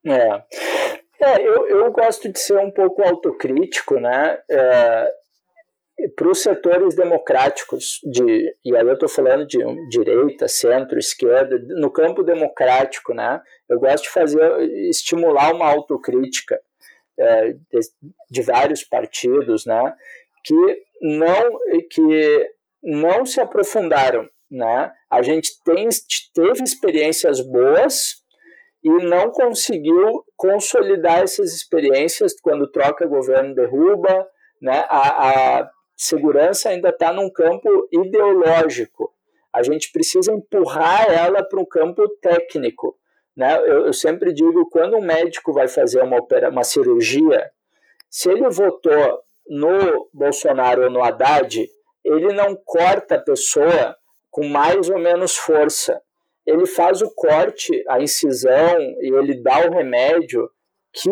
É. 0.06 0.44
é 1.20 1.40
eu, 1.40 1.66
eu 1.68 1.92
gosto 1.92 2.30
de 2.30 2.38
ser 2.38 2.58
um 2.58 2.70
pouco 2.70 3.02
autocrítico, 3.02 3.98
né? 4.00 4.38
É, 4.50 5.12
para 6.14 6.30
os 6.30 6.40
setores 6.40 6.94
democráticos, 6.94 8.00
de, 8.04 8.54
e 8.64 8.76
aí 8.76 8.86
eu 8.86 8.92
estou 8.92 9.08
falando 9.08 9.44
de 9.46 9.58
direita, 9.88 10.46
centro, 10.46 10.96
esquerda, 10.96 11.58
no 11.80 11.90
campo 11.90 12.22
democrático, 12.22 13.12
né? 13.12 13.40
Eu 13.68 13.80
gosto 13.80 14.04
de 14.04 14.10
fazer, 14.10 14.60
estimular 14.88 15.52
uma 15.52 15.68
autocrítica 15.68 16.60
é, 17.18 17.52
de, 17.52 17.80
de, 18.30 18.42
vários 18.42 18.84
partidos, 18.84 19.66
né, 19.66 19.94
que 20.44 20.54
não 21.00 21.58
que 21.90 22.50
não 22.82 23.26
se 23.26 23.40
aprofundaram, 23.40 24.28
né? 24.50 24.92
A 25.10 25.22
gente 25.22 25.50
tem, 25.64 25.88
teve 26.34 26.62
experiências 26.62 27.40
boas 27.40 28.22
e 28.82 28.90
não 29.04 29.30
conseguiu 29.30 30.24
consolidar 30.36 31.22
essas 31.22 31.52
experiências 31.52 32.40
quando 32.40 32.70
troca 32.70 33.06
governo 33.06 33.54
derruba, 33.54 34.26
né? 34.62 34.84
A, 34.88 35.58
a 35.60 35.70
segurança 35.96 36.68
ainda 36.68 36.90
está 36.90 37.12
num 37.12 37.30
campo 37.30 37.88
ideológico. 37.92 39.12
A 39.52 39.62
gente 39.62 39.90
precisa 39.90 40.32
empurrar 40.32 41.10
ela 41.10 41.42
para 41.42 41.60
um 41.60 41.66
campo 41.66 42.08
técnico. 42.20 42.96
Né? 43.38 43.56
Eu, 43.60 43.86
eu 43.86 43.92
sempre 43.92 44.32
digo, 44.32 44.68
quando 44.68 44.96
um 44.96 45.00
médico 45.00 45.52
vai 45.52 45.68
fazer 45.68 46.02
uma, 46.02 46.18
opera, 46.18 46.50
uma 46.50 46.64
cirurgia, 46.64 47.48
se 48.10 48.28
ele 48.28 48.50
votou 48.50 49.20
no 49.46 50.10
Bolsonaro 50.12 50.82
ou 50.82 50.90
no 50.90 51.00
Haddad, 51.00 51.70
ele 52.04 52.32
não 52.32 52.56
corta 52.64 53.14
a 53.14 53.22
pessoa 53.22 53.96
com 54.28 54.44
mais 54.48 54.90
ou 54.90 54.98
menos 54.98 55.36
força. 55.36 56.02
Ele 56.44 56.66
faz 56.66 57.00
o 57.00 57.14
corte, 57.14 57.84
a 57.88 58.00
incisão 58.00 58.80
e 59.00 59.14
ele 59.16 59.40
dá 59.40 59.68
o 59.68 59.70
remédio 59.70 60.50
que 60.92 61.10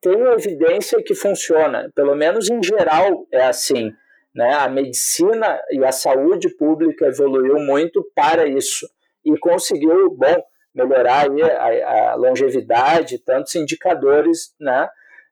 tem 0.00 0.18
evidência 0.28 1.02
que 1.02 1.14
funciona. 1.14 1.90
Pelo 1.94 2.14
menos 2.14 2.48
em 2.48 2.62
geral 2.62 3.26
é 3.30 3.44
assim. 3.44 3.92
Né? 4.34 4.54
A 4.54 4.70
medicina 4.70 5.60
e 5.70 5.84
a 5.84 5.92
saúde 5.92 6.48
pública 6.56 7.08
evoluiu 7.08 7.58
muito 7.58 8.02
para 8.14 8.46
isso 8.46 8.88
e 9.22 9.36
conseguiu, 9.38 10.10
bom, 10.14 10.42
melhorar 10.76 11.26
a, 11.26 12.10
a 12.10 12.14
longevidade, 12.14 13.18
tantos 13.18 13.54
indicadores, 13.54 14.54
né? 14.60 14.88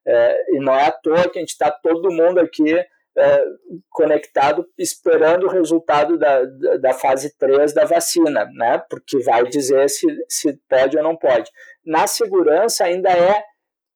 É, 0.07 0.55
e 0.55 0.59
não 0.59 0.75
é 0.75 0.87
à 0.87 0.93
toa 0.93 1.29
que 1.29 1.39
a 1.39 1.41
gente 1.41 1.51
está 1.51 1.71
todo 1.71 2.11
mundo 2.11 2.39
aqui 2.39 2.75
é, 3.17 3.45
conectado 3.91 4.67
esperando 4.77 5.47
o 5.47 5.51
resultado 5.51 6.19
da, 6.19 6.45
da 6.79 6.93
fase 6.93 7.37
3 7.39 7.73
da 7.73 7.85
vacina, 7.85 8.47
né? 8.55 8.83
Porque 8.91 9.19
vai 9.21 9.45
dizer 9.45 9.89
se, 9.89 10.07
se 10.29 10.59
pode 10.69 10.97
ou 10.97 11.03
não 11.03 11.17
pode. 11.17 11.51
Na 11.85 12.07
segurança 12.07 12.85
ainda 12.85 13.11
é 13.11 13.43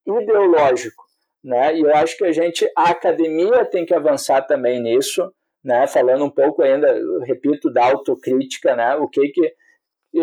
ideológico, 0.07 1.03
né? 1.43 1.77
E 1.77 1.81
eu 1.81 1.95
acho 1.95 2.17
que 2.17 2.25
a 2.25 2.33
gente, 2.33 2.71
a 2.77 2.91
academia 2.91 3.65
tem 3.65 3.85
que 3.85 3.95
avançar 3.95 4.43
também 4.43 4.81
nisso, 4.81 5.31
né? 5.65 5.87
Falando 5.87 6.25
um 6.25 6.31
pouco 6.31 6.63
ainda, 6.63 6.95
repito, 7.25 7.73
da 7.73 7.85
autocrítica, 7.85 8.77
né? 8.77 8.95
O 8.97 9.09
que 9.09 9.29
que 9.29 9.53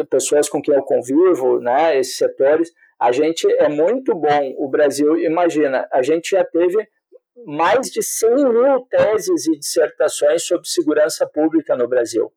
pessoas 0.10 0.50
com 0.50 0.62
quem 0.62 0.76
eu 0.76 0.84
convivo, 0.84 1.60
né, 1.60 1.98
esses 1.98 2.18
setores, 2.18 2.72
a 3.00 3.12
gente 3.12 3.46
é 3.60 3.70
muito 3.70 4.16
bom. 4.16 4.54
O 4.58 4.70
Brasil, 4.70 5.18
imagina, 5.18 5.88
a 5.92 6.02
gente 6.02 6.32
já 6.32 6.44
teve 6.44 6.88
mais 7.46 7.92
de 7.92 8.02
100 8.02 8.36
mil 8.36 8.82
teses 8.90 9.48
e 9.48 9.60
dissertações 9.60 10.46
sobre 10.46 10.68
segurança 10.68 11.28
pública 11.28 11.76
no 11.76 11.88
Brasil. 11.88 12.32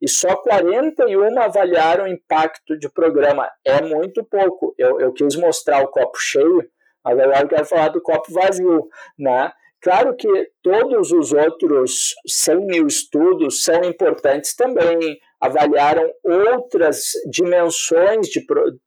E 0.00 0.08
só 0.08 0.36
41 0.36 1.38
avaliaram 1.40 2.04
o 2.04 2.08
impacto 2.08 2.78
de 2.78 2.88
programa. 2.88 3.50
É 3.64 3.80
muito 3.80 4.24
pouco. 4.24 4.74
Eu, 4.78 5.00
eu 5.00 5.12
quis 5.12 5.34
mostrar 5.36 5.82
o 5.82 5.88
copo 5.88 6.18
cheio, 6.18 6.62
mas 7.02 7.18
agora 7.18 7.42
eu 7.42 7.48
quero 7.48 7.64
falar 7.64 7.88
do 7.88 8.02
copo 8.02 8.32
vazio. 8.32 8.88
Né? 9.18 9.50
Claro 9.80 10.14
que 10.14 10.28
todos 10.62 11.12
os 11.12 11.32
outros 11.32 12.14
100 12.26 12.66
mil 12.66 12.86
estudos 12.86 13.62
são 13.62 13.82
importantes 13.84 14.54
também, 14.54 15.18
avaliaram 15.44 16.10
outras 16.22 17.12
dimensões 17.30 18.28
de, 18.28 18.44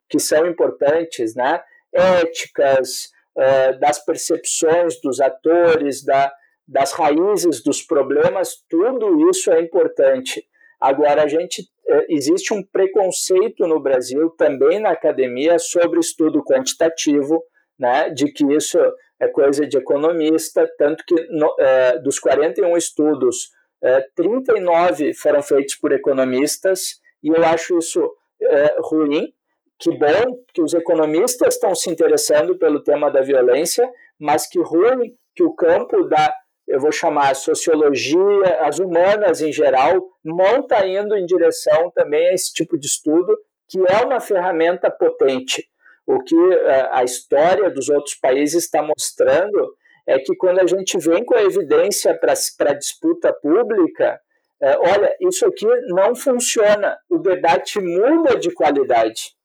que 0.08 0.18
são 0.18 0.46
importantes, 0.46 1.34
né? 1.34 1.60
éticas, 1.92 3.10
uh, 3.36 3.78
das 3.78 4.04
percepções 4.04 5.00
dos 5.00 5.20
atores, 5.20 6.04
da, 6.04 6.32
das 6.66 6.92
raízes 6.92 7.62
dos 7.62 7.82
problemas, 7.82 8.56
tudo 8.68 9.30
isso 9.30 9.50
é 9.52 9.60
importante. 9.60 10.44
Agora, 10.80 11.22
a 11.22 11.28
gente 11.28 11.62
é, 11.88 12.06
existe 12.08 12.52
um 12.52 12.62
preconceito 12.62 13.66
no 13.66 13.80
Brasil, 13.80 14.30
também 14.30 14.78
na 14.78 14.90
academia, 14.90 15.58
sobre 15.58 15.98
estudo 15.98 16.44
quantitativo, 16.44 17.42
né, 17.78 18.10
de 18.10 18.30
que 18.30 18.44
isso 18.54 18.78
é 19.18 19.26
coisa 19.28 19.66
de 19.66 19.76
economista, 19.76 20.68
tanto 20.78 21.02
que 21.04 21.14
no, 21.30 21.52
é, 21.58 21.98
dos 21.98 22.18
41 22.20 22.76
estudos, 22.76 23.50
é, 23.82 24.06
39 24.14 25.14
foram 25.14 25.42
feitos 25.42 25.74
por 25.76 25.92
economistas, 25.92 27.00
e 27.22 27.28
eu 27.28 27.44
acho 27.44 27.78
isso 27.78 28.10
é, 28.40 28.76
ruim. 28.80 29.32
Que 29.78 29.96
bom 29.96 30.42
que 30.52 30.60
os 30.60 30.74
economistas 30.74 31.54
estão 31.54 31.72
se 31.74 31.88
interessando 31.88 32.58
pelo 32.58 32.82
tema 32.82 33.10
da 33.10 33.20
violência, 33.20 33.88
mas 34.18 34.46
que 34.48 34.60
ruim 34.60 35.16
que 35.36 35.42
o 35.44 35.54
campo 35.54 36.02
da 36.04 36.34
eu 36.68 36.78
vou 36.78 36.92
chamar 36.92 37.34
sociologia, 37.34 38.60
as 38.60 38.78
humanas 38.78 39.40
em 39.40 39.50
geral, 39.50 40.06
não 40.22 40.60
está 40.60 40.86
indo 40.86 41.16
em 41.16 41.24
direção 41.24 41.90
também 41.94 42.28
a 42.28 42.34
esse 42.34 42.52
tipo 42.52 42.78
de 42.78 42.86
estudo, 42.86 43.34
que 43.66 43.78
é 43.78 44.04
uma 44.04 44.20
ferramenta 44.20 44.90
potente. 44.90 45.66
O 46.06 46.22
que 46.22 46.36
eh, 46.36 46.88
a 46.92 47.02
história 47.02 47.70
dos 47.70 47.88
outros 47.88 48.14
países 48.14 48.64
está 48.64 48.82
mostrando 48.82 49.74
é 50.08 50.18
que 50.18 50.34
quando 50.36 50.58
a 50.58 50.66
gente 50.66 50.96
vem 50.96 51.22
com 51.22 51.34
a 51.34 51.42
evidência 51.42 52.18
para 52.18 52.32
a 52.32 52.74
disputa 52.74 53.30
pública, 53.30 54.18
é, 54.60 54.76
olha, 54.78 55.14
isso 55.20 55.46
aqui 55.46 55.66
não 55.88 56.16
funciona, 56.16 56.96
o 57.10 57.18
debate 57.18 57.78
muda 57.78 58.34
de 58.38 58.50
qualidade. 58.50 59.36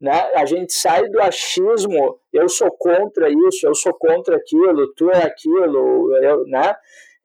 Né? 0.00 0.18
A 0.34 0.46
gente 0.46 0.72
sai 0.72 1.06
do 1.10 1.20
achismo, 1.20 2.18
eu 2.32 2.48
sou 2.48 2.70
contra 2.70 3.28
isso, 3.28 3.66
eu 3.66 3.74
sou 3.74 3.92
contra 3.92 4.36
aquilo, 4.36 4.92
tu 4.94 5.10
é 5.10 5.22
aquilo, 5.22 6.16
eu, 6.16 6.46
né? 6.46 6.74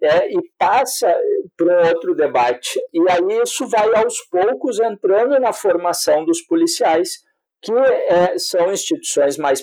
É, 0.04 0.34
e 0.34 0.42
passa 0.58 1.16
para 1.56 1.68
um 1.68 1.88
outro 1.90 2.16
debate. 2.16 2.80
E 2.92 3.00
aí 3.10 3.42
isso 3.42 3.68
vai 3.68 3.88
aos 3.96 4.20
poucos 4.22 4.80
entrando 4.80 5.40
na 5.40 5.54
formação 5.54 6.26
dos 6.26 6.42
policiais, 6.42 7.20
que 7.62 7.72
é, 7.72 8.38
são 8.38 8.74
instituições 8.74 9.38
mais 9.38 9.62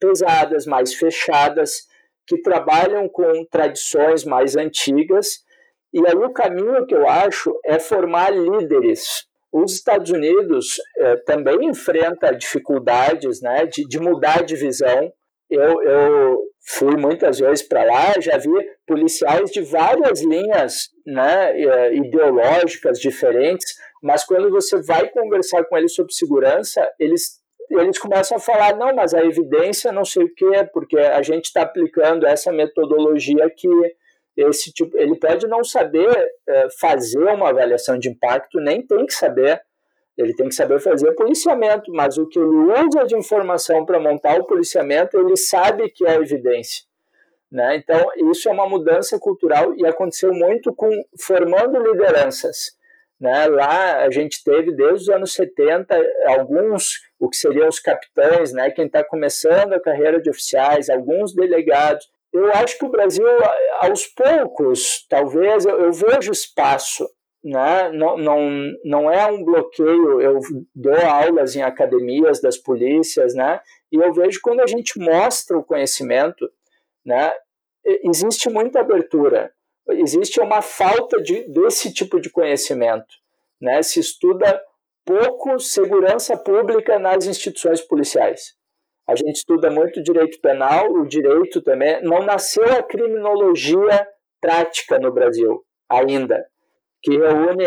pesadas, 0.00 0.66
mais 0.66 0.94
fechadas, 0.94 1.87
que 2.28 2.40
trabalham 2.42 3.08
com 3.08 3.44
tradições 3.50 4.24
mais 4.24 4.54
antigas. 4.54 5.38
E 5.92 6.06
aí 6.06 6.14
o 6.14 6.32
caminho 6.32 6.86
que 6.86 6.94
eu 6.94 7.08
acho 7.08 7.58
é 7.64 7.78
formar 7.78 8.30
líderes 8.30 9.26
os 9.52 9.72
Estados 9.72 10.10
Unidos 10.10 10.76
eh, 10.98 11.16
também 11.24 11.66
enfrenta 11.66 12.34
dificuldades 12.34 13.40
né, 13.40 13.66
de, 13.66 13.86
de 13.86 13.98
mudar 13.98 14.44
de 14.44 14.54
visão. 14.56 15.12
Eu, 15.50 15.82
eu 15.82 16.38
fui 16.66 16.96
muitas 16.96 17.38
vezes 17.38 17.66
para 17.66 17.82
lá, 17.82 18.12
já 18.20 18.36
vi 18.36 18.50
policiais 18.86 19.50
de 19.50 19.62
várias 19.62 20.22
linhas 20.22 20.90
né, 21.06 21.58
eh, 21.58 21.94
ideológicas 21.94 23.00
diferentes, 23.00 23.74
mas 24.02 24.24
quando 24.24 24.50
você 24.50 24.80
vai 24.82 25.08
conversar 25.08 25.64
com 25.64 25.76
eles 25.76 25.94
sobre 25.94 26.12
segurança, 26.12 26.86
eles 26.98 27.37
eles 27.70 27.98
começam 27.98 28.36
a 28.36 28.40
falar, 28.40 28.76
não, 28.76 28.94
mas 28.94 29.14
a 29.14 29.24
evidência 29.24 29.92
não 29.92 30.04
sei 30.04 30.24
o 30.24 30.34
que, 30.34 30.64
porque 30.72 30.98
a 30.98 31.22
gente 31.22 31.46
está 31.46 31.62
aplicando 31.62 32.26
essa 32.26 32.52
metodologia 32.52 33.48
que 33.50 33.68
esse 34.36 34.72
tipo, 34.72 34.96
ele 34.96 35.18
pode 35.18 35.46
não 35.48 35.64
saber 35.64 36.08
é, 36.46 36.68
fazer 36.78 37.24
uma 37.24 37.48
avaliação 37.48 37.98
de 37.98 38.08
impacto, 38.08 38.60
nem 38.60 38.86
tem 38.86 39.04
que 39.04 39.12
saber, 39.12 39.60
ele 40.16 40.34
tem 40.34 40.48
que 40.48 40.54
saber 40.54 40.80
fazer 40.80 41.12
policiamento, 41.12 41.92
mas 41.92 42.18
o 42.18 42.26
que 42.26 42.38
ele 42.38 42.46
usa 42.46 43.04
de 43.04 43.16
informação 43.16 43.84
para 43.84 43.98
montar 43.98 44.38
o 44.40 44.44
policiamento, 44.44 45.18
ele 45.18 45.36
sabe 45.36 45.90
que 45.90 46.06
é 46.06 46.14
evidência. 46.16 46.84
Né? 47.50 47.76
Então, 47.76 48.10
isso 48.30 48.48
é 48.48 48.52
uma 48.52 48.68
mudança 48.68 49.18
cultural 49.18 49.74
e 49.74 49.86
aconteceu 49.86 50.32
muito 50.32 50.72
com 50.74 50.90
formando 51.18 51.80
lideranças. 51.80 52.76
Né? 53.20 53.46
Lá 53.48 54.04
a 54.04 54.10
gente 54.10 54.42
teve, 54.44 54.72
desde 54.72 55.02
os 55.02 55.08
anos 55.08 55.34
70, 55.34 55.94
alguns, 56.26 57.00
o 57.18 57.28
que 57.28 57.36
seriam 57.36 57.68
os 57.68 57.80
capitães, 57.80 58.52
né? 58.52 58.70
quem 58.70 58.86
está 58.86 59.02
começando 59.02 59.72
a 59.72 59.80
carreira 59.80 60.20
de 60.20 60.30
oficiais, 60.30 60.88
alguns 60.88 61.34
delegados, 61.34 62.06
eu 62.32 62.52
acho 62.52 62.78
que 62.78 62.84
o 62.84 62.90
Brasil, 62.90 63.26
aos 63.80 64.06
poucos, 64.06 65.06
talvez, 65.08 65.64
eu, 65.64 65.80
eu 65.80 65.92
vejo 65.92 66.30
espaço. 66.30 67.08
Né? 67.42 67.90
Não, 67.92 68.16
não, 68.18 68.72
não 68.84 69.10
é 69.10 69.26
um 69.26 69.44
bloqueio. 69.44 70.20
Eu 70.20 70.40
dou 70.74 71.06
aulas 71.06 71.56
em 71.56 71.62
academias 71.62 72.40
das 72.40 72.58
polícias, 72.58 73.34
né? 73.34 73.60
e 73.90 73.96
eu 73.96 74.12
vejo 74.12 74.40
quando 74.42 74.60
a 74.60 74.66
gente 74.66 74.98
mostra 74.98 75.56
o 75.56 75.64
conhecimento, 75.64 76.48
né? 77.04 77.32
existe 78.04 78.50
muita 78.50 78.80
abertura, 78.80 79.50
existe 79.90 80.40
uma 80.40 80.62
falta 80.62 81.20
de, 81.22 81.42
desse 81.48 81.92
tipo 81.92 82.20
de 82.20 82.30
conhecimento. 82.30 83.14
Né? 83.60 83.82
Se 83.82 84.00
estuda 84.00 84.60
pouco 85.04 85.58
segurança 85.58 86.36
pública 86.36 86.98
nas 86.98 87.26
instituições 87.26 87.80
policiais. 87.80 88.54
A 89.08 89.16
gente 89.16 89.36
estuda 89.36 89.70
muito 89.70 90.02
direito 90.02 90.38
penal, 90.40 90.92
o 90.92 91.06
direito 91.06 91.62
também. 91.62 92.02
Não 92.02 92.22
nasceu 92.22 92.64
a 92.64 92.82
criminologia 92.82 94.06
prática 94.38 94.98
no 94.98 95.10
Brasil 95.10 95.64
ainda, 95.88 96.46
que 97.02 97.16
reúne 97.16 97.64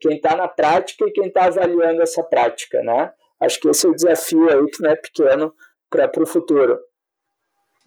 quem 0.00 0.16
está 0.16 0.36
na 0.36 0.46
prática 0.46 1.04
e 1.04 1.10
quem 1.10 1.26
está 1.26 1.46
avaliando 1.46 2.00
essa 2.00 2.22
prática, 2.22 2.80
né? 2.82 3.12
Acho 3.40 3.60
que 3.60 3.68
esse 3.68 3.84
é 3.84 3.90
o 3.90 3.94
desafio 3.94 4.48
aí 4.48 4.70
que 4.70 4.82
não 4.82 4.90
é 4.90 4.96
pequeno 4.96 5.52
para 5.90 6.22
o 6.22 6.26
futuro. 6.26 6.78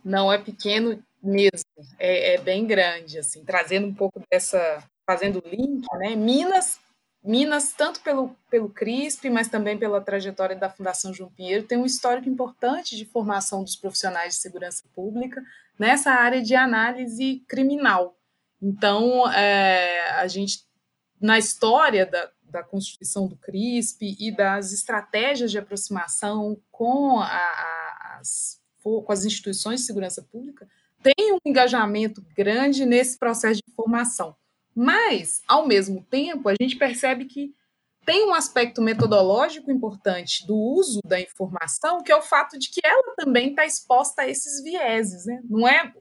Não 0.04 0.32
é 0.32 0.38
pequeno 0.38 1.02
mesmo, 1.28 1.66
é, 2.00 2.36
é 2.36 2.38
bem 2.40 2.66
grande, 2.66 3.20
assim, 3.20 3.44
trazendo 3.44 3.88
um 3.88 3.94
pouco 3.94 4.22
dessa, 4.32 4.84
fazendo 5.06 5.44
link, 5.46 5.86
né? 6.00 6.16
Minas 6.16 6.80
Minas, 7.28 7.74
tanto 7.74 8.00
pelo, 8.02 8.34
pelo 8.50 8.70
CRISP, 8.70 9.30
mas 9.30 9.50
também 9.50 9.78
pela 9.78 10.00
trajetória 10.00 10.56
da 10.56 10.70
Fundação 10.70 11.14
João 11.14 11.30
Pinheiro, 11.30 11.68
tem 11.68 11.78
um 11.78 11.86
histórico 11.86 12.30
importante 12.30 12.96
de 12.96 13.04
formação 13.04 13.66
dos 13.66 13.76
profissionais 13.76 14.36
de 14.36 14.40
segurança 14.40 14.84
pública 14.96 15.44
nessa 15.78 16.12
área 16.12 16.42
de 16.42 16.56
análise 16.56 17.44
criminal. 17.46 18.18
Então, 18.62 19.30
é, 19.32 20.12
a 20.12 20.28
gente, 20.28 20.66
na 21.20 21.38
história 21.38 22.06
da, 22.06 22.32
da 22.44 22.64
constituição 22.64 23.28
do 23.28 23.36
CRISP 23.36 24.16
e 24.18 24.34
das 24.34 24.72
estratégias 24.72 25.52
de 25.52 25.58
aproximação 25.58 26.58
com, 26.72 27.20
a, 27.20 27.26
a, 27.26 28.18
as, 28.22 28.62
com 28.82 29.06
as 29.12 29.26
instituições 29.26 29.82
de 29.82 29.86
segurança 29.86 30.24
pública, 30.24 30.66
tem 31.16 31.34
um 31.34 31.38
engajamento 31.46 32.22
grande 32.36 32.86
nesse 32.86 33.18
processo 33.18 33.62
de 33.66 33.74
formação. 33.74 34.36
Mas, 34.76 35.42
ao 35.48 35.66
mesmo 35.66 36.06
tempo, 36.10 36.50
a 36.50 36.54
gente 36.60 36.76
percebe 36.76 37.26
que 37.26 37.54
tem 38.06 38.26
um 38.26 38.34
aspecto 38.34 38.82
metodológico 38.82 39.72
importante 39.72 40.46
do 40.46 40.56
uso 40.56 41.02
da 41.06 41.20
informação, 41.20 42.02
que 42.02 42.12
é 42.12 42.16
o 42.16 42.22
fato 42.22 42.58
de 42.58 42.70
que 42.70 42.80
ela 42.84 43.16
também 43.18 43.50
está 43.50 43.66
exposta 43.66 44.22
a 44.22 44.30
esses 44.30 44.64
vieses. 44.64 45.26
Né? 45.26 45.42
Não 45.50 45.68
é 45.68 45.94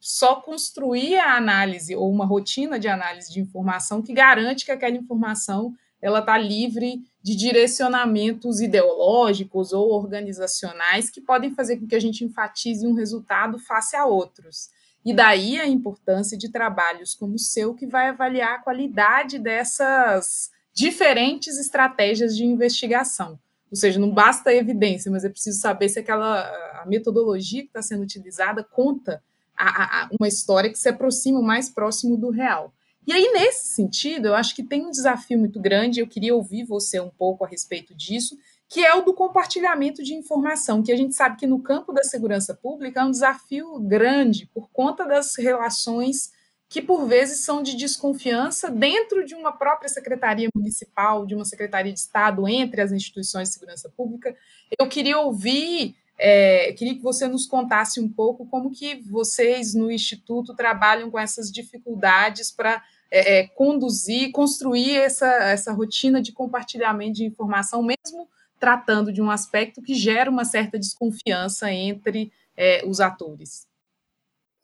só 0.00 0.36
construir 0.36 1.16
a 1.16 1.36
análise 1.36 1.94
ou 1.94 2.10
uma 2.10 2.24
rotina 2.24 2.78
de 2.78 2.88
análise 2.88 3.30
de 3.32 3.40
informação 3.40 4.02
que 4.02 4.14
garante 4.14 4.64
que 4.64 4.72
aquela 4.72 4.96
informação 4.96 5.74
ela 6.02 6.18
está 6.18 6.36
livre 6.36 7.00
de 7.22 7.36
direcionamentos 7.36 8.60
ideológicos 8.60 9.72
ou 9.72 9.92
organizacionais 9.92 11.08
que 11.08 11.20
podem 11.20 11.54
fazer 11.54 11.76
com 11.76 11.86
que 11.86 11.94
a 11.94 12.00
gente 12.00 12.24
enfatize 12.24 12.84
um 12.84 12.94
resultado 12.94 13.58
face 13.60 13.94
a 13.94 14.04
outros. 14.04 14.68
E 15.04 15.14
daí 15.14 15.60
a 15.60 15.66
importância 15.66 16.36
de 16.36 16.48
trabalhos 16.50 17.14
como 17.14 17.34
o 17.34 17.38
seu, 17.38 17.74
que 17.74 17.86
vai 17.86 18.08
avaliar 18.08 18.56
a 18.56 18.62
qualidade 18.62 19.38
dessas 19.38 20.50
diferentes 20.74 21.58
estratégias 21.58 22.36
de 22.36 22.44
investigação. 22.44 23.38
Ou 23.70 23.76
seja, 23.76 23.98
não 23.98 24.10
basta 24.10 24.50
a 24.50 24.54
evidência, 24.54 25.10
mas 25.10 25.24
é 25.24 25.28
preciso 25.28 25.60
saber 25.60 25.88
se 25.88 25.98
aquela 25.98 26.40
a 26.82 26.86
metodologia 26.86 27.62
que 27.62 27.68
está 27.68 27.80
sendo 27.80 28.02
utilizada 28.02 28.62
conta 28.64 29.22
a, 29.56 30.02
a, 30.02 30.08
uma 30.18 30.28
história 30.28 30.70
que 30.70 30.78
se 30.78 30.88
aproxima 30.88 31.38
o 31.38 31.42
mais 31.42 31.70
próximo 31.70 32.16
do 32.16 32.30
real. 32.30 32.74
E 33.06 33.12
aí, 33.12 33.32
nesse 33.32 33.68
sentido, 33.68 34.28
eu 34.28 34.34
acho 34.34 34.54
que 34.54 34.62
tem 34.62 34.86
um 34.86 34.90
desafio 34.90 35.38
muito 35.38 35.60
grande, 35.60 36.00
eu 36.00 36.06
queria 36.06 36.34
ouvir 36.34 36.64
você 36.64 37.00
um 37.00 37.10
pouco 37.10 37.44
a 37.44 37.48
respeito 37.48 37.94
disso, 37.94 38.38
que 38.68 38.84
é 38.84 38.94
o 38.94 39.02
do 39.02 39.12
compartilhamento 39.12 40.02
de 40.02 40.14
informação, 40.14 40.82
que 40.82 40.92
a 40.92 40.96
gente 40.96 41.14
sabe 41.14 41.36
que 41.36 41.46
no 41.46 41.60
campo 41.60 41.92
da 41.92 42.02
segurança 42.02 42.54
pública 42.54 43.00
é 43.00 43.04
um 43.04 43.10
desafio 43.10 43.78
grande 43.80 44.46
por 44.46 44.70
conta 44.70 45.04
das 45.04 45.36
relações 45.36 46.32
que 46.72 46.80
por 46.80 47.06
vezes 47.06 47.40
são 47.40 47.62
de 47.62 47.76
desconfiança 47.76 48.70
dentro 48.70 49.26
de 49.26 49.34
uma 49.34 49.52
própria 49.52 49.90
secretaria 49.90 50.48
municipal, 50.54 51.26
de 51.26 51.34
uma 51.34 51.44
secretaria 51.44 51.92
de 51.92 51.98
Estado, 51.98 52.48
entre 52.48 52.80
as 52.80 52.92
instituições 52.92 53.48
de 53.48 53.54
segurança 53.54 53.90
pública. 53.90 54.34
Eu 54.78 54.88
queria 54.88 55.18
ouvir, 55.18 55.94
é, 56.18 56.72
queria 56.72 56.94
que 56.94 57.02
você 57.02 57.28
nos 57.28 57.44
contasse 57.44 58.00
um 58.00 58.08
pouco 58.08 58.46
como 58.46 58.70
que 58.70 59.02
vocês 59.02 59.74
no 59.74 59.90
Instituto 59.90 60.56
trabalham 60.56 61.10
com 61.10 61.18
essas 61.18 61.52
dificuldades 61.52 62.50
para 62.50 62.82
é, 63.14 63.40
é, 63.40 63.46
conduzir, 63.48 64.32
construir 64.32 64.96
essa, 64.96 65.26
essa 65.26 65.70
rotina 65.70 66.22
de 66.22 66.32
compartilhamento 66.32 67.12
de 67.12 67.26
informação, 67.26 67.82
mesmo 67.82 68.26
tratando 68.58 69.12
de 69.12 69.20
um 69.20 69.30
aspecto 69.30 69.82
que 69.82 69.92
gera 69.92 70.30
uma 70.30 70.46
certa 70.46 70.78
desconfiança 70.78 71.70
entre 71.70 72.32
é, 72.56 72.82
os 72.86 73.00
atores. 73.00 73.66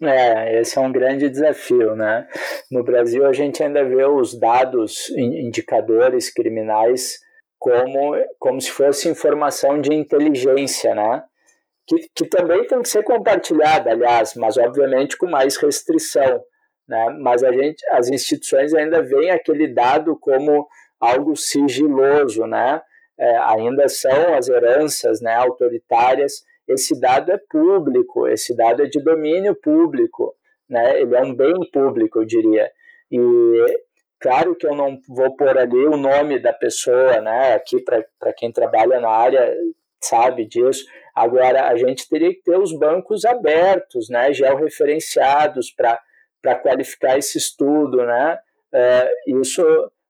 É, 0.00 0.60
esse 0.60 0.78
é 0.78 0.80
um 0.80 0.90
grande 0.90 1.28
desafio, 1.28 1.94
né? 1.94 2.26
No 2.70 2.82
Brasil, 2.82 3.26
a 3.26 3.32
gente 3.34 3.62
ainda 3.62 3.84
vê 3.84 4.04
os 4.04 4.38
dados, 4.38 5.10
indicadores 5.10 6.32
criminais 6.32 7.18
como, 7.58 8.14
como 8.38 8.60
se 8.60 8.70
fosse 8.70 9.10
informação 9.10 9.78
de 9.78 9.92
inteligência, 9.92 10.94
né? 10.94 11.22
Que, 11.86 12.08
que 12.14 12.26
também 12.26 12.66
tem 12.66 12.80
que 12.80 12.88
ser 12.88 13.02
compartilhada, 13.02 13.90
aliás, 13.90 14.34
mas 14.36 14.56
obviamente 14.56 15.18
com 15.18 15.26
mais 15.26 15.56
restrição, 15.56 16.42
né? 16.88 17.16
Mas 17.20 17.42
a 17.42 17.52
gente, 17.52 17.84
as 17.90 18.08
instituições 18.08 18.72
ainda 18.74 19.02
veem 19.02 19.30
aquele 19.30 19.68
dado 19.68 20.16
como 20.18 20.66
algo 20.98 21.36
sigiloso, 21.36 22.46
né? 22.46 22.80
É, 23.18 23.36
ainda 23.38 23.88
são 23.88 24.34
as 24.34 24.48
heranças 24.48 25.20
né, 25.20 25.34
autoritárias 25.34 26.44
esse 26.68 27.00
dado 27.00 27.32
é 27.32 27.38
público, 27.50 28.28
esse 28.28 28.54
dado 28.54 28.82
é 28.82 28.86
de 28.86 29.00
domínio 29.00 29.54
público, 29.54 30.34
né? 30.68 31.00
ele 31.00 31.16
é 31.16 31.22
um 31.22 31.34
bem 31.34 31.54
público, 31.72 32.20
eu 32.20 32.26
diria. 32.26 32.70
E 33.10 33.18
claro 34.20 34.54
que 34.54 34.66
eu 34.66 34.76
não 34.76 35.00
vou 35.08 35.34
pôr 35.34 35.56
ali 35.56 35.86
o 35.86 35.96
nome 35.96 36.38
da 36.38 36.52
pessoa, 36.52 37.22
né? 37.22 37.54
aqui 37.54 37.82
para 37.82 38.32
quem 38.34 38.52
trabalha 38.52 39.00
na 39.00 39.08
área 39.08 39.56
sabe 40.00 40.46
disso. 40.46 40.84
Agora, 41.14 41.68
a 41.68 41.76
gente 41.76 42.06
teria 42.06 42.32
que 42.32 42.42
ter 42.42 42.58
os 42.58 42.78
bancos 42.78 43.24
abertos, 43.24 44.10
né? 44.10 44.32
georreferenciados 44.34 45.72
para 45.72 45.98
qualificar 46.62 47.18
esse 47.18 47.38
estudo. 47.38 47.98
Né? 47.98 48.38
É, 48.72 49.10
isso 49.26 49.62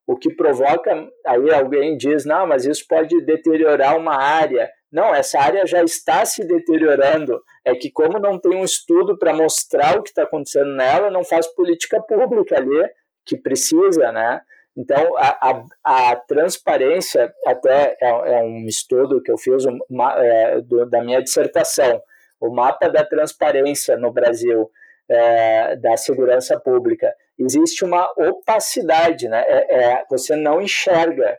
o 0.09 0.17
que 0.17 0.33
provoca, 0.33 1.07
aí 1.23 1.53
alguém 1.53 1.95
diz, 1.95 2.25
não, 2.25 2.47
mas 2.47 2.65
isso 2.65 2.83
pode 2.89 3.21
deteriorar 3.21 3.95
uma 3.95 4.15
área. 4.15 4.67
Não, 4.91 5.13
essa 5.13 5.39
área 5.39 5.67
já 5.67 5.83
está 5.83 6.25
se 6.25 6.43
deteriorando. 6.47 7.39
É 7.63 7.75
que, 7.75 7.91
como 7.91 8.17
não 8.17 8.39
tem 8.39 8.55
um 8.55 8.63
estudo 8.63 9.19
para 9.19 9.35
mostrar 9.35 9.99
o 9.99 10.01
que 10.01 10.09
está 10.09 10.23
acontecendo 10.23 10.71
nela, 10.75 11.11
não 11.11 11.23
faz 11.23 11.45
política 11.45 12.01
pública 12.01 12.57
ali 12.57 12.89
que 13.23 13.37
precisa, 13.37 14.11
né? 14.11 14.41
Então, 14.75 15.15
a, 15.15 15.63
a, 15.83 16.11
a 16.11 16.15
transparência, 16.15 17.31
até 17.45 17.95
é, 18.01 18.09
é, 18.09 18.41
um 18.41 18.65
estudo 18.65 19.21
que 19.21 19.31
eu 19.31 19.37
fiz 19.37 19.63
uma, 19.87 20.13
é, 20.17 20.59
do, 20.61 20.89
da 20.89 21.03
minha 21.03 21.21
dissertação, 21.21 22.01
o 22.39 22.49
mapa 22.49 22.89
da 22.89 23.05
transparência 23.05 23.95
no 23.95 24.11
Brasil, 24.11 24.71
é, 25.09 25.75
da 25.77 25.97
segurança 25.97 26.59
pública. 26.59 27.13
Existe 27.37 27.83
uma 27.83 28.09
opacidade, 28.17 29.27
né? 29.27 29.43
É, 29.47 29.75
é, 29.75 30.05
você 30.09 30.35
não 30.35 30.61
enxerga 30.61 31.37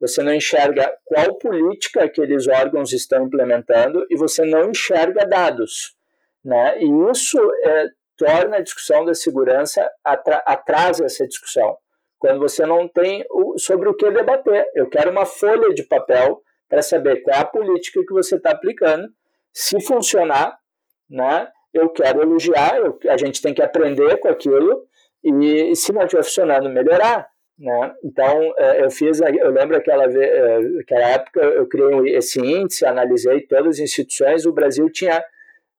você 0.00 0.22
não 0.22 0.32
enxerga 0.32 0.90
qual 1.04 1.34
política 1.34 2.04
aqueles 2.04 2.48
órgãos 2.48 2.90
estão 2.92 3.26
implementando 3.26 4.06
e 4.08 4.16
você 4.16 4.46
não 4.46 4.70
enxerga 4.70 5.26
dados. 5.26 5.94
Né? 6.42 6.78
E 6.80 7.10
isso 7.10 7.38
é, 7.62 7.86
torna 8.16 8.56
a 8.56 8.62
discussão 8.62 9.04
da 9.04 9.12
segurança, 9.12 9.86
atra 10.02 10.38
atrasa 10.46 11.04
essa 11.04 11.28
discussão. 11.28 11.76
Quando 12.18 12.40
você 12.40 12.64
não 12.64 12.88
tem 12.88 13.26
sobre 13.58 13.90
o 13.90 13.94
que 13.94 14.10
debater. 14.10 14.66
Eu 14.74 14.88
quero 14.88 15.10
uma 15.10 15.26
folha 15.26 15.72
de 15.74 15.82
papel 15.82 16.42
para 16.68 16.82
saber 16.82 17.22
qual 17.22 17.36
é 17.36 17.40
a 17.40 17.44
política 17.44 18.00
que 18.06 18.12
você 18.12 18.36
está 18.36 18.52
aplicando. 18.52 19.08
Se 19.52 19.80
funcionar, 19.82 20.58
né, 21.08 21.48
eu 21.72 21.88
quero 21.90 22.22
elogiar, 22.22 22.76
eu, 22.76 22.98
a 23.08 23.16
gente 23.16 23.40
tem 23.40 23.54
que 23.54 23.62
aprender 23.62 24.18
com 24.18 24.28
aquilo, 24.28 24.84
e 25.22 25.74
se 25.76 25.92
não 25.92 26.02
estiver 26.02 26.24
funcionando, 26.24 26.68
melhorar. 26.68 27.28
Né? 27.58 27.94
Então, 28.02 28.54
é, 28.56 28.82
eu 28.84 28.90
fiz, 28.90 29.20
eu 29.20 29.50
lembro 29.50 29.76
aquela, 29.76 30.04
é, 30.04 30.58
aquela 30.80 31.08
época, 31.10 31.40
eu 31.40 31.68
criei 31.68 32.16
esse 32.16 32.40
índice, 32.40 32.86
analisei 32.86 33.42
todas 33.42 33.76
as 33.76 33.80
instituições, 33.80 34.46
o 34.46 34.52
Brasil 34.52 34.90
tinha, 34.90 35.22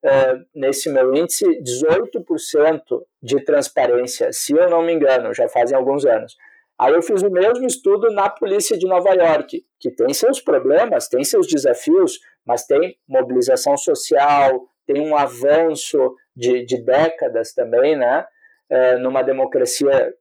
é, 0.04 0.34
nesse 0.54 0.88
meu 0.88 1.12
índice, 1.12 1.44
18% 1.60 2.80
de 3.20 3.44
transparência, 3.44 4.32
se 4.32 4.52
eu 4.52 4.70
não 4.70 4.82
me 4.82 4.92
engano, 4.92 5.34
já 5.34 5.48
fazem 5.48 5.76
alguns 5.76 6.06
anos. 6.06 6.36
Aí 6.78 6.94
eu 6.94 7.02
fiz 7.02 7.22
o 7.22 7.30
mesmo 7.30 7.66
estudo 7.66 8.10
na 8.12 8.30
polícia 8.30 8.78
de 8.78 8.86
Nova 8.86 9.10
York, 9.14 9.64
que 9.78 9.90
tem 9.90 10.14
seus 10.14 10.40
problemas, 10.40 11.08
tem 11.08 11.22
seus 11.24 11.46
desafios, 11.46 12.18
mas 12.46 12.64
tem 12.64 12.96
mobilização 13.08 13.76
social, 13.76 14.68
tem 14.86 15.00
um 15.00 15.16
avanço 15.16 16.14
de, 16.34 16.64
de 16.64 16.82
décadas 16.82 17.52
também, 17.52 17.96
né? 17.96 18.26
É, 18.70 18.96
numa 18.96 19.22
democracia 19.22 20.14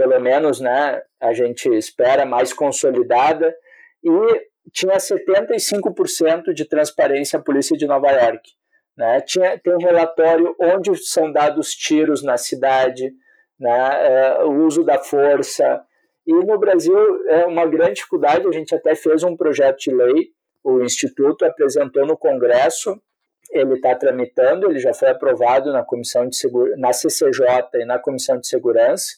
pelo 0.00 0.18
menos 0.18 0.60
né, 0.60 1.02
a 1.20 1.34
gente 1.34 1.68
espera, 1.68 2.24
mais 2.24 2.54
consolidada, 2.54 3.54
e 4.02 4.46
tinha 4.72 4.96
75% 4.96 6.54
de 6.54 6.64
transparência 6.64 7.38
a 7.38 7.42
polícia 7.42 7.76
de 7.76 7.86
Nova 7.86 8.10
York. 8.10 8.50
Né? 8.96 9.20
Tinha, 9.20 9.58
tem 9.58 9.74
um 9.74 9.78
relatório 9.78 10.54
onde 10.58 10.96
são 10.96 11.30
dados 11.30 11.74
tiros 11.74 12.22
na 12.22 12.38
cidade, 12.38 13.12
né, 13.58 14.06
é, 14.06 14.44
o 14.44 14.64
uso 14.64 14.82
da 14.82 14.98
força. 14.98 15.82
E 16.26 16.32
no 16.32 16.58
Brasil 16.58 16.96
é 17.28 17.44
uma 17.44 17.66
grande 17.66 17.96
dificuldade, 17.96 18.46
a 18.46 18.52
gente 18.52 18.74
até 18.74 18.94
fez 18.94 19.22
um 19.22 19.36
projeto 19.36 19.80
de 19.80 19.94
lei, 19.94 20.30
o 20.64 20.80
Instituto 20.80 21.44
apresentou 21.44 22.06
no 22.06 22.16
Congresso, 22.16 22.98
ele 23.50 23.74
está 23.74 23.94
tramitando, 23.94 24.70
ele 24.70 24.78
já 24.78 24.94
foi 24.94 25.08
aprovado 25.08 25.72
na 25.72 25.84
Comissão 25.84 26.28
de 26.28 26.36
Segura, 26.36 26.76
na 26.76 26.92
CCJ 26.92 27.46
e 27.74 27.84
na 27.84 27.98
Comissão 27.98 28.38
de 28.38 28.46
Segurança, 28.46 29.12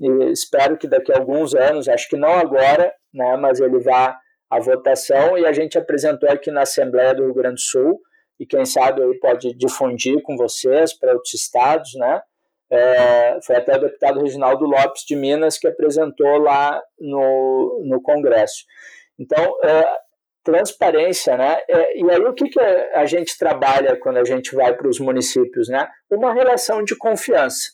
e 0.00 0.32
espero 0.32 0.76
que 0.76 0.88
daqui 0.88 1.12
a 1.12 1.18
alguns 1.18 1.54
anos, 1.54 1.88
acho 1.88 2.08
que 2.08 2.16
não 2.16 2.32
agora, 2.32 2.92
né, 3.12 3.36
mas 3.36 3.60
ele 3.60 3.78
vá 3.78 4.18
à 4.50 4.58
votação 4.58 5.38
e 5.38 5.46
a 5.46 5.52
gente 5.52 5.78
apresentou 5.78 6.28
aqui 6.28 6.50
na 6.50 6.62
Assembleia 6.62 7.14
do 7.14 7.24
Rio 7.24 7.34
Grande 7.34 7.56
do 7.56 7.60
Sul 7.60 8.00
e 8.38 8.44
quem 8.44 8.64
sabe 8.64 9.02
aí 9.02 9.18
pode 9.20 9.54
difundir 9.54 10.20
com 10.22 10.36
vocês 10.36 10.92
para 10.92 11.12
outros 11.12 11.34
estados, 11.34 11.94
né? 11.94 12.20
É, 12.70 13.38
foi 13.42 13.56
até 13.56 13.76
o 13.76 13.80
deputado 13.80 14.20
Reginaldo 14.20 14.64
Lopes 14.64 15.04
de 15.06 15.14
Minas 15.14 15.58
que 15.58 15.68
apresentou 15.68 16.38
lá 16.38 16.82
no, 16.98 17.82
no 17.84 18.02
Congresso. 18.02 18.64
Então, 19.18 19.44
é, 19.62 19.84
transparência, 20.44 21.36
né? 21.36 21.58
É, 21.68 21.98
e 21.98 22.10
aí 22.10 22.20
o 22.20 22.34
que, 22.34 22.48
que 22.48 22.60
a 22.60 23.06
gente 23.06 23.36
trabalha 23.38 23.96
quando 23.96 24.18
a 24.18 24.24
gente 24.24 24.54
vai 24.54 24.74
para 24.74 24.88
os 24.88 25.00
municípios, 25.00 25.68
né? 25.68 25.88
Uma 26.10 26.32
relação 26.32 26.84
de 26.84 26.96
confiança 26.96 27.70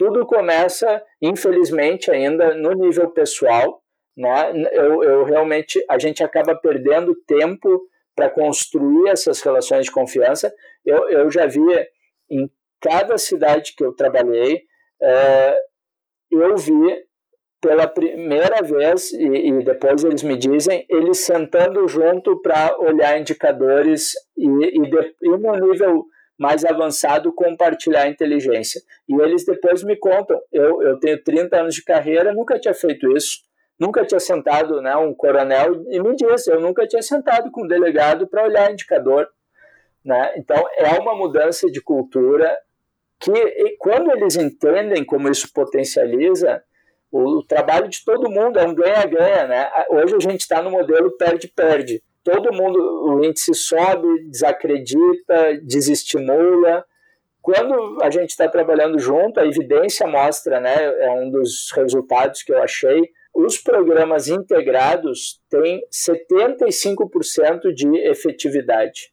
tudo 0.00 0.24
começa, 0.24 1.04
infelizmente, 1.20 2.10
ainda 2.10 2.54
no 2.54 2.72
nível 2.72 3.10
pessoal. 3.10 3.82
Né? 4.16 4.50
Eu, 4.72 5.04
eu 5.04 5.24
realmente, 5.24 5.78
a 5.90 5.98
gente 5.98 6.24
acaba 6.24 6.54
perdendo 6.54 7.14
tempo 7.26 7.82
para 8.16 8.30
construir 8.30 9.10
essas 9.10 9.42
relações 9.42 9.84
de 9.84 9.92
confiança. 9.92 10.50
Eu, 10.86 11.06
eu 11.10 11.30
já 11.30 11.46
vi 11.46 11.60
em 12.30 12.50
cada 12.80 13.18
cidade 13.18 13.74
que 13.76 13.84
eu 13.84 13.92
trabalhei, 13.92 14.62
é, 15.02 15.58
eu 16.30 16.56
vi 16.56 17.04
pela 17.60 17.86
primeira 17.86 18.62
vez, 18.62 19.12
e, 19.12 19.26
e, 19.26 19.64
depois 19.64 20.02
eles 20.02 20.22
me 20.22 20.36
dizem, 20.36 20.86
eles 20.88 21.18
sentando 21.18 21.86
junto 21.86 22.40
para 22.40 22.76
olhar 22.78 23.20
indicadores 23.20 24.12
e, 24.36 24.46
e, 24.46 24.90
de, 24.90 25.14
e 25.22 25.28
no 25.28 25.54
nível 25.54 26.06
mais 26.38 26.64
avançado 26.64 27.34
compartilhar 27.34 28.08
inteligência. 28.08 28.80
E 29.06 29.14
eles 29.20 29.44
depois 29.44 29.82
me 29.84 29.94
contam, 29.94 30.40
eu, 30.50 30.82
eu 30.82 30.98
tenho 30.98 31.22
30 31.22 31.60
anos 31.60 31.74
de 31.74 31.84
carreira, 31.84 32.32
nunca 32.32 32.58
tinha 32.58 32.72
feito 32.72 33.14
isso, 33.14 33.40
nunca 33.78 34.06
tinha 34.06 34.20
sentado 34.20 34.80
né, 34.80 34.96
um 34.96 35.14
coronel 35.14 35.84
e 35.90 36.00
me 36.00 36.16
disse, 36.16 36.50
eu 36.50 36.58
nunca 36.58 36.86
tinha 36.86 37.02
sentado 37.02 37.50
com 37.50 37.64
um 37.64 37.68
delegado 37.68 38.26
para 38.26 38.44
olhar 38.44 38.72
indicador. 38.72 39.28
Né? 40.02 40.32
Então, 40.38 40.56
é 40.78 40.98
uma 40.98 41.14
mudança 41.14 41.70
de 41.70 41.82
cultura 41.82 42.58
que, 43.18 43.76
quando 43.78 44.10
eles 44.10 44.34
entendem 44.36 45.04
como 45.04 45.28
isso 45.28 45.52
potencializa, 45.52 46.64
o, 47.10 47.42
trabalho 47.42 47.88
de 47.88 48.04
todo 48.04 48.30
mundo 48.30 48.58
é 48.58 48.66
um 48.66 48.74
ganha-ganha. 48.74 49.46
Né? 49.46 49.70
Hoje 49.90 50.14
a 50.14 50.20
gente 50.20 50.40
está 50.40 50.62
no 50.62 50.70
modelo 50.70 51.10
perde-perde 51.16 52.02
todo 52.22 52.52
mundo, 52.52 52.78
o 52.78 53.24
índice 53.24 53.54
sobe, 53.54 54.28
desacredita, 54.30 55.58
desestimula. 55.62 56.84
Quando 57.40 57.98
a 58.02 58.10
gente 58.10 58.30
está 58.30 58.48
trabalhando 58.48 58.98
junto, 58.98 59.40
a 59.40 59.46
evidência 59.46 60.06
mostra, 60.06 60.60
né, 60.60 60.74
é 60.76 61.10
um 61.12 61.30
dos 61.30 61.70
resultados 61.74 62.42
que 62.42 62.52
eu 62.52 62.62
achei, 62.62 63.08
os 63.34 63.58
programas 63.58 64.28
integrados 64.28 65.40
têm 65.48 65.80
75% 65.90 67.72
de 67.74 67.88
efetividade. 68.08 69.12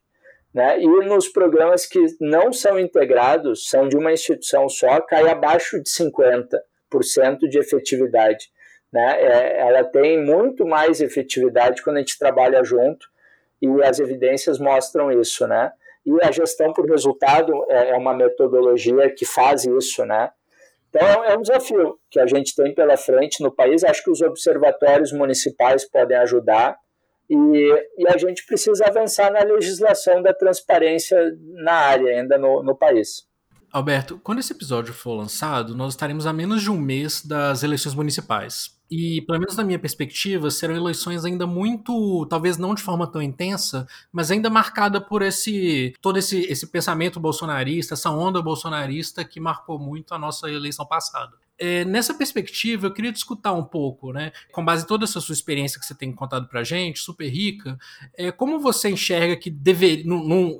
Né? 0.52 0.80
E 0.80 0.86
nos 0.86 1.28
programas 1.28 1.86
que 1.86 2.04
não 2.20 2.52
são 2.52 2.78
integrados, 2.78 3.68
são 3.68 3.88
de 3.88 3.96
uma 3.96 4.12
instituição 4.12 4.68
só, 4.68 5.00
cai 5.00 5.28
abaixo 5.28 5.80
de 5.82 5.88
50% 5.88 6.48
de 7.48 7.58
efetividade. 7.58 8.50
Né? 8.92 9.22
É, 9.22 9.60
ela 9.60 9.84
tem 9.84 10.22
muito 10.22 10.66
mais 10.66 11.00
efetividade 11.00 11.82
quando 11.82 11.96
a 11.96 12.00
gente 12.00 12.18
trabalha 12.18 12.64
junto 12.64 13.06
e 13.60 13.68
as 13.82 13.98
evidências 13.98 14.58
mostram 14.58 15.10
isso, 15.10 15.46
né? 15.46 15.72
E 16.06 16.12
a 16.24 16.30
gestão 16.30 16.72
por 16.72 16.88
resultado 16.88 17.52
é, 17.68 17.90
é 17.90 17.96
uma 17.96 18.14
metodologia 18.14 19.10
que 19.10 19.26
faz 19.26 19.64
isso, 19.64 20.06
né? 20.06 20.30
Então 20.88 21.24
é 21.24 21.36
um 21.36 21.42
desafio 21.42 21.98
que 22.10 22.18
a 22.18 22.26
gente 22.26 22.54
tem 22.54 22.74
pela 22.74 22.96
frente 22.96 23.42
no 23.42 23.50
país. 23.50 23.84
Acho 23.84 24.02
que 24.02 24.10
os 24.10 24.22
observatórios 24.22 25.12
municipais 25.12 25.84
podem 25.84 26.16
ajudar 26.16 26.78
e, 27.28 27.36
e 27.98 28.08
a 28.08 28.16
gente 28.16 28.46
precisa 28.46 28.86
avançar 28.86 29.30
na 29.30 29.40
legislação 29.40 30.22
da 30.22 30.32
transparência 30.32 31.18
na 31.62 31.74
área 31.74 32.16
ainda 32.16 32.38
no, 32.38 32.62
no 32.62 32.74
país. 32.74 33.27
Alberto, 33.72 34.18
quando 34.22 34.38
esse 34.38 34.52
episódio 34.52 34.94
for 34.94 35.14
lançado, 35.14 35.74
nós 35.74 35.92
estaremos 35.92 36.26
a 36.26 36.32
menos 36.32 36.62
de 36.62 36.70
um 36.70 36.78
mês 36.78 37.24
das 37.24 37.62
eleições 37.62 37.94
municipais. 37.94 38.76
E, 38.90 39.20
pelo 39.22 39.38
menos 39.38 39.54
na 39.56 39.64
minha 39.64 39.78
perspectiva, 39.78 40.50
serão 40.50 40.74
eleições 40.74 41.24
ainda 41.24 41.46
muito, 41.46 42.24
talvez 42.26 42.56
não 42.56 42.74
de 42.74 42.82
forma 42.82 43.06
tão 43.06 43.20
intensa, 43.20 43.86
mas 44.10 44.30
ainda 44.30 44.48
marcada 44.48 44.98
por 44.98 45.20
esse 45.20 45.92
todo 46.00 46.18
esse, 46.18 46.40
esse 46.50 46.66
pensamento 46.68 47.20
bolsonarista, 47.20 47.92
essa 47.92 48.10
onda 48.10 48.40
bolsonarista 48.40 49.24
que 49.24 49.38
marcou 49.38 49.78
muito 49.78 50.14
a 50.14 50.18
nossa 50.18 50.50
eleição 50.50 50.86
passada. 50.86 51.36
É, 51.58 51.84
nessa 51.84 52.14
perspectiva, 52.14 52.86
eu 52.86 52.92
queria 52.92 53.10
discutir 53.10 53.48
um 53.48 53.64
pouco, 53.64 54.12
né, 54.12 54.30
com 54.52 54.64
base 54.64 54.84
em 54.84 54.86
toda 54.86 55.04
essa 55.04 55.20
sua 55.20 55.32
experiência 55.32 55.80
que 55.80 55.84
você 55.84 55.94
tem 55.94 56.12
contado 56.12 56.46
para 56.46 56.62
gente, 56.62 57.00
super 57.00 57.28
rica, 57.28 57.76
é, 58.16 58.30
como 58.30 58.60
você 58.60 58.90
enxerga 58.90 59.36
que 59.36 59.50
deveria, 59.50 60.04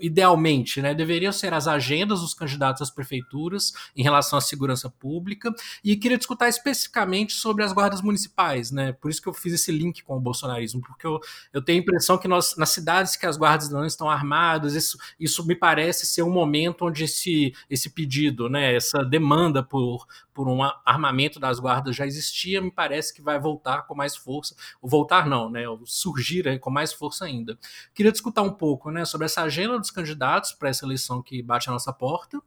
idealmente, 0.00 0.82
né, 0.82 0.94
deveriam 0.94 1.30
ser 1.30 1.54
as 1.54 1.68
agendas 1.68 2.20
dos 2.20 2.34
candidatos 2.34 2.82
às 2.82 2.90
prefeituras 2.90 3.72
em 3.96 4.02
relação 4.02 4.38
à 4.38 4.42
segurança 4.42 4.90
pública, 4.90 5.54
e 5.84 5.96
queria 5.96 6.18
discutir 6.18 6.48
especificamente 6.48 7.32
sobre 7.32 7.62
as 7.62 7.72
guardas 7.72 8.02
municipais, 8.02 8.72
né, 8.72 8.92
por 8.92 9.08
isso 9.08 9.22
que 9.22 9.28
eu 9.28 9.34
fiz 9.34 9.52
esse 9.52 9.70
link 9.70 10.02
com 10.02 10.16
o 10.16 10.20
bolsonarismo, 10.20 10.80
porque 10.80 11.06
eu, 11.06 11.20
eu 11.52 11.62
tenho 11.62 11.78
a 11.78 11.82
impressão 11.82 12.18
que 12.18 12.26
nós, 12.26 12.56
nas 12.56 12.70
cidades 12.70 13.16
que 13.16 13.26
as 13.26 13.36
guardas 13.36 13.70
não 13.70 13.86
estão 13.86 14.10
armadas, 14.10 14.74
isso, 14.74 14.98
isso 15.20 15.46
me 15.46 15.54
parece 15.54 16.06
ser 16.06 16.22
um 16.22 16.30
momento 16.30 16.84
onde 16.84 17.04
esse, 17.04 17.54
esse 17.70 17.90
pedido, 17.90 18.48
né, 18.48 18.74
essa 18.74 19.04
demanda 19.04 19.62
por, 19.62 20.06
por 20.34 20.48
um 20.48 20.58
armamento 20.88 21.38
das 21.38 21.58
guardas 21.58 21.94
já 21.94 22.06
existia, 22.06 22.60
me 22.60 22.70
parece 22.70 23.12
que 23.12 23.20
vai 23.20 23.38
voltar 23.38 23.86
com 23.86 23.94
mais 23.94 24.16
força. 24.16 24.54
O 24.80 24.88
voltar 24.88 25.26
não, 25.26 25.50
né? 25.50 25.68
O 25.68 25.84
surgir 25.84 26.58
com 26.58 26.70
mais 26.70 26.92
força 26.92 27.24
ainda. 27.24 27.58
Queria 27.94 28.12
discutir 28.12 28.40
um 28.40 28.52
pouco, 28.52 28.90
né, 28.90 29.04
sobre 29.04 29.24
essa 29.24 29.42
agenda 29.42 29.78
dos 29.78 29.90
candidatos 29.90 30.52
para 30.52 30.68
essa 30.68 30.84
eleição 30.84 31.22
que 31.22 31.42
bate 31.42 31.68
a 31.68 31.72
nossa 31.72 31.92
porta 31.92 32.40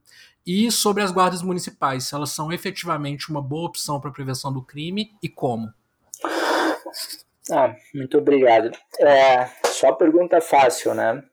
e 0.46 0.72
sobre 0.72 1.04
as 1.04 1.12
guardas 1.12 1.42
municipais, 1.42 2.06
se 2.08 2.16
elas 2.16 2.32
são 2.32 2.52
efetivamente 2.52 3.30
uma 3.30 3.42
boa 3.42 3.68
opção 3.68 4.00
para 4.00 4.10
a 4.10 4.14
prevenção 4.14 4.52
do 4.52 4.62
crime 4.62 5.12
e 5.22 5.30
como. 5.30 5.72
Ah, 7.52 7.76
muito 7.94 8.18
obrigado. 8.18 8.72
É, 9.00 9.46
só 9.66 9.92
pergunta 9.92 10.40
fácil, 10.40 10.94
né? 10.94 11.24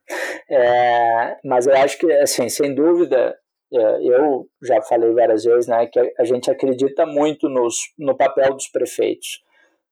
É, 0.51 1.37
mas 1.45 1.67
eu 1.67 1.77
acho 1.77 1.99
que, 1.99 2.11
assim, 2.13 2.49
sem 2.49 2.75
dúvida, 2.75 3.37
eu 3.71 4.49
já 4.63 4.81
falei 4.83 5.13
várias 5.13 5.45
vezes 5.45 5.67
né, 5.67 5.87
que 5.87 5.99
a 6.19 6.25
gente 6.25 6.51
acredita 6.51 7.05
muito 7.05 7.49
nos, 7.49 7.93
no 7.99 8.17
papel 8.17 8.55
dos 8.55 8.69
prefeitos. 8.69 9.43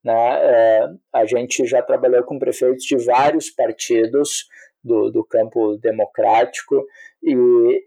Né? 0.03 0.13
É, 0.13 0.87
a 1.13 1.25
gente 1.25 1.65
já 1.65 1.81
trabalhou 1.81 2.23
com 2.23 2.39
prefeitos 2.39 2.83
de 2.85 2.97
vários 2.97 3.49
partidos 3.49 4.47
do, 4.83 5.11
do 5.11 5.23
campo 5.23 5.77
democrático 5.77 6.85
e, 7.21 7.33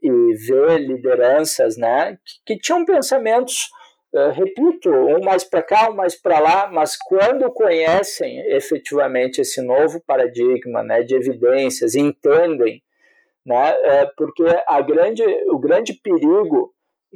e 0.03 0.35
ver 0.35 0.79
lideranças 0.79 1.77
né, 1.77 2.19
que, 2.25 2.55
que 2.55 2.61
tinham 2.61 2.85
pensamentos, 2.85 3.71
uh, 4.13 4.31
repito, 4.31 4.91
um 4.91 5.21
mais 5.25 5.45
para 5.45 5.63
cá, 5.63 5.91
um 5.91 5.95
mais 5.95 6.15
para 6.15 6.39
lá, 6.39 6.71
mas 6.71 6.97
quando 6.97 7.51
conhecem 7.51 8.39
efetivamente 8.55 9.41
esse 9.41 9.63
novo 9.63 10.01
paradigma 10.07 10.83
né, 10.83 11.03
de 11.03 11.15
evidências, 11.15 11.95
entendem 11.95 12.83
né? 13.45 13.71
É 13.83 14.07
porque 14.17 14.45
a 14.67 14.81
grande, 14.81 15.23
o 15.49 15.59
grande 15.59 15.95
perigo 15.95 16.73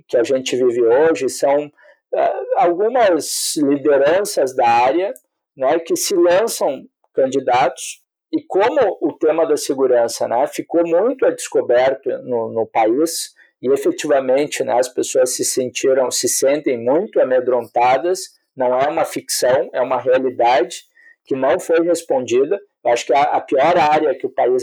que 0.09 0.17
a 0.17 0.23
gente 0.23 0.57
vive 0.57 0.83
hoje 0.83 1.29
são 1.29 1.71
é, 2.15 2.33
algumas 2.57 3.55
lideranças 3.57 4.55
da 4.55 4.69
área 4.69 5.13
né, 5.57 5.79
que 5.79 5.97
se 5.97 6.15
lançam 6.15 6.85
candidatos 7.13 8.03
e 8.33 8.43
como 8.43 8.99
o 9.01 9.13
tema 9.13 9.47
da 9.47 9.57
segurança 9.57 10.27
né, 10.27 10.47
ficou 10.49 10.87
muito 10.87 11.25
a 11.25 11.31
descoberto 11.31 12.09
no, 12.23 12.53
no 12.53 12.67
país 12.67 13.33
e 13.63 13.73
efetivamente 13.73 14.65
né, 14.65 14.79
as 14.79 14.89
pessoas 14.89 15.35
se 15.35 15.45
sentiram, 15.45 16.11
se 16.11 16.29
sentem 16.29 16.77
muito 16.77 17.21
amedrontadas, 17.21 18.21
não 18.57 18.79
é 18.79 18.89
uma 18.89 19.05
ficção, 19.05 19.71
é 19.73 19.81
uma 19.81 20.01
realidade 20.01 20.83
que 21.25 21.35
não 21.35 21.59
foi 21.59 21.81
respondida. 21.85 22.61
Eu 22.85 22.93
acho 22.93 23.07
que 23.07 23.15
a, 23.15 23.23
a 23.23 23.41
pior 23.41 23.79
área 23.79 24.15
que 24.15 24.27
o 24.27 24.31
país 24.31 24.63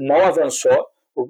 não 0.00 0.24
avançou 0.24 0.86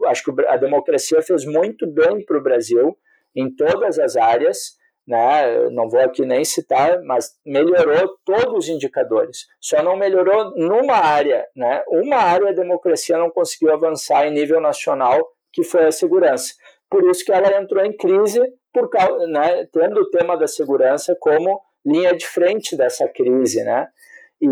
acho 0.06 0.24
que 0.24 0.46
a 0.46 0.56
democracia 0.56 1.22
fez 1.22 1.44
muito 1.44 1.86
bem 1.86 2.24
para 2.24 2.38
o 2.38 2.42
Brasil 2.42 2.96
em 3.34 3.54
todas 3.54 3.98
as 3.98 4.16
áreas, 4.16 4.76
né? 5.06 5.68
não 5.70 5.88
vou 5.88 6.00
aqui 6.00 6.24
nem 6.24 6.44
citar, 6.44 7.02
mas 7.02 7.32
melhorou 7.44 8.16
todos 8.24 8.64
os 8.64 8.68
indicadores. 8.68 9.46
Só 9.60 9.82
não 9.82 9.96
melhorou 9.96 10.52
numa 10.56 10.96
área, 10.96 11.46
né? 11.54 11.82
Uma 11.88 12.16
área 12.16 12.50
a 12.50 12.52
democracia 12.52 13.18
não 13.18 13.30
conseguiu 13.30 13.72
avançar 13.72 14.26
em 14.26 14.32
nível 14.32 14.60
nacional, 14.60 15.20
que 15.52 15.64
foi 15.64 15.86
a 15.86 15.92
segurança. 15.92 16.54
Por 16.88 17.08
isso 17.08 17.24
que 17.24 17.32
ela 17.32 17.60
entrou 17.60 17.84
em 17.84 17.96
crise, 17.96 18.40
por 18.72 18.88
causa, 18.88 19.26
né? 19.26 19.66
tendo 19.72 20.00
o 20.00 20.10
tema 20.10 20.36
da 20.36 20.46
segurança 20.46 21.16
como 21.20 21.60
linha 21.84 22.14
de 22.14 22.26
frente 22.26 22.76
dessa 22.76 23.08
crise, 23.08 23.62
né? 23.64 23.88
E, 24.40 24.46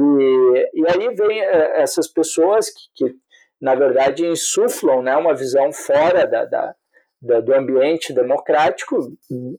e 0.74 0.84
aí 0.86 1.14
vem 1.14 1.40
eh, 1.40 1.80
essas 1.80 2.06
pessoas 2.08 2.70
que, 2.70 3.06
que 3.06 3.14
na 3.60 3.74
verdade, 3.74 4.26
insuflam 4.26 5.02
né, 5.02 5.16
uma 5.16 5.34
visão 5.34 5.72
fora 5.72 6.26
da, 6.26 6.44
da, 6.44 6.74
da 7.20 7.40
do 7.40 7.54
ambiente 7.54 8.12
democrático 8.12 8.96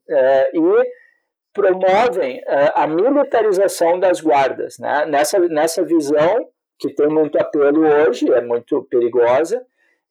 é, 0.10 0.52
e 0.54 0.90
promovem 1.54 2.42
é, 2.48 2.72
a 2.76 2.88
militarização 2.88 4.00
das 4.00 4.22
guardas. 4.22 4.78
Né? 4.80 5.06
Nessa, 5.06 5.40
nessa 5.40 5.84
visão, 5.84 6.48
que 6.78 6.94
tem 6.94 7.08
muito 7.08 7.38
apelo 7.38 7.86
hoje, 7.86 8.32
é 8.32 8.42
muito 8.42 8.84
perigosa, 8.90 9.62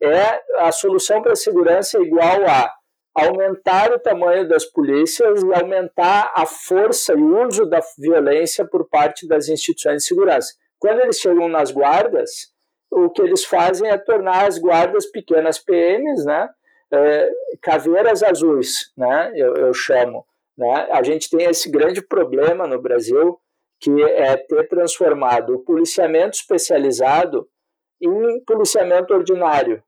é 0.02 0.40
a 0.58 0.70
solução 0.70 1.22
para 1.22 1.32
a 1.32 1.36
segurança 1.36 1.98
igual 2.00 2.46
a 2.46 2.72
aumentar 3.14 3.90
o 3.92 3.98
tamanho 3.98 4.46
das 4.48 4.64
polícias 4.64 5.42
e 5.42 5.54
aumentar 5.54 6.32
a 6.36 6.46
força 6.46 7.14
e 7.14 7.16
o 7.16 7.46
uso 7.46 7.66
da 7.66 7.80
violência 7.98 8.64
por 8.64 8.88
parte 8.88 9.26
das 9.26 9.48
instituições 9.48 10.02
de 10.02 10.08
segurança. 10.08 10.54
Quando 10.78 11.00
eles 11.00 11.18
chegam 11.18 11.48
nas 11.48 11.72
guardas, 11.72 12.52
o 12.90 13.10
que 13.10 13.22
eles 13.22 13.44
fazem 13.44 13.90
é 13.90 13.98
tornar 13.98 14.46
as 14.46 14.58
guardas 14.58 15.06
pequenas 15.06 15.58
PMs, 15.58 16.24
né, 16.24 16.48
é, 16.90 17.30
caveiras 17.62 18.22
azuis, 18.22 18.92
né, 18.96 19.32
eu, 19.34 19.54
eu 19.54 19.74
chamo. 19.74 20.24
Né? 20.56 20.88
A 20.90 21.02
gente 21.02 21.30
tem 21.30 21.46
esse 21.46 21.70
grande 21.70 22.02
problema 22.02 22.66
no 22.66 22.80
Brasil, 22.80 23.38
que 23.80 24.02
é 24.02 24.36
ter 24.36 24.68
transformado 24.68 25.54
o 25.54 25.60
policiamento 25.60 26.36
especializado 26.36 27.48
em 28.00 28.42
policiamento 28.44 29.14
ordinário. 29.14 29.82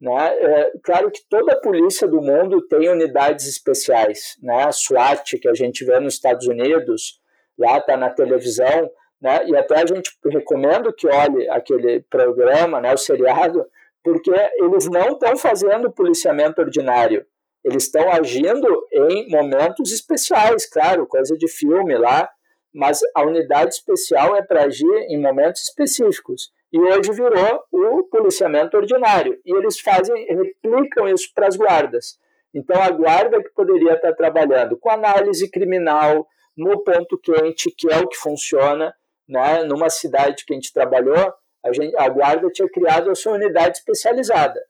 Né? 0.00 0.34
É, 0.38 0.72
claro 0.82 1.10
que 1.10 1.20
toda 1.28 1.52
a 1.52 1.60
polícia 1.60 2.08
do 2.08 2.22
mundo 2.22 2.66
tem 2.66 2.88
unidades 2.88 3.46
especiais. 3.46 4.36
Né? 4.42 4.64
A 4.64 4.72
SWAT, 4.72 5.38
que 5.38 5.48
a 5.48 5.54
gente 5.54 5.84
vê 5.84 6.00
nos 6.00 6.14
Estados 6.14 6.46
Unidos, 6.46 7.20
lá 7.58 7.78
está 7.78 7.96
na 7.96 8.08
televisão, 8.08 8.90
né? 9.24 9.42
E 9.46 9.56
até 9.56 9.80
a 9.80 9.86
gente 9.86 10.14
recomenda 10.30 10.92
que 10.92 11.08
olhe 11.08 11.48
aquele 11.48 12.02
programa, 12.10 12.78
né, 12.78 12.92
o 12.92 12.98
seriado, 12.98 13.64
porque 14.02 14.30
eles 14.58 14.86
não 14.90 15.12
estão 15.12 15.34
fazendo 15.34 15.90
policiamento 15.90 16.60
ordinário. 16.60 17.24
Eles 17.64 17.84
estão 17.84 18.12
agindo 18.12 18.68
em 18.92 19.30
momentos 19.30 19.90
especiais, 19.90 20.68
claro, 20.68 21.06
coisa 21.06 21.34
de 21.38 21.48
filme 21.48 21.96
lá, 21.96 22.28
mas 22.74 23.00
a 23.14 23.22
unidade 23.22 23.74
especial 23.74 24.36
é 24.36 24.42
para 24.42 24.64
agir 24.64 24.94
em 25.08 25.18
momentos 25.18 25.62
específicos. 25.62 26.52
E 26.70 26.78
hoje 26.78 27.10
virou 27.12 27.64
o 27.72 28.02
policiamento 28.02 28.76
ordinário. 28.76 29.40
E 29.46 29.56
eles 29.56 29.80
fazem, 29.80 30.26
replicam 30.26 31.08
isso 31.08 31.30
para 31.34 31.46
as 31.46 31.56
guardas. 31.56 32.18
Então, 32.52 32.78
a 32.82 32.90
guarda 32.90 33.42
que 33.42 33.48
poderia 33.54 33.94
estar 33.94 34.12
trabalhando 34.12 34.76
com 34.76 34.90
análise 34.90 35.50
criminal, 35.50 36.26
no 36.54 36.84
ponto 36.84 37.16
quente, 37.16 37.70
que 37.70 37.90
é 37.90 37.96
o 37.98 38.06
que 38.06 38.16
funciona, 38.16 38.94
né, 39.28 39.64
numa 39.64 39.88
cidade 39.88 40.44
que 40.44 40.52
a 40.52 40.56
gente 40.56 40.72
trabalhou, 40.72 41.32
a, 41.64 41.72
gente, 41.72 41.96
a 41.96 42.08
guarda 42.08 42.50
tinha 42.50 42.68
criado 42.68 43.10
a 43.10 43.14
sua 43.14 43.34
unidade 43.34 43.78
especializada. 43.78 44.60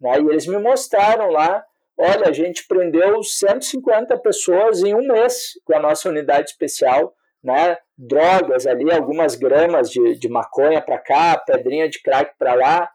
Né, 0.00 0.20
e 0.20 0.28
eles 0.28 0.46
me 0.46 0.58
mostraram 0.58 1.30
lá, 1.30 1.64
olha, 1.98 2.28
a 2.28 2.32
gente 2.32 2.66
prendeu 2.66 3.22
150 3.22 4.16
pessoas 4.18 4.82
em 4.82 4.94
um 4.94 5.06
mês 5.06 5.52
com 5.64 5.76
a 5.76 5.80
nossa 5.80 6.08
unidade 6.08 6.50
especial, 6.50 7.14
né, 7.42 7.76
drogas 7.96 8.66
ali, 8.66 8.90
algumas 8.90 9.34
gramas 9.34 9.90
de, 9.90 10.18
de 10.18 10.28
maconha 10.28 10.80
para 10.80 10.98
cá, 10.98 11.38
pedrinha 11.38 11.88
de 11.88 12.02
crack 12.02 12.34
para 12.38 12.54
lá. 12.54 12.90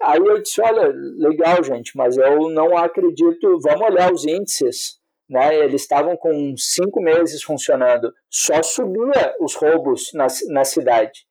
Aí 0.00 0.18
eu 0.18 0.42
disse, 0.42 0.60
olha, 0.60 0.92
legal, 1.18 1.62
gente, 1.62 1.96
mas 1.96 2.16
eu 2.16 2.50
não 2.50 2.76
acredito, 2.76 3.60
vamos 3.60 3.88
olhar 3.88 4.12
os 4.12 4.24
índices 4.24 4.98
né, 5.28 5.56
eles 5.56 5.82
estavam 5.82 6.16
com 6.16 6.54
cinco 6.56 7.00
meses 7.00 7.42
funcionando, 7.42 8.12
só 8.30 8.62
subia 8.62 9.34
os 9.40 9.54
roubos 9.54 10.10
na, 10.12 10.26
na 10.48 10.64
cidade. 10.64 11.26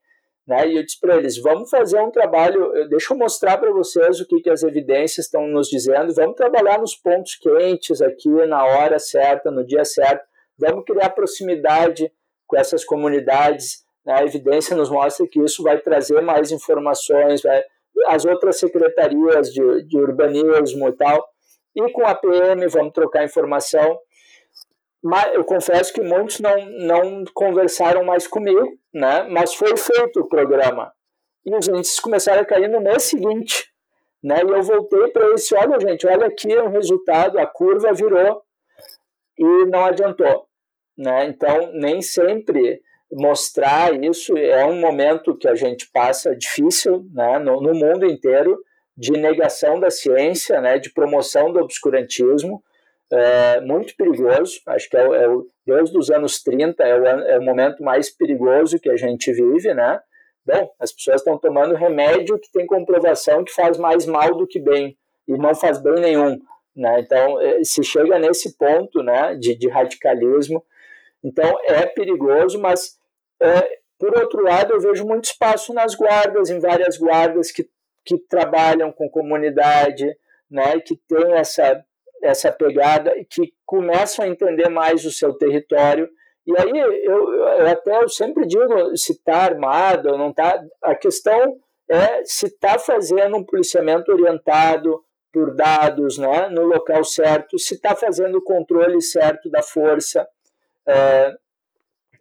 Né, 0.46 0.68
e 0.68 0.78
eu 0.78 0.84
disse 0.84 1.00
para 1.00 1.16
eles: 1.16 1.38
vamos 1.38 1.70
fazer 1.70 2.00
um 2.02 2.12
trabalho, 2.12 2.72
deixa 2.90 3.14
eu 3.14 3.18
mostrar 3.18 3.58
para 3.58 3.72
vocês 3.72 4.20
o 4.20 4.28
que, 4.28 4.42
que 4.42 4.50
as 4.50 4.64
evidências 4.64 5.26
estão 5.26 5.48
nos 5.48 5.70
dizendo, 5.70 6.14
vamos 6.14 6.36
trabalhar 6.36 6.80
nos 6.80 6.96
pontos 6.96 7.36
quentes 7.36 8.02
aqui, 8.02 8.30
na 8.48 8.66
hora 8.66 9.00
certa, 9.00 9.50
no 9.50 9.66
dia 9.66 9.86
certo, 9.86 10.26
vamos 10.58 10.84
criar 10.86 11.12
proximidade 11.12 12.12
com 12.46 12.58
essas 12.58 12.84
comunidades. 12.84 13.84
Né, 14.06 14.14
a 14.16 14.24
evidência 14.24 14.76
nos 14.76 14.90
mostra 14.90 15.26
que 15.28 15.40
isso 15.40 15.64
vai 15.64 15.80
trazer 15.80 16.20
mais 16.22 16.52
informações, 16.52 17.42
vai, 17.42 17.64
as 18.08 18.26
outras 18.26 18.60
secretarias 18.60 19.54
de, 19.54 19.84
de 19.84 19.98
urbanismo 19.98 20.90
e 20.90 20.92
tal 20.94 21.33
e 21.76 21.92
com 21.92 22.06
a 22.06 22.16
PM, 22.16 22.68
vamos 22.68 22.94
trocar 22.94 23.24
informação. 23.24 24.00
Mas 25.04 25.34
eu 25.34 25.44
confesso 25.44 25.94
que 25.94 26.02
muitos 26.02 26.40
não, 26.40 26.66
não 26.66 27.26
conversaram 27.34 28.06
mais 28.06 28.26
comigo, 28.26 28.78
né? 28.94 29.28
mas 29.30 29.54
foi 29.54 29.76
feito 29.76 30.22
o 30.22 30.30
programa. 30.30 30.94
E 31.46 31.54
os 31.54 31.68
índices 31.68 32.00
começaram 32.00 32.42
a 32.42 32.46
cair 32.46 32.70
no 32.70 32.80
mês 32.80 33.04
seguinte. 33.04 33.70
Né? 34.24 34.38
E 34.38 34.50
eu 34.50 34.64
voltei 34.64 35.10
para 35.10 35.28
eles 35.28 35.50
e 35.52 35.56
olha, 35.56 35.80
gente, 35.80 36.08
olha 36.08 36.28
aqui 36.28 36.56
o 36.56 36.70
resultado, 36.70 37.38
a 37.38 37.46
curva 37.46 37.92
virou 37.92 38.42
e 39.38 39.66
não 39.66 39.84
adiantou. 39.84 40.48
Né? 40.98 41.26
Então, 41.26 41.74
nem 41.74 42.02
sempre 42.02 42.82
mostrar 43.12 43.94
isso 44.02 44.38
é 44.38 44.66
um 44.66 44.80
momento 44.80 45.38
que 45.38 45.48
a 45.48 45.56
gente 45.56 45.90
passa 45.92 46.36
difícil 46.36 47.06
né? 47.12 47.40
no, 47.40 47.60
no 47.60 47.74
mundo 47.74 48.06
inteiro 48.06 48.58
de 48.96 49.12
negação 49.14 49.80
da 49.80 49.90
ciência, 49.90 50.62
né? 50.62 50.78
de 50.78 50.92
promoção 50.92 51.52
do 51.52 51.60
obscurantismo, 51.60 52.64
é 53.12 53.62
muito 53.62 53.96
perigoso. 53.96 54.60
Acho 54.68 54.90
que 54.90 54.98
é, 54.98 55.02
é 55.02 55.28
o, 55.28 55.48
desde 55.66 55.98
os 55.98 56.10
anos 56.10 56.42
30 56.42 56.84
é 56.84 57.00
o, 57.00 57.06
é 57.06 57.40
o 57.40 57.44
momento 57.44 57.84
mais 57.84 58.10
perigoso 58.10 58.80
que 58.80 58.90
a 58.90 58.98
gente 58.98 59.32
vive, 59.32 59.74
né? 59.74 60.00
Bom, 60.46 60.70
as 60.80 60.92
pessoas 60.92 61.22
estão 61.22 61.38
tomando 61.38 61.76
remédio 61.76 62.40
que 62.40 62.52
tem 62.52 62.66
comprovação 62.66 63.44
que 63.44 63.54
faz 63.54 63.78
mais 63.78 64.06
mal 64.06 64.36
do 64.36 64.46
que 64.46 64.60
bem 64.60 64.98
e 65.28 65.38
não 65.38 65.56
faz 65.56 65.82
bem 65.82 65.96
nenhum. 65.96 66.38
Né? 66.76 67.00
Então, 67.00 67.40
eh, 67.40 67.64
se 67.64 67.84
chega 67.84 68.20
nesse 68.20 68.58
ponto 68.58 69.02
né, 69.02 69.36
de, 69.36 69.56
de 69.56 69.70
radicalismo, 69.70 70.64
então 71.24 71.58
é 71.64 71.86
perigoso, 71.86 72.60
mas 72.60 72.98
é, 73.42 73.80
por 73.98 74.18
outro 74.18 74.44
lado, 74.44 74.74
eu 74.74 74.82
vejo 74.82 75.06
muito 75.06 75.26
espaço 75.26 75.74
nas 75.74 75.96
guardas, 75.96 76.50
em 76.50 76.60
várias 76.60 76.98
guardas 76.98 77.52
que, 77.52 77.66
que 78.06 78.18
trabalham 78.18 78.92
com 78.92 79.10
comunidade, 79.10 80.16
né, 80.50 80.80
que 80.80 80.96
tem 81.08 81.34
essa, 81.34 81.84
essa 82.22 82.52
pegada 82.52 83.14
que 83.30 83.54
começam 83.66 84.26
a 84.26 84.28
entender 84.28 84.70
mais 84.70 85.06
o 85.06 85.12
seu 85.12 85.34
território 85.34 86.10
e 86.46 86.54
aí 86.60 86.78
eu, 86.78 87.34
eu 87.34 87.68
até 87.68 88.04
eu 88.04 88.10
sempre 88.10 88.46
digo 88.46 88.96
se 88.98 89.14
está 89.14 89.44
armado 89.44 90.10
ou 90.10 90.18
não 90.18 90.30
está. 90.30 90.62
A 90.82 90.94
questão 90.94 91.58
é 91.90 92.24
se 92.26 92.48
está 92.48 92.78
fazendo 92.78 93.38
um 93.38 93.44
policiamento 93.44 94.12
orientado 94.12 95.04
por 95.32 95.56
dados, 95.56 96.18
né, 96.18 96.48
no 96.50 96.64
local 96.64 97.04
certo, 97.04 97.58
se 97.58 97.74
está 97.74 97.96
fazendo 97.96 98.38
o 98.38 98.44
controle 98.44 99.02
certo 99.02 99.50
da 99.50 99.64
força. 99.64 100.28
É, 100.86 101.34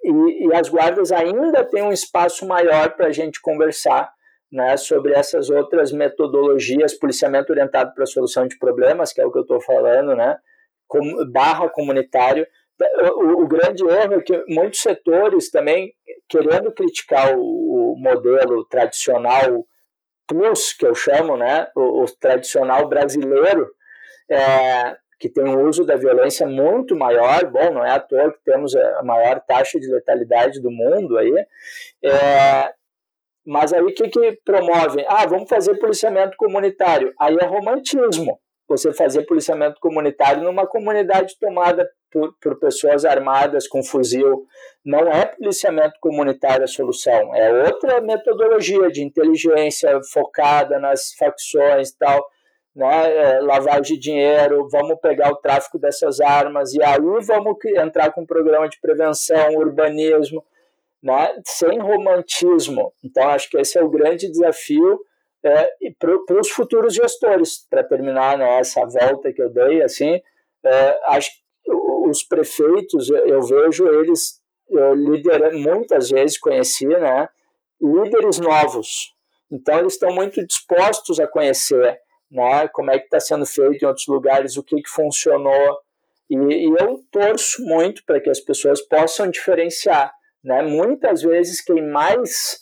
e, 0.03 0.47
e, 0.47 0.55
as 0.55 0.69
guardas 0.69 1.13
ainda 1.13 1.63
têm 1.65 1.83
um 1.83 1.93
espaço 1.93 2.47
maior 2.47 2.95
para 2.97 3.09
a 3.09 3.13
gente 3.13 3.41
conversar 3.41 4.11
né, 4.53 4.77
sobre 4.77 5.15
essas 5.15 5.49
outras 5.49 5.91
metodologias, 5.93 6.93
policiamento 6.93 7.51
orientado 7.51 7.95
para 7.95 8.05
a 8.05 8.07
solução 8.07 8.47
de 8.47 8.59
problemas, 8.59 9.13
que 9.13 9.21
é 9.21 9.27
o 9.27 9.33
que 9.33 9.39
eu 9.39 9.43
estou 9.43 9.61
falando, 9.61 10.15
né, 10.15 10.37
com, 10.87 11.01
barra 11.33 11.71
comunitário, 11.71 12.47
o, 13.17 13.43
o, 13.43 13.49
grande 13.49 13.85
erro 13.85 14.15
é 14.15 14.21
que 14.21 14.45
muitos 14.49 14.81
setores 14.81 15.51
também, 15.51 15.95
querendo 16.29 16.73
criticar 16.73 17.37
o, 17.37 17.93
o 17.93 17.97
modelo 17.97 18.65
tradicional 18.65 19.67
plus, 20.27 20.73
que 20.73 20.87
eu 20.87 20.95
chamo, 20.95 21.37
né, 21.37 21.69
o, 21.77 22.03
o 22.03 22.07
tradicional 22.19 22.89
brasileiro, 22.89 23.71
é, 24.29 24.97
que 25.19 25.29
tem 25.29 25.45
um 25.45 25.69
uso 25.69 25.85
da 25.85 25.97
violência 25.97 26.47
muito 26.47 26.97
maior, 26.97 27.45
bom, 27.47 27.73
não 27.73 27.85
é 27.85 27.93
à 27.93 28.01
toa 28.01 28.33
que 28.33 28.41
temos 28.45 28.75
a 28.75 29.03
maior 29.03 29.41
taxa 29.41 29.79
de 29.79 29.87
letalidade 29.87 30.61
do 30.61 30.71
mundo 30.71 31.17
aí, 31.17 31.33
é, 32.03 32.75
mas 33.47 33.73
aí 33.73 33.83
o 33.83 33.95
que, 33.95 34.09
que 34.09 34.39
promovem? 34.45 35.05
Ah, 35.09 35.27
vamos 35.27 35.49
fazer 35.49 35.77
policiamento 35.79 36.37
comunitário. 36.37 37.13
Aí 37.19 37.37
é 37.41 37.45
romantismo 37.45 38.39
você 38.69 38.93
fazer 38.93 39.25
policiamento 39.25 39.79
comunitário 39.81 40.43
numa 40.43 40.67
comunidade 40.67 41.37
tomada 41.39 41.89
por, 42.11 42.35
por, 42.41 42.59
pessoas 42.59 43.05
armadas 43.05 43.69
com 43.69 43.83
fuzil. 43.83 44.47
Não 44.85 45.01
é 45.09 45.27
policiamento 45.27 45.95
comunitário 46.01 46.65
a 46.65 46.69
solução, 46.69 47.35
é 47.35 47.67
outra 47.67 48.01
metodologia 48.01 48.89
de 48.91 49.03
inteligência 49.03 50.01
focada 50.13 50.79
nas 50.79 51.13
facções 51.15 51.91
e 51.91 51.99
tal, 51.99 52.27
né? 52.75 53.15
É, 53.15 53.41
lavagem 53.41 53.97
de 53.97 53.99
dinheiro, 53.99 54.69
vamos 54.71 54.99
pegar 55.01 55.31
o 55.31 55.37
tráfico 55.37 55.79
dessas 55.79 56.21
armas 56.21 56.73
e 56.73 56.83
aí 56.83 57.01
vamos 57.23 57.57
entrar 57.77 58.13
com 58.13 58.23
um 58.23 58.27
programa 58.27 58.69
de 58.69 58.81
prevenção, 58.81 59.55
urbanismo, 59.57 60.43
né? 61.03 61.35
sem 61.45 61.79
romantismo. 61.79 62.93
Então, 63.03 63.29
acho 63.29 63.51
que 63.51 63.59
esse 63.59 63.79
é 63.79 63.83
o 63.83 63.91
grande 63.91 64.31
desafio 64.31 65.01
é, 65.45 65.69
para 65.99 66.41
os 66.41 66.51
futuros 66.51 66.95
gestores, 66.95 67.67
para 67.69 67.83
terminar 67.83 68.39
né, 68.39 68.59
essa 68.59 68.85
volta 68.87 69.33
que 69.33 69.43
eu 69.43 69.51
dei, 69.51 69.83
assim, 69.83 70.21
é, 70.65 71.01
acho 71.07 71.31
que 71.31 71.73
os 71.73 72.23
prefeitos, 72.23 73.09
eu 73.11 73.43
vejo 73.43 73.87
eles 73.87 74.43
eu 74.73 74.97
muitas 75.59 76.11
vezes 76.11 76.39
conheci, 76.39 76.87
né, 76.87 77.29
líderes 77.81 78.39
novos. 78.39 79.15
Então, 79.51 79.79
eles 79.79 79.95
estão 79.95 80.15
muito 80.15 80.45
dispostos 80.47 81.21
a 81.21 81.27
conhecer 81.27 82.01
né, 82.31 82.69
como 82.69 82.91
é 82.91 82.99
que 82.99 83.05
está 83.05 83.21
sendo 83.21 83.45
feito 83.45 83.83
em 83.83 83.87
outros 83.87 84.07
lugares, 84.07 84.57
o 84.57 84.63
que, 84.63 84.81
que 84.81 84.89
funcionou. 84.89 85.79
E, 86.31 86.37
e 86.37 86.75
eu 86.81 87.01
torço 87.11 87.63
muito 87.63 88.03
para 88.07 88.21
que 88.21 88.31
as 88.31 88.41
pessoas 88.41 88.81
possam 88.81 89.31
diferenciar. 89.31 90.13
Né? 90.43 90.63
Muitas 90.63 91.23
vezes, 91.23 91.61
quem 91.61 91.83
mais 91.83 92.59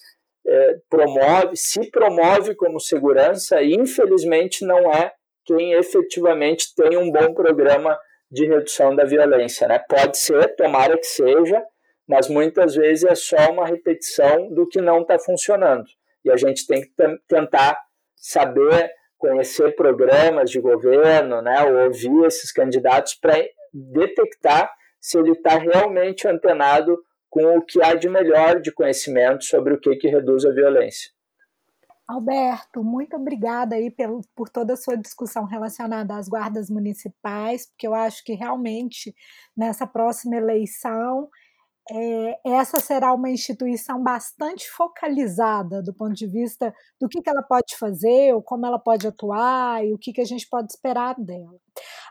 é, 0.47 0.77
promove, 0.89 1.57
se 1.57 1.91
promove 1.91 2.55
como 2.55 2.81
segurança, 2.81 3.63
infelizmente 3.63 4.65
não 4.65 4.93
é 4.93 5.13
quem 5.45 5.73
efetivamente 5.73 6.75
tem 6.75 6.97
um 6.97 7.11
bom 7.11 7.35
programa 7.35 7.99
de 8.31 8.47
redução 8.47 8.95
da 8.95 9.05
violência. 9.05 9.67
Né? 9.67 9.79
Pode 9.89 10.19
ser, 10.19 10.55
tomara 10.55 10.97
que 10.97 11.07
seja, 11.07 11.63
mas 12.07 12.29
muitas 12.29 12.75
vezes 12.75 13.05
é 13.05 13.15
só 13.15 13.51
uma 13.51 13.67
repetição 13.67 14.53
do 14.53 14.67
que 14.67 14.81
não 14.81 15.03
está 15.03 15.19
funcionando. 15.19 15.87
E 16.25 16.31
a 16.31 16.37
gente 16.37 16.67
tem 16.67 16.83
que 16.83 16.91
tentar 17.29 17.79
saber 18.17 18.91
conhecer 19.17 19.77
programas 19.77 20.51
de 20.51 20.61
governo, 20.61 21.43
né, 21.43 21.63
ou 21.63 21.85
ouvir 21.85 22.25
esses 22.27 22.51
candidatos 22.51 23.15
para 23.15 23.37
detectar 23.73 24.73
se 24.99 25.19
ele 25.19 25.33
está 25.33 25.57
realmente 25.59 26.27
antenado 26.27 26.99
com 27.31 27.57
o 27.57 27.63
que 27.63 27.83
há 27.83 27.95
de 27.95 28.09
melhor 28.09 28.61
de 28.61 28.73
conhecimento 28.73 29.45
sobre 29.45 29.73
o 29.73 29.81
que, 29.81 29.97
que 29.97 30.09
reduz 30.09 30.45
a 30.45 30.53
violência. 30.53 31.11
Alberto, 32.07 32.83
muito 32.83 33.15
obrigada 33.15 33.77
aí 33.77 33.89
pelo, 33.89 34.21
por 34.35 34.49
toda 34.49 34.73
a 34.73 34.77
sua 34.77 34.97
discussão 34.97 35.45
relacionada 35.45 36.17
às 36.17 36.29
guardas 36.29 36.69
municipais, 36.69 37.69
porque 37.69 37.87
eu 37.87 37.95
acho 37.95 38.25
que 38.25 38.35
realmente 38.35 39.15
nessa 39.57 39.87
próxima 39.87 40.37
eleição 40.37 41.29
é, 41.89 42.41
essa 42.45 42.79
será 42.81 43.15
uma 43.15 43.31
instituição 43.31 44.03
bastante 44.03 44.69
focalizada 44.71 45.83
do 45.83 45.95
ponto 45.95 46.15
de 46.15 46.27
vista 46.27 46.75
do 47.01 47.09
que, 47.09 47.23
que 47.23 47.31
ela 47.31 47.43
pode 47.43 47.77
fazer, 47.77 48.35
ou 48.35 48.43
como 48.43 48.67
ela 48.67 48.79
pode 48.79 49.07
atuar 49.07 49.85
e 49.85 49.93
o 49.93 49.99
que, 49.99 50.13
que 50.13 50.21
a 50.21 50.25
gente 50.25 50.49
pode 50.49 50.73
esperar 50.73 51.15
dela. 51.19 51.59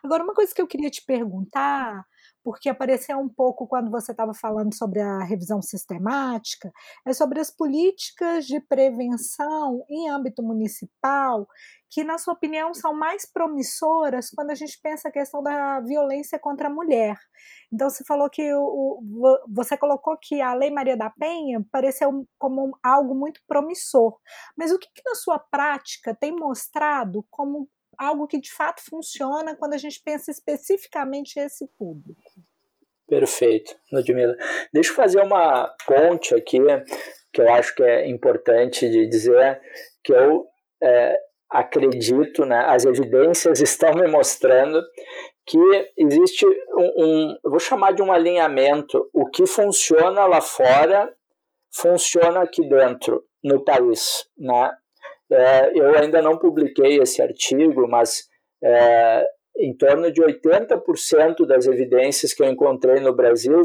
Agora, 0.03 0.23
uma 0.23 0.33
coisa 0.33 0.53
que 0.53 0.61
eu 0.61 0.67
queria 0.67 0.89
te 0.89 1.03
perguntar 1.05 2.05
porque 2.43 2.69
apareceu 2.69 3.17
um 3.17 3.29
pouco 3.29 3.67
quando 3.67 3.91
você 3.91 4.11
estava 4.11 4.33
falando 4.33 4.73
sobre 4.73 4.99
a 5.01 5.23
revisão 5.23 5.61
sistemática, 5.61 6.71
é 7.05 7.13
sobre 7.13 7.39
as 7.39 7.51
políticas 7.51 8.45
de 8.45 8.59
prevenção 8.59 9.83
em 9.89 10.09
âmbito 10.09 10.41
municipal, 10.41 11.47
que, 11.89 12.03
na 12.03 12.17
sua 12.17 12.33
opinião, 12.33 12.73
são 12.73 12.93
mais 12.93 13.25
promissoras 13.25 14.29
quando 14.29 14.51
a 14.51 14.55
gente 14.55 14.79
pensa 14.81 15.09
a 15.09 15.11
questão 15.11 15.41
da 15.41 15.79
violência 15.81 16.37
contra 16.37 16.67
a 16.67 16.71
mulher. 16.71 17.17
Então, 17.73 17.89
você 17.89 18.03
falou 18.05 18.29
que 18.29 18.53
o, 18.53 19.01
você 19.47 19.75
colocou 19.75 20.17
que 20.21 20.41
a 20.41 20.53
Lei 20.53 20.69
Maria 20.69 20.95
da 20.95 21.09
Penha 21.09 21.65
pareceu 21.71 22.27
como 22.37 22.77
algo 22.83 23.15
muito 23.15 23.41
promissor. 23.47 24.17
Mas 24.55 24.71
o 24.71 24.77
que, 24.77 24.87
que 24.93 25.01
na 25.03 25.15
sua 25.15 25.39
prática 25.39 26.15
tem 26.15 26.31
mostrado 26.31 27.25
como 27.29 27.67
algo 27.99 28.25
que 28.25 28.39
de 28.39 28.51
fato 28.51 28.81
funciona 28.89 29.55
quando 29.55 29.73
a 29.73 29.77
gente 29.77 30.01
pensa 30.03 30.31
especificamente 30.31 31.37
esse 31.37 31.67
público. 31.77 32.21
Perfeito, 33.07 33.75
Ludmila. 33.91 34.35
Deixa 34.71 34.91
eu 34.91 34.95
fazer 34.95 35.21
uma 35.21 35.67
ponte 35.85 36.33
aqui, 36.33 36.59
que 37.33 37.41
eu 37.41 37.51
acho 37.53 37.75
que 37.75 37.83
é 37.83 38.07
importante 38.07 38.87
de 38.89 39.07
dizer, 39.07 39.59
que 40.03 40.13
eu 40.13 40.47
é, 40.81 41.17
acredito, 41.49 42.45
né, 42.45 42.63
as 42.67 42.85
evidências 42.85 43.59
estão 43.61 43.93
me 43.95 44.07
mostrando 44.07 44.81
que 45.45 45.57
existe 45.97 46.45
um, 46.45 47.03
um, 47.03 47.37
vou 47.43 47.59
chamar 47.59 47.91
de 47.93 48.03
um 48.03 48.11
alinhamento, 48.11 49.09
o 49.11 49.25
que 49.25 49.47
funciona 49.47 50.25
lá 50.25 50.39
fora 50.39 51.11
funciona 51.71 52.41
aqui 52.41 52.67
dentro, 52.67 53.23
no 53.43 53.63
país, 53.63 54.27
né? 54.37 54.71
É, 55.31 55.71
eu 55.77 55.95
ainda 55.97 56.21
não 56.21 56.37
publiquei 56.37 56.99
esse 56.99 57.21
artigo, 57.21 57.87
mas 57.87 58.27
é, 58.63 59.25
em 59.57 59.75
torno 59.75 60.11
de 60.11 60.21
80% 60.21 61.45
das 61.45 61.67
evidências 61.67 62.33
que 62.33 62.41
eu 62.41 62.47
encontrei 62.47 62.99
no 62.99 63.13
Brasil 63.13 63.61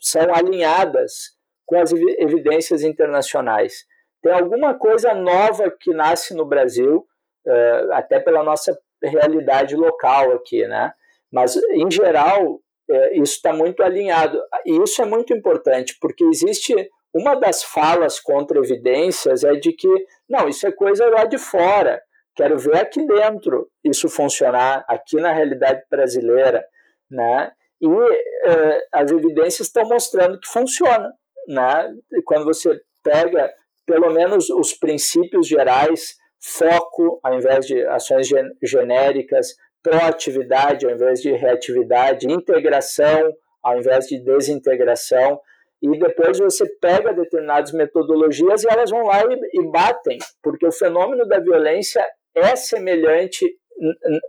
são 0.00 0.34
alinhadas 0.34 1.36
com 1.64 1.80
as 1.80 1.92
evidências 1.92 2.82
internacionais. 2.82 3.86
Tem 4.22 4.32
alguma 4.32 4.74
coisa 4.74 5.14
nova 5.14 5.70
que 5.70 5.92
nasce 5.92 6.34
no 6.34 6.44
Brasil, 6.44 7.06
é, 7.46 7.86
até 7.92 8.18
pela 8.18 8.42
nossa 8.42 8.76
realidade 9.02 9.76
local 9.76 10.32
aqui, 10.32 10.66
né? 10.66 10.92
Mas, 11.30 11.56
em 11.56 11.90
geral, 11.90 12.60
é, 12.90 13.14
isso 13.14 13.34
está 13.34 13.52
muito 13.52 13.82
alinhado. 13.82 14.40
E 14.64 14.82
isso 14.82 15.00
é 15.02 15.04
muito 15.04 15.32
importante, 15.32 15.96
porque 16.00 16.24
existe 16.24 16.74
uma 17.18 17.34
das 17.34 17.62
falas 17.62 18.20
contra 18.20 18.58
evidências 18.58 19.44
é 19.44 19.52
de 19.54 19.72
que, 19.72 19.88
não, 20.28 20.48
isso 20.48 20.66
é 20.66 20.72
coisa 20.72 21.08
lá 21.08 21.24
de 21.24 21.38
fora, 21.38 22.00
quero 22.34 22.58
ver 22.58 22.76
aqui 22.76 23.04
dentro 23.06 23.68
isso 23.82 24.08
funcionar, 24.08 24.84
aqui 24.88 25.16
na 25.16 25.32
realidade 25.32 25.82
brasileira, 25.90 26.64
né? 27.10 27.50
E 27.80 27.86
é, 28.44 28.86
as 28.92 29.10
evidências 29.10 29.68
estão 29.68 29.88
mostrando 29.88 30.38
que 30.38 30.48
funciona, 30.48 31.12
né? 31.48 31.94
quando 32.24 32.44
você 32.44 32.80
pega 33.02 33.52
pelo 33.86 34.10
menos 34.10 34.50
os 34.50 34.74
princípios 34.74 35.46
gerais, 35.46 36.16
foco 36.40 37.20
ao 37.22 37.34
invés 37.34 37.66
de 37.66 37.84
ações 37.86 38.28
genéricas, 38.62 39.54
proatividade 39.82 40.86
ao 40.86 40.92
invés 40.92 41.22
de 41.22 41.32
reatividade, 41.32 42.30
integração 42.30 43.32
ao 43.62 43.78
invés 43.78 44.06
de 44.06 44.18
desintegração, 44.22 45.40
e 45.80 45.98
depois 45.98 46.38
você 46.38 46.66
pega 46.80 47.12
determinadas 47.12 47.72
metodologias 47.72 48.64
e 48.64 48.68
elas 48.68 48.90
vão 48.90 49.04
lá 49.04 49.22
e, 49.24 49.70
batem, 49.70 50.18
porque 50.42 50.66
o 50.66 50.72
fenômeno 50.72 51.26
da 51.26 51.38
violência 51.38 52.04
é 52.34 52.56
semelhante, 52.56 53.46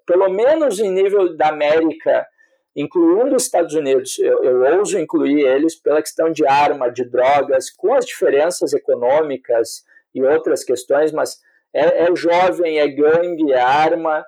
pelo 0.06 0.30
menos 0.30 0.80
em 0.80 0.92
nível 0.92 1.36
da 1.36 1.50
América 1.50 2.26
incluindo 2.76 3.36
os 3.36 3.44
Estados 3.44 3.74
Unidos, 3.74 4.18
eu, 4.20 4.44
eu 4.44 4.78
ouso 4.78 4.98
incluir 4.98 5.42
eles 5.42 5.76
pela 5.76 6.02
questão 6.02 6.32
de 6.32 6.46
arma, 6.46 6.90
de 6.90 7.04
drogas, 7.04 7.70
com 7.70 7.94
as 7.94 8.06
diferenças 8.06 8.72
econômicas 8.74 9.84
e 10.16 10.24
outras 10.24 10.64
questões, 10.64 11.12
mas 11.12 11.38
é, 11.74 12.06
é 12.06 12.16
jovem, 12.16 12.80
é 12.80 12.88
gangue, 12.88 13.52
é 13.52 13.60
arma, 13.60 14.26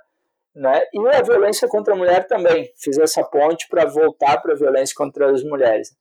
né? 0.53 0.81
E 0.93 1.07
a 1.07 1.21
violência 1.21 1.67
contra 1.67 1.93
a 1.93 1.97
mulher 1.97 2.27
também. 2.27 2.69
Fiz 2.75 2.97
essa 2.97 3.23
ponte 3.23 3.67
para 3.69 3.85
voltar 3.85 4.41
para 4.41 4.53
a 4.53 4.57
violência 4.57 4.93
contra 4.97 5.31
as 5.31 5.43
mulheres. 5.43 5.95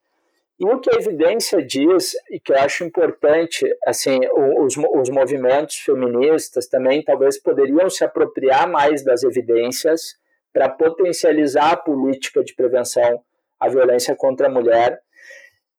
E 0.60 0.64
o 0.66 0.78
que 0.78 0.94
a 0.94 0.98
evidência 0.98 1.64
diz, 1.64 2.12
e 2.30 2.38
que 2.38 2.52
eu 2.52 2.58
acho 2.58 2.84
importante, 2.84 3.66
assim, 3.86 4.20
os, 4.58 4.76
os 4.76 5.08
movimentos 5.08 5.76
feministas 5.76 6.66
também 6.66 7.02
talvez 7.02 7.40
poderiam 7.40 7.88
se 7.88 8.04
apropriar 8.04 8.68
mais 8.70 9.02
das 9.02 9.22
evidências, 9.22 10.20
para 10.52 10.68
potencializar 10.68 11.72
a 11.72 11.76
política 11.76 12.42
de 12.42 12.54
prevenção 12.54 13.22
à 13.58 13.68
violência 13.68 14.14
contra 14.16 14.48
a 14.48 14.50
mulher. 14.50 15.00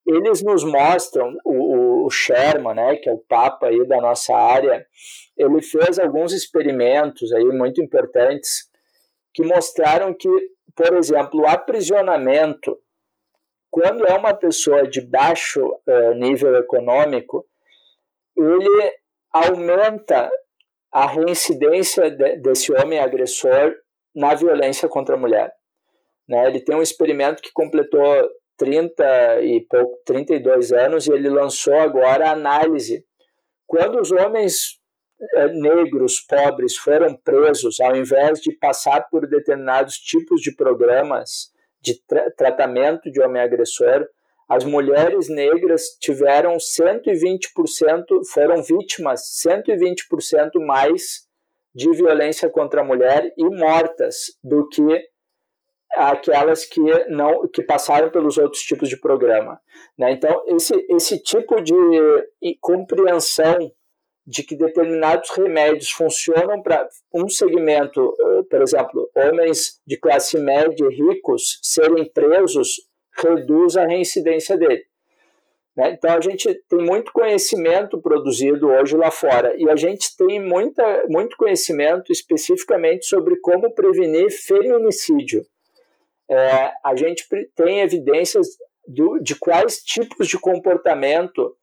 Eles 0.05 0.41
nos 0.41 0.63
mostram, 0.63 1.37
o, 1.45 2.05
o 2.05 2.09
Sherman, 2.09 2.73
né, 2.73 2.95
que 2.95 3.09
é 3.09 3.13
o 3.13 3.19
papa 3.19 3.67
aí 3.67 3.85
da 3.85 4.01
nossa 4.01 4.35
área, 4.35 4.85
ele 5.37 5.61
fez 5.61 5.99
alguns 5.99 6.33
experimentos 6.33 7.31
aí 7.33 7.45
muito 7.45 7.81
importantes 7.81 8.69
que 9.33 9.43
mostraram 9.43 10.13
que, 10.13 10.29
por 10.75 10.97
exemplo, 10.97 11.41
o 11.41 11.47
aprisionamento, 11.47 12.77
quando 13.71 14.05
é 14.05 14.13
uma 14.13 14.33
pessoa 14.33 14.85
de 14.85 14.99
baixo 14.99 15.65
uh, 15.65 16.13
nível 16.13 16.55
econômico, 16.57 17.47
ele 18.37 18.93
aumenta 19.31 20.29
a 20.91 21.07
reincidência 21.07 22.11
de, 22.11 22.35
desse 22.37 22.73
homem 22.73 22.99
agressor 22.99 23.73
na 24.13 24.35
violência 24.35 24.89
contra 24.89 25.15
a 25.15 25.17
mulher. 25.17 25.53
Né? 26.27 26.45
Ele 26.47 26.59
tem 26.59 26.75
um 26.75 26.81
experimento 26.81 27.41
que 27.41 27.53
completou 27.53 28.29
30 28.57 29.41
e 29.41 29.61
pouco, 29.61 29.97
32 30.05 30.73
anos 30.73 31.07
e 31.07 31.13
ele 31.13 31.29
lançou 31.29 31.75
agora 31.75 32.27
a 32.27 32.33
análise. 32.33 33.05
Quando 33.65 34.01
os 34.01 34.11
homens 34.11 34.79
eh, 35.35 35.47
negros 35.47 36.19
pobres 36.19 36.75
foram 36.75 37.15
presos, 37.15 37.79
ao 37.79 37.95
invés 37.95 38.41
de 38.41 38.51
passar 38.51 39.07
por 39.09 39.25
determinados 39.27 39.95
tipos 39.97 40.41
de 40.41 40.53
programas 40.53 41.51
de 41.81 42.01
tra 42.05 42.29
tratamento 42.31 43.11
de 43.11 43.21
homem 43.21 43.41
agressor, 43.41 44.07
as 44.47 44.65
mulheres 44.65 45.29
negras 45.29 45.97
tiveram 45.99 46.57
120%, 46.57 48.03
foram 48.33 48.61
vítimas 48.61 49.21
120% 49.45 50.65
mais 50.65 51.25
de 51.73 51.89
violência 51.91 52.49
contra 52.49 52.81
a 52.81 52.83
mulher 52.83 53.33
e 53.37 53.45
mortas 53.45 54.37
do 54.43 54.67
que 54.67 55.09
aquelas 55.93 56.65
que 56.65 56.81
não 57.09 57.47
que 57.47 57.61
passaram 57.63 58.09
pelos 58.09 58.37
outros 58.37 58.61
tipos 58.63 58.89
de 58.89 58.99
programa. 58.99 59.59
Né? 59.97 60.11
Então, 60.11 60.43
esse, 60.47 60.73
esse 60.89 61.21
tipo 61.21 61.61
de 61.61 61.73
compreensão 62.59 63.71
de 64.31 64.43
que 64.43 64.55
determinados 64.55 65.29
remédios 65.31 65.91
funcionam 65.91 66.61
para 66.63 66.87
um 67.13 67.27
segmento, 67.27 68.15
eh, 68.17 68.43
por 68.49 68.61
exemplo, 68.61 69.11
homens 69.13 69.81
de 69.85 69.97
classe 69.97 70.39
média 70.39 70.87
ricos 70.87 71.59
serem 71.61 72.09
presos, 72.09 72.87
reduz 73.21 73.75
a 73.75 73.85
reincidência 73.85 74.57
dele. 74.57 74.85
Né? 75.75 75.91
Então, 75.91 76.15
a 76.15 76.21
gente 76.21 76.53
tem 76.69 76.79
muito 76.79 77.11
conhecimento 77.11 78.01
produzido 78.01 78.69
hoje 78.69 78.95
lá 78.95 79.11
fora 79.11 79.53
e 79.57 79.69
a 79.69 79.75
gente 79.75 80.15
tem 80.15 80.39
muita, 80.39 81.03
muito 81.09 81.35
conhecimento 81.35 82.09
especificamente 82.09 83.05
sobre 83.07 83.37
como 83.41 83.73
prevenir 83.73 84.31
feminicídio. 84.31 85.45
É, 86.29 86.71
a 86.85 86.95
gente 86.95 87.27
tem 87.53 87.81
evidências 87.81 88.47
do, 88.87 89.19
de 89.19 89.35
quais 89.35 89.83
tipos 89.83 90.25
de 90.29 90.39
comportamento 90.39 91.53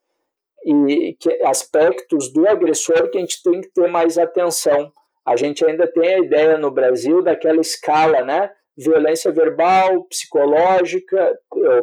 e 0.64 1.16
que, 1.18 1.30
aspectos 1.44 2.32
do 2.32 2.48
agressor 2.48 3.11
que 3.11 3.18
a 3.18 3.20
gente 3.20 3.42
tem 3.42 3.61
que 3.61 3.68
ter 3.68 3.88
mais 3.88 4.18
atenção. 4.18 4.92
A 5.24 5.36
gente 5.36 5.64
ainda 5.64 5.86
tem 5.86 6.14
a 6.14 6.18
ideia 6.18 6.59
no 6.59 6.70
Brasil 6.70 7.22
daquela 7.22 7.61
escala, 7.61 8.22
né? 8.22 8.50
violência 8.78 9.32
verbal, 9.32 10.04
psicológica, 10.04 11.36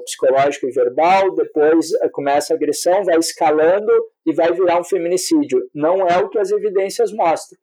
psicológica 0.05 0.65
e 0.65 0.71
verbal, 0.71 1.35
depois 1.35 1.93
eh, 2.01 2.07
começa 2.07 2.53
a 2.53 2.55
agressão, 2.55 3.03
vai 3.03 3.17
escalando 3.17 3.91
e 4.25 4.33
vai 4.33 4.53
virar 4.53 4.79
um 4.79 4.83
feminicídio. 4.83 5.69
Não 5.73 6.07
é 6.07 6.17
o 6.19 6.29
que 6.29 6.39
as 6.39 6.51
evidências 6.51 7.11
mostram. 7.11 7.59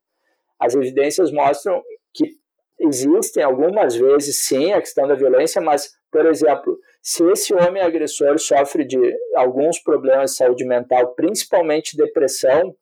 As 0.60 0.74
evidências 0.74 1.32
mostram 1.32 1.82
que 2.12 2.36
existem 2.78 3.42
algumas 3.42 3.96
vezes, 3.96 4.44
sim, 4.44 4.70
a 4.72 4.80
questão 4.80 5.08
da 5.08 5.14
violência, 5.14 5.62
mas, 5.62 5.94
por 6.10 6.26
exemplo, 6.26 6.78
se 7.02 7.24
esse 7.32 7.52
homem 7.52 7.82
agressor 7.82 8.38
sofre 8.38 8.84
de 8.84 8.98
alguns 9.34 9.80
problemas 9.80 10.30
de 10.30 10.36
saúde 10.36 10.64
mental, 10.64 11.14
principalmente 11.14 11.96
depressão, 11.96 12.76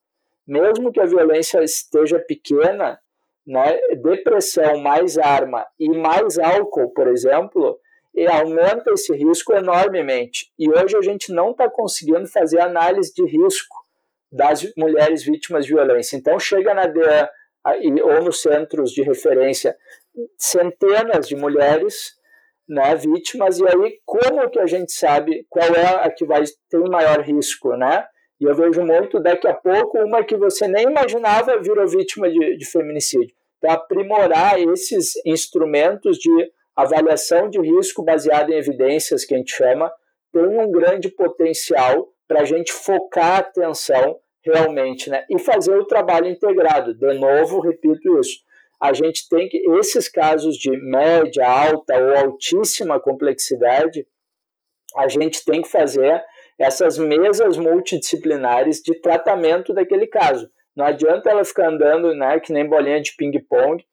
mesmo 0.47 0.93
que 0.93 1.01
a 1.01 1.07
violência 1.07 1.63
esteja 1.65 2.19
pequena, 2.19 3.01
né, 3.47 3.81
depressão 4.03 4.79
mais 4.79 5.17
arma 5.17 5.67
e 5.79 5.89
mais 5.89 6.39
álcool, 6.39 6.91
por 6.91 7.09
exemplo, 7.09 7.79
aumenta 8.29 8.93
esse 8.93 9.15
risco 9.15 9.55
enormemente. 9.55 10.53
E 10.59 10.69
hoje 10.69 10.97
a 10.97 11.03
gente 11.03 11.33
não 11.33 11.53
está 11.53 11.71
conseguindo 11.71 12.27
fazer 12.27 12.61
análise 12.61 13.15
de 13.15 13.25
risco 13.25 13.75
das 14.31 14.71
mulheres 14.77 15.25
vítimas 15.25 15.65
de 15.65 15.73
violência. 15.73 16.17
Então 16.17 16.39
chega 16.39 16.75
na 16.75 16.87
DEA 16.87 17.31
ou 18.05 18.23
nos 18.23 18.43
centros 18.43 18.93
de 18.93 19.03
referência 19.03 19.77
centenas 20.37 21.27
de 21.27 21.37
mulheres 21.37 22.20
né, 22.71 22.95
vítimas, 22.95 23.59
e 23.59 23.65
aí 23.67 23.99
como 24.05 24.49
que 24.49 24.61
a 24.61 24.67
gente 24.67 24.93
sabe 24.93 25.45
qual 25.49 25.67
é 25.75 26.07
a 26.07 26.11
que 26.11 26.25
vai 26.25 26.45
ter 26.71 26.79
maior 26.89 27.21
risco, 27.21 27.77
né? 27.77 28.07
E 28.41 28.45
eu 28.45 28.55
vejo 28.55 28.83
muito, 28.83 29.21
daqui 29.21 29.49
a 29.49 29.55
pouco, 29.55 29.99
uma 29.99 30.25
que 30.25 30.37
você 30.37 30.69
nem 30.69 30.85
imaginava 30.85 31.61
virou 31.61 31.87
vítima 31.87 32.31
de, 32.31 32.57
de 32.57 32.65
feminicídio. 32.65 33.35
Então, 33.59 33.73
aprimorar 33.73 34.59
esses 34.59 35.15
instrumentos 35.27 36.17
de 36.17 36.31
avaliação 36.75 37.51
de 37.51 37.61
risco 37.61 38.03
baseado 38.03 38.51
em 38.51 38.57
evidências, 38.57 39.25
que 39.25 39.35
a 39.35 39.37
gente 39.37 39.53
chama, 39.53 39.93
tem 40.33 40.47
um 40.47 40.71
grande 40.71 41.09
potencial 41.11 42.09
para 42.27 42.43
a 42.43 42.45
gente 42.45 42.73
focar 42.73 43.33
a 43.33 43.39
atenção 43.39 44.17
realmente, 44.43 45.11
né? 45.11 45.25
E 45.29 45.39
fazer 45.41 45.75
o 45.75 45.85
trabalho 45.85 46.29
integrado. 46.29 46.95
De 46.95 47.13
novo, 47.19 47.61
repito 47.61 48.19
isso. 48.21 48.39
A 48.81 48.93
gente 48.93 49.29
tem 49.29 49.49
que, 49.49 49.59
esses 49.79 50.09
casos 50.09 50.57
de 50.57 50.71
média, 50.71 51.47
alta 51.47 51.99
ou 51.99 52.17
altíssima 52.17 52.99
complexidade, 52.99 54.07
a 54.97 55.07
gente 55.07 55.45
tem 55.45 55.61
que 55.63 55.69
fazer 55.69 56.23
essas 56.59 56.99
mesas 56.99 57.57
multidisciplinares 57.57 58.81
de 58.83 58.95
tratamento 59.01 59.73
daquele 59.73 60.07
caso. 60.07 60.51
Não 60.75 60.87
adianta 60.87 61.31
ela 61.31 61.45
ficar 61.45 61.69
andando 61.69 62.15
né, 62.15 62.39
que 62.41 62.53
nem 62.53 62.69
bolinha 62.69 63.01
de 63.01 63.15
ping-pong 63.17 63.85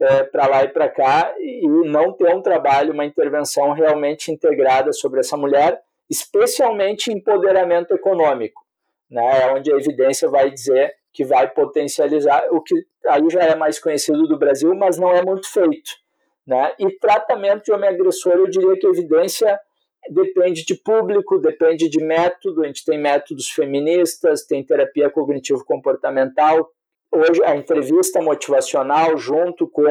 é, 0.00 0.24
para 0.24 0.46
lá 0.46 0.64
e 0.64 0.68
para 0.68 0.88
cá 0.88 1.34
e 1.38 1.66
não 1.88 2.12
ter 2.12 2.34
um 2.34 2.42
trabalho, 2.42 2.92
uma 2.92 3.04
intervenção 3.04 3.72
realmente 3.72 4.30
integrada 4.30 4.92
sobre 4.92 5.20
essa 5.20 5.36
mulher, 5.36 5.80
especialmente 6.10 7.12
empoderamento 7.12 7.92
econômico, 7.94 8.60
né, 9.10 9.52
onde 9.52 9.72
a 9.72 9.76
evidência 9.76 10.28
vai 10.28 10.50
dizer 10.50 10.94
que 11.12 11.24
vai 11.24 11.48
potencializar, 11.50 12.46
o 12.50 12.60
que 12.62 12.74
aí 13.06 13.28
já 13.30 13.42
é 13.42 13.54
mais 13.54 13.78
conhecido 13.78 14.26
do 14.26 14.38
Brasil, 14.38 14.74
mas 14.74 14.98
não 14.98 15.10
é 15.10 15.22
muito 15.22 15.50
feito. 15.50 15.90
Né? 16.46 16.74
E 16.78 16.90
tratamento 16.98 17.64
de 17.64 17.72
homem 17.72 17.88
agressor, 17.88 18.32
eu 18.32 18.48
diria 18.48 18.76
que 18.78 18.86
a 18.86 18.90
evidência 18.90 19.60
depende 20.10 20.64
de 20.64 20.74
público, 20.74 21.38
depende 21.38 21.88
de 21.88 22.02
método. 22.02 22.62
A 22.62 22.66
gente 22.66 22.84
tem 22.84 22.98
métodos 22.98 23.50
feministas, 23.50 24.44
tem 24.44 24.64
terapia 24.64 25.10
cognitivo-comportamental. 25.10 26.68
Hoje, 27.12 27.44
a 27.44 27.54
entrevista 27.54 28.20
motivacional, 28.20 29.16
junto 29.16 29.68
com 29.68 29.84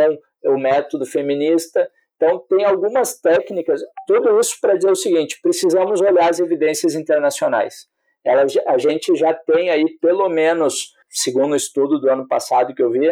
o 0.46 0.58
método 0.58 1.06
feminista. 1.06 1.90
Então, 2.16 2.40
tem 2.50 2.66
algumas 2.66 3.20
técnicas, 3.20 3.82
tudo 4.06 4.40
isso 4.40 4.58
para 4.60 4.76
dizer 4.76 4.92
o 4.92 4.96
seguinte: 4.96 5.40
precisamos 5.42 6.02
olhar 6.02 6.30
as 6.30 6.40
evidências 6.40 6.96
internacionais. 6.96 7.88
Ela, 8.24 8.46
a 8.68 8.78
gente 8.78 9.16
já 9.16 9.34
tem 9.34 9.70
aí, 9.70 9.98
pelo 10.00 10.30
menos, 10.30 10.94
segundo 11.12 11.54
o 11.54 11.58
estudo 11.58 12.00
do 12.00 12.10
ano 12.10 12.28
passado 12.28 12.74
que 12.74 12.82
eu 12.82 12.90
vi, 12.90 13.08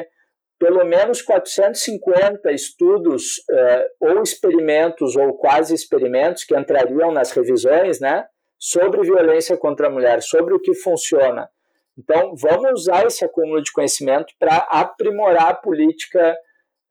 pelo 0.57 0.83
menos 0.83 1.21
450 1.21 2.51
estudos 2.51 3.41
eh, 3.49 3.87
ou 4.01 4.21
experimentos 4.21 5.15
ou 5.15 5.33
quase 5.37 5.73
experimentos 5.73 6.43
que 6.43 6.57
entrariam 6.57 7.11
nas 7.11 7.31
revisões, 7.31 7.99
né, 7.99 8.25
sobre 8.57 9.01
violência 9.03 9.55
contra 9.55 9.87
a 9.87 9.89
mulher, 9.89 10.21
sobre 10.21 10.53
o 10.53 10.59
que 10.59 10.73
funciona. 10.73 11.49
Então, 11.97 12.33
vamos 12.35 12.81
usar 12.81 13.05
esse 13.05 13.23
acúmulo 13.23 13.61
de 13.61 13.71
conhecimento 13.71 14.33
para 14.37 14.57
aprimorar 14.69 15.49
a 15.49 15.53
política 15.53 16.37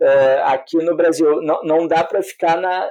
eh, 0.00 0.42
aqui 0.44 0.76
no 0.78 0.96
Brasil. 0.96 1.42
Não, 1.42 1.62
não 1.62 1.86
dá 1.86 2.04
para 2.04 2.22
ficar 2.22 2.56
na, 2.56 2.88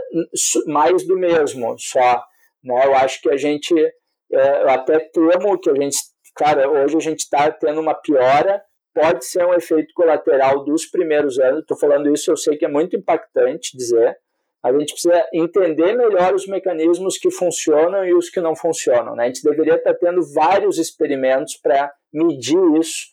mais 0.68 1.06
do 1.08 1.18
mesmo 1.18 1.76
só. 1.78 2.24
Né? 2.64 2.86
Eu 2.86 2.96
acho 2.96 3.22
que 3.22 3.30
a 3.30 3.38
gente, 3.38 3.74
eh, 3.76 4.62
eu 4.62 4.70
até 4.70 5.00
temo 5.00 5.60
que 5.60 5.70
a 5.70 5.76
gente, 5.76 5.98
cara, 6.38 6.70
hoje 6.70 6.96
a 6.98 7.02
gente 7.02 7.20
está 7.20 7.52
tendo 7.52 7.82
uma 7.82 7.94
piora, 7.94 8.62
pode 8.94 9.26
ser 9.26 9.46
um 9.46 9.54
efeito 9.54 9.94
colateral 9.94 10.64
dos 10.64 10.86
primeiros 10.86 11.38
anos. 11.40 11.62
Estou 11.62 11.78
falando 11.78 12.12
isso, 12.14 12.32
eu 12.32 12.38
sei 12.38 12.58
que 12.58 12.66
é 12.66 12.70
muito 12.70 12.96
impactante 12.96 13.76
dizer, 13.76 14.18
a 14.64 14.72
gente 14.72 14.94
precisa 14.94 15.26
entender 15.34 15.94
melhor 15.94 16.34
os 16.34 16.48
mecanismos 16.48 17.18
que 17.18 17.32
funcionam 17.32 18.06
e 18.06 18.14
os 18.14 18.30
que 18.30 18.42
não 18.42 18.56
funcionam. 18.56 19.16
Né? 19.16 19.24
A 19.24 19.28
gente 19.28 19.44
deveria 19.44 19.76
estar 19.76 19.94
tendo 19.94 20.22
vários 20.34 20.78
experimentos 20.78 21.56
para 21.56 21.92
medir 22.12 22.60
isso, 22.80 23.08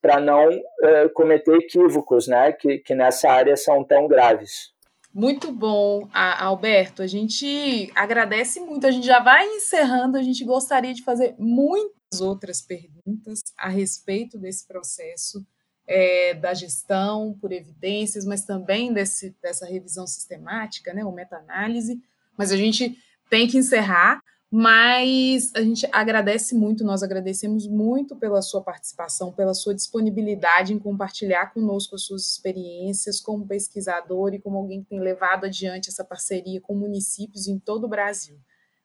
para 0.00 0.20
não 0.20 0.48
uh, 0.48 1.10
cometer 1.14 1.54
equívocos 1.56 2.26
né? 2.26 2.52
que, 2.52 2.78
que 2.78 2.94
nessa 2.94 3.30
área 3.30 3.56
são 3.56 3.84
tão 3.84 4.06
graves. 4.06 4.72
Muito 5.12 5.50
bom, 5.50 6.08
Alberto. 6.12 7.02
A 7.02 7.06
gente 7.06 7.90
agradece 7.96 8.60
muito. 8.60 8.86
A 8.86 8.92
gente 8.92 9.06
já 9.06 9.18
vai 9.18 9.44
encerrando. 9.44 10.16
A 10.16 10.22
gente 10.22 10.44
gostaria 10.44 10.94
de 10.94 11.02
fazer 11.02 11.34
muitas 11.36 11.99
outras 12.18 12.60
perguntas 12.60 13.42
a 13.56 13.68
respeito 13.68 14.38
desse 14.38 14.66
processo 14.66 15.46
é, 15.86 16.34
da 16.34 16.54
gestão 16.54 17.36
por 17.40 17.52
evidências, 17.52 18.24
mas 18.24 18.44
também 18.44 18.92
desse, 18.92 19.36
dessa 19.42 19.66
revisão 19.66 20.06
sistemática, 20.06 20.94
né, 20.94 21.04
ou 21.04 21.12
meta-análise. 21.12 22.00
Mas 22.36 22.50
a 22.50 22.56
gente 22.56 22.96
tem 23.28 23.46
que 23.46 23.58
encerrar, 23.58 24.22
mas 24.50 25.52
a 25.54 25.62
gente 25.62 25.88
agradece 25.92 26.54
muito, 26.54 26.82
nós 26.82 27.02
agradecemos 27.02 27.68
muito 27.68 28.16
pela 28.16 28.42
sua 28.42 28.62
participação, 28.62 29.32
pela 29.32 29.54
sua 29.54 29.74
disponibilidade 29.74 30.72
em 30.72 30.78
compartilhar 30.78 31.52
conosco 31.52 31.94
as 31.94 32.02
suas 32.02 32.26
experiências 32.26 33.20
como 33.20 33.46
pesquisador 33.46 34.34
e 34.34 34.40
como 34.40 34.58
alguém 34.58 34.82
que 34.82 34.90
tem 34.90 35.00
levado 35.00 35.44
adiante 35.44 35.88
essa 35.88 36.04
parceria 36.04 36.60
com 36.60 36.74
municípios 36.74 37.46
em 37.46 37.58
todo 37.58 37.84
o 37.84 37.88
Brasil. 37.88 38.36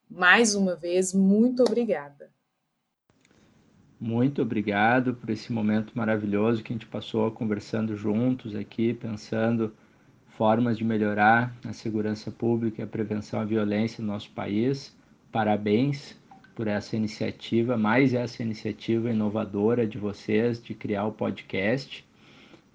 Mais 0.08 0.54
uma 0.54 0.76
vez, 0.76 1.12
muito 1.12 1.64
obrigada. 1.64 2.30
Muito 3.98 4.42
obrigado 4.42 5.14
por 5.14 5.30
esse 5.30 5.50
momento 5.50 5.92
maravilhoso 5.94 6.62
que 6.62 6.70
a 6.70 6.74
gente 6.74 6.86
passou 6.86 7.30
conversando 7.30 7.96
juntos 7.96 8.54
aqui, 8.54 8.92
pensando 8.92 9.72
formas 10.36 10.76
de 10.76 10.84
melhorar 10.84 11.56
a 11.64 11.72
segurança 11.72 12.30
pública 12.30 12.82
e 12.82 12.84
a 12.84 12.86
prevenção 12.86 13.40
à 13.40 13.44
violência 13.44 14.04
no 14.04 14.12
nosso 14.12 14.30
país. 14.32 14.94
Parabéns 15.32 16.14
por 16.54 16.66
essa 16.66 16.94
iniciativa, 16.94 17.78
mais 17.78 18.12
essa 18.12 18.42
iniciativa 18.42 19.10
inovadora 19.10 19.86
de 19.86 19.96
vocês 19.96 20.62
de 20.62 20.74
criar 20.74 21.06
o 21.06 21.12
podcast 21.12 22.04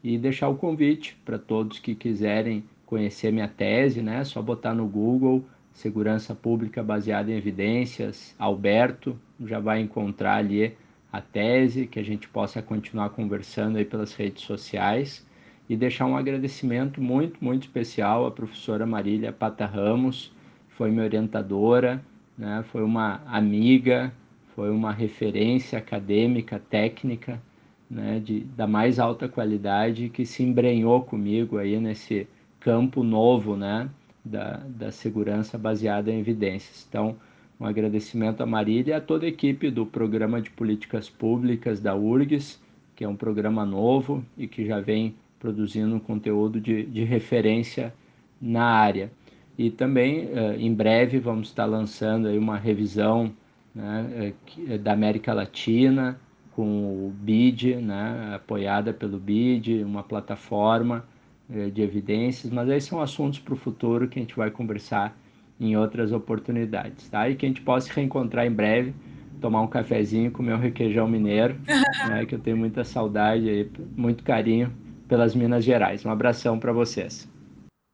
e 0.04 0.18
deixar 0.18 0.50
o 0.50 0.56
convite 0.56 1.16
para 1.24 1.38
todos 1.38 1.78
que 1.78 1.94
quiserem 1.94 2.64
conhecer 2.84 3.32
minha 3.32 3.48
tese, 3.48 4.02
né? 4.02 4.24
Só 4.24 4.42
botar 4.42 4.74
no 4.74 4.88
Google 4.88 5.46
Segurança 5.72 6.34
Pública 6.34 6.82
baseada 6.82 7.32
em 7.32 7.36
evidências, 7.36 8.36
Alberto, 8.40 9.20
já 9.40 9.60
vai 9.60 9.82
encontrar 9.82 10.38
ali 10.38 10.76
a 11.12 11.20
tese, 11.20 11.88
que 11.88 12.00
a 12.00 12.04
gente 12.04 12.28
possa 12.28 12.62
continuar 12.62 13.10
conversando 13.10 13.78
aí 13.78 13.86
pelas 13.86 14.14
redes 14.14 14.44
sociais 14.44 15.26
e 15.70 15.76
deixar 15.76 16.06
um 16.06 16.16
agradecimento 16.16 17.02
muito, 17.02 17.44
muito 17.44 17.64
especial 17.64 18.26
à 18.26 18.32
professora 18.32 18.86
Marília 18.86 19.32
Pata 19.32 19.66
Ramos, 19.66 20.34
foi 20.70 20.90
minha 20.90 21.04
orientadora, 21.04 22.04
né? 22.38 22.64
foi 22.72 22.84
uma 22.84 23.22
amiga, 23.26 24.12
foi 24.56 24.70
uma 24.70 24.92
referência 24.92 25.78
acadêmica, 25.78 26.60
técnica, 26.60 27.42
né? 27.90 28.20
de, 28.20 28.42
da 28.42 28.66
mais 28.66 29.00
alta 29.00 29.28
qualidade, 29.28 30.10
que 30.10 30.26
se 30.26 30.44
embrenhou 30.44 31.04
comigo 31.04 31.58
aí 31.58 31.80
nesse 31.80 32.28
campo 32.60 33.04
novo 33.04 33.56
né? 33.56 33.90
da, 34.24 34.62
da 34.66 34.92
segurança 34.92 35.58
baseada 35.58 36.12
em 36.12 36.20
evidências. 36.20 36.86
Então, 36.88 37.18
um 37.62 37.66
agradecimento 37.68 38.42
a 38.42 38.46
Marília 38.46 38.94
e 38.94 38.96
a 38.96 39.00
toda 39.00 39.24
a 39.24 39.30
equipe 39.30 39.70
do 39.70 39.86
Programa 39.86 40.42
de 40.42 40.50
Políticas 40.50 41.08
Públicas 41.08 41.80
da 41.80 41.96
URGS, 41.96 42.60
que 42.96 43.04
é 43.04 43.08
um 43.08 43.16
programa 43.16 43.64
novo 43.64 44.26
e 44.36 44.48
que 44.48 44.66
já 44.66 44.80
vem 44.80 45.14
produzindo 45.40 46.00
conteúdo 46.00 46.60
de, 46.60 46.84
de 46.88 47.04
referência 47.04 47.94
na 48.42 48.64
área. 48.64 49.12
E 49.56 49.70
também, 49.70 50.30
eh, 50.34 50.56
em 50.58 50.74
breve, 50.74 51.20
vamos 51.20 51.50
estar 51.50 51.66
lançando 51.66 52.28
aí 52.28 52.38
uma 52.38 52.58
revisão 52.58 53.32
né, 53.76 54.34
eh, 54.68 54.78
da 54.80 54.94
América 54.94 55.32
Latina, 55.32 56.20
com 56.56 56.66
o 57.08 57.14
BID, 57.16 57.76
né, 57.76 58.34
apoiada 58.36 58.92
pelo 58.92 59.20
BID, 59.20 59.84
uma 59.84 60.02
plataforma 60.02 61.06
eh, 61.48 61.70
de 61.70 61.84
evidências, 61.84 62.52
mas 62.52 62.68
aí 62.72 62.82
são 62.82 63.00
assuntos 63.00 63.38
para 63.38 63.54
o 63.54 63.58
futuro 63.58 64.08
que 64.08 64.18
a 64.18 64.22
gente 64.24 64.36
vai 64.36 64.50
conversar 64.50 65.16
em 65.62 65.78
outras 65.78 66.12
oportunidades, 66.12 67.08
tá? 67.08 67.30
E 67.30 67.36
que 67.36 67.46
a 67.46 67.50
gente 67.50 67.62
possa 67.62 67.88
se 67.88 67.94
reencontrar 67.94 68.48
em 68.48 68.52
breve, 68.52 68.96
tomar 69.40 69.62
um 69.62 69.68
cafezinho, 69.68 70.32
comer 70.32 70.56
um 70.56 70.60
requeijão 70.60 71.08
mineiro, 71.08 71.56
né? 72.10 72.26
Que 72.26 72.34
eu 72.34 72.40
tenho 72.40 72.58
muita 72.58 72.84
saudade 72.84 73.48
e 73.48 73.72
muito 73.96 74.24
carinho 74.24 74.74
pelas 75.08 75.36
Minas 75.36 75.64
Gerais. 75.64 76.04
Um 76.04 76.10
abração 76.10 76.60
para 76.60 76.74
vocês. 76.74 77.30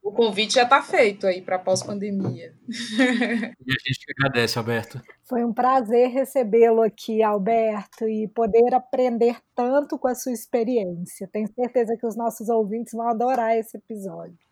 O 0.02 0.11
convite 0.14 0.53
já 0.53 0.64
está 0.64 0.81
feito 0.81 1.27
aí 1.27 1.41
para 1.41 1.60
pós-pandemia. 1.60 2.53
E 3.68 3.72
a 3.72 3.80
gente 3.85 3.99
que 3.99 4.14
agradece, 4.18 4.57
Alberto. 4.57 5.02
Foi 5.27 5.44
um 5.44 5.52
prazer 5.52 6.07
recebê-lo 6.10 6.81
aqui, 6.81 7.22
Alberto, 7.22 8.07
e 8.07 8.30
poder 8.30 8.73
aprender 8.73 9.35
tanto 9.53 9.99
com 9.99 10.07
a 10.07 10.15
sua 10.15 10.31
experiência. 10.31 11.27
Tenho 11.30 11.52
certeza 11.53 11.98
que 11.99 12.07
os 12.07 12.15
nossos 12.15 12.48
ouvintes 12.48 12.94
vão 12.94 13.10
adorar 13.10 13.57
esse 13.57 13.76
episódio. 13.76 14.47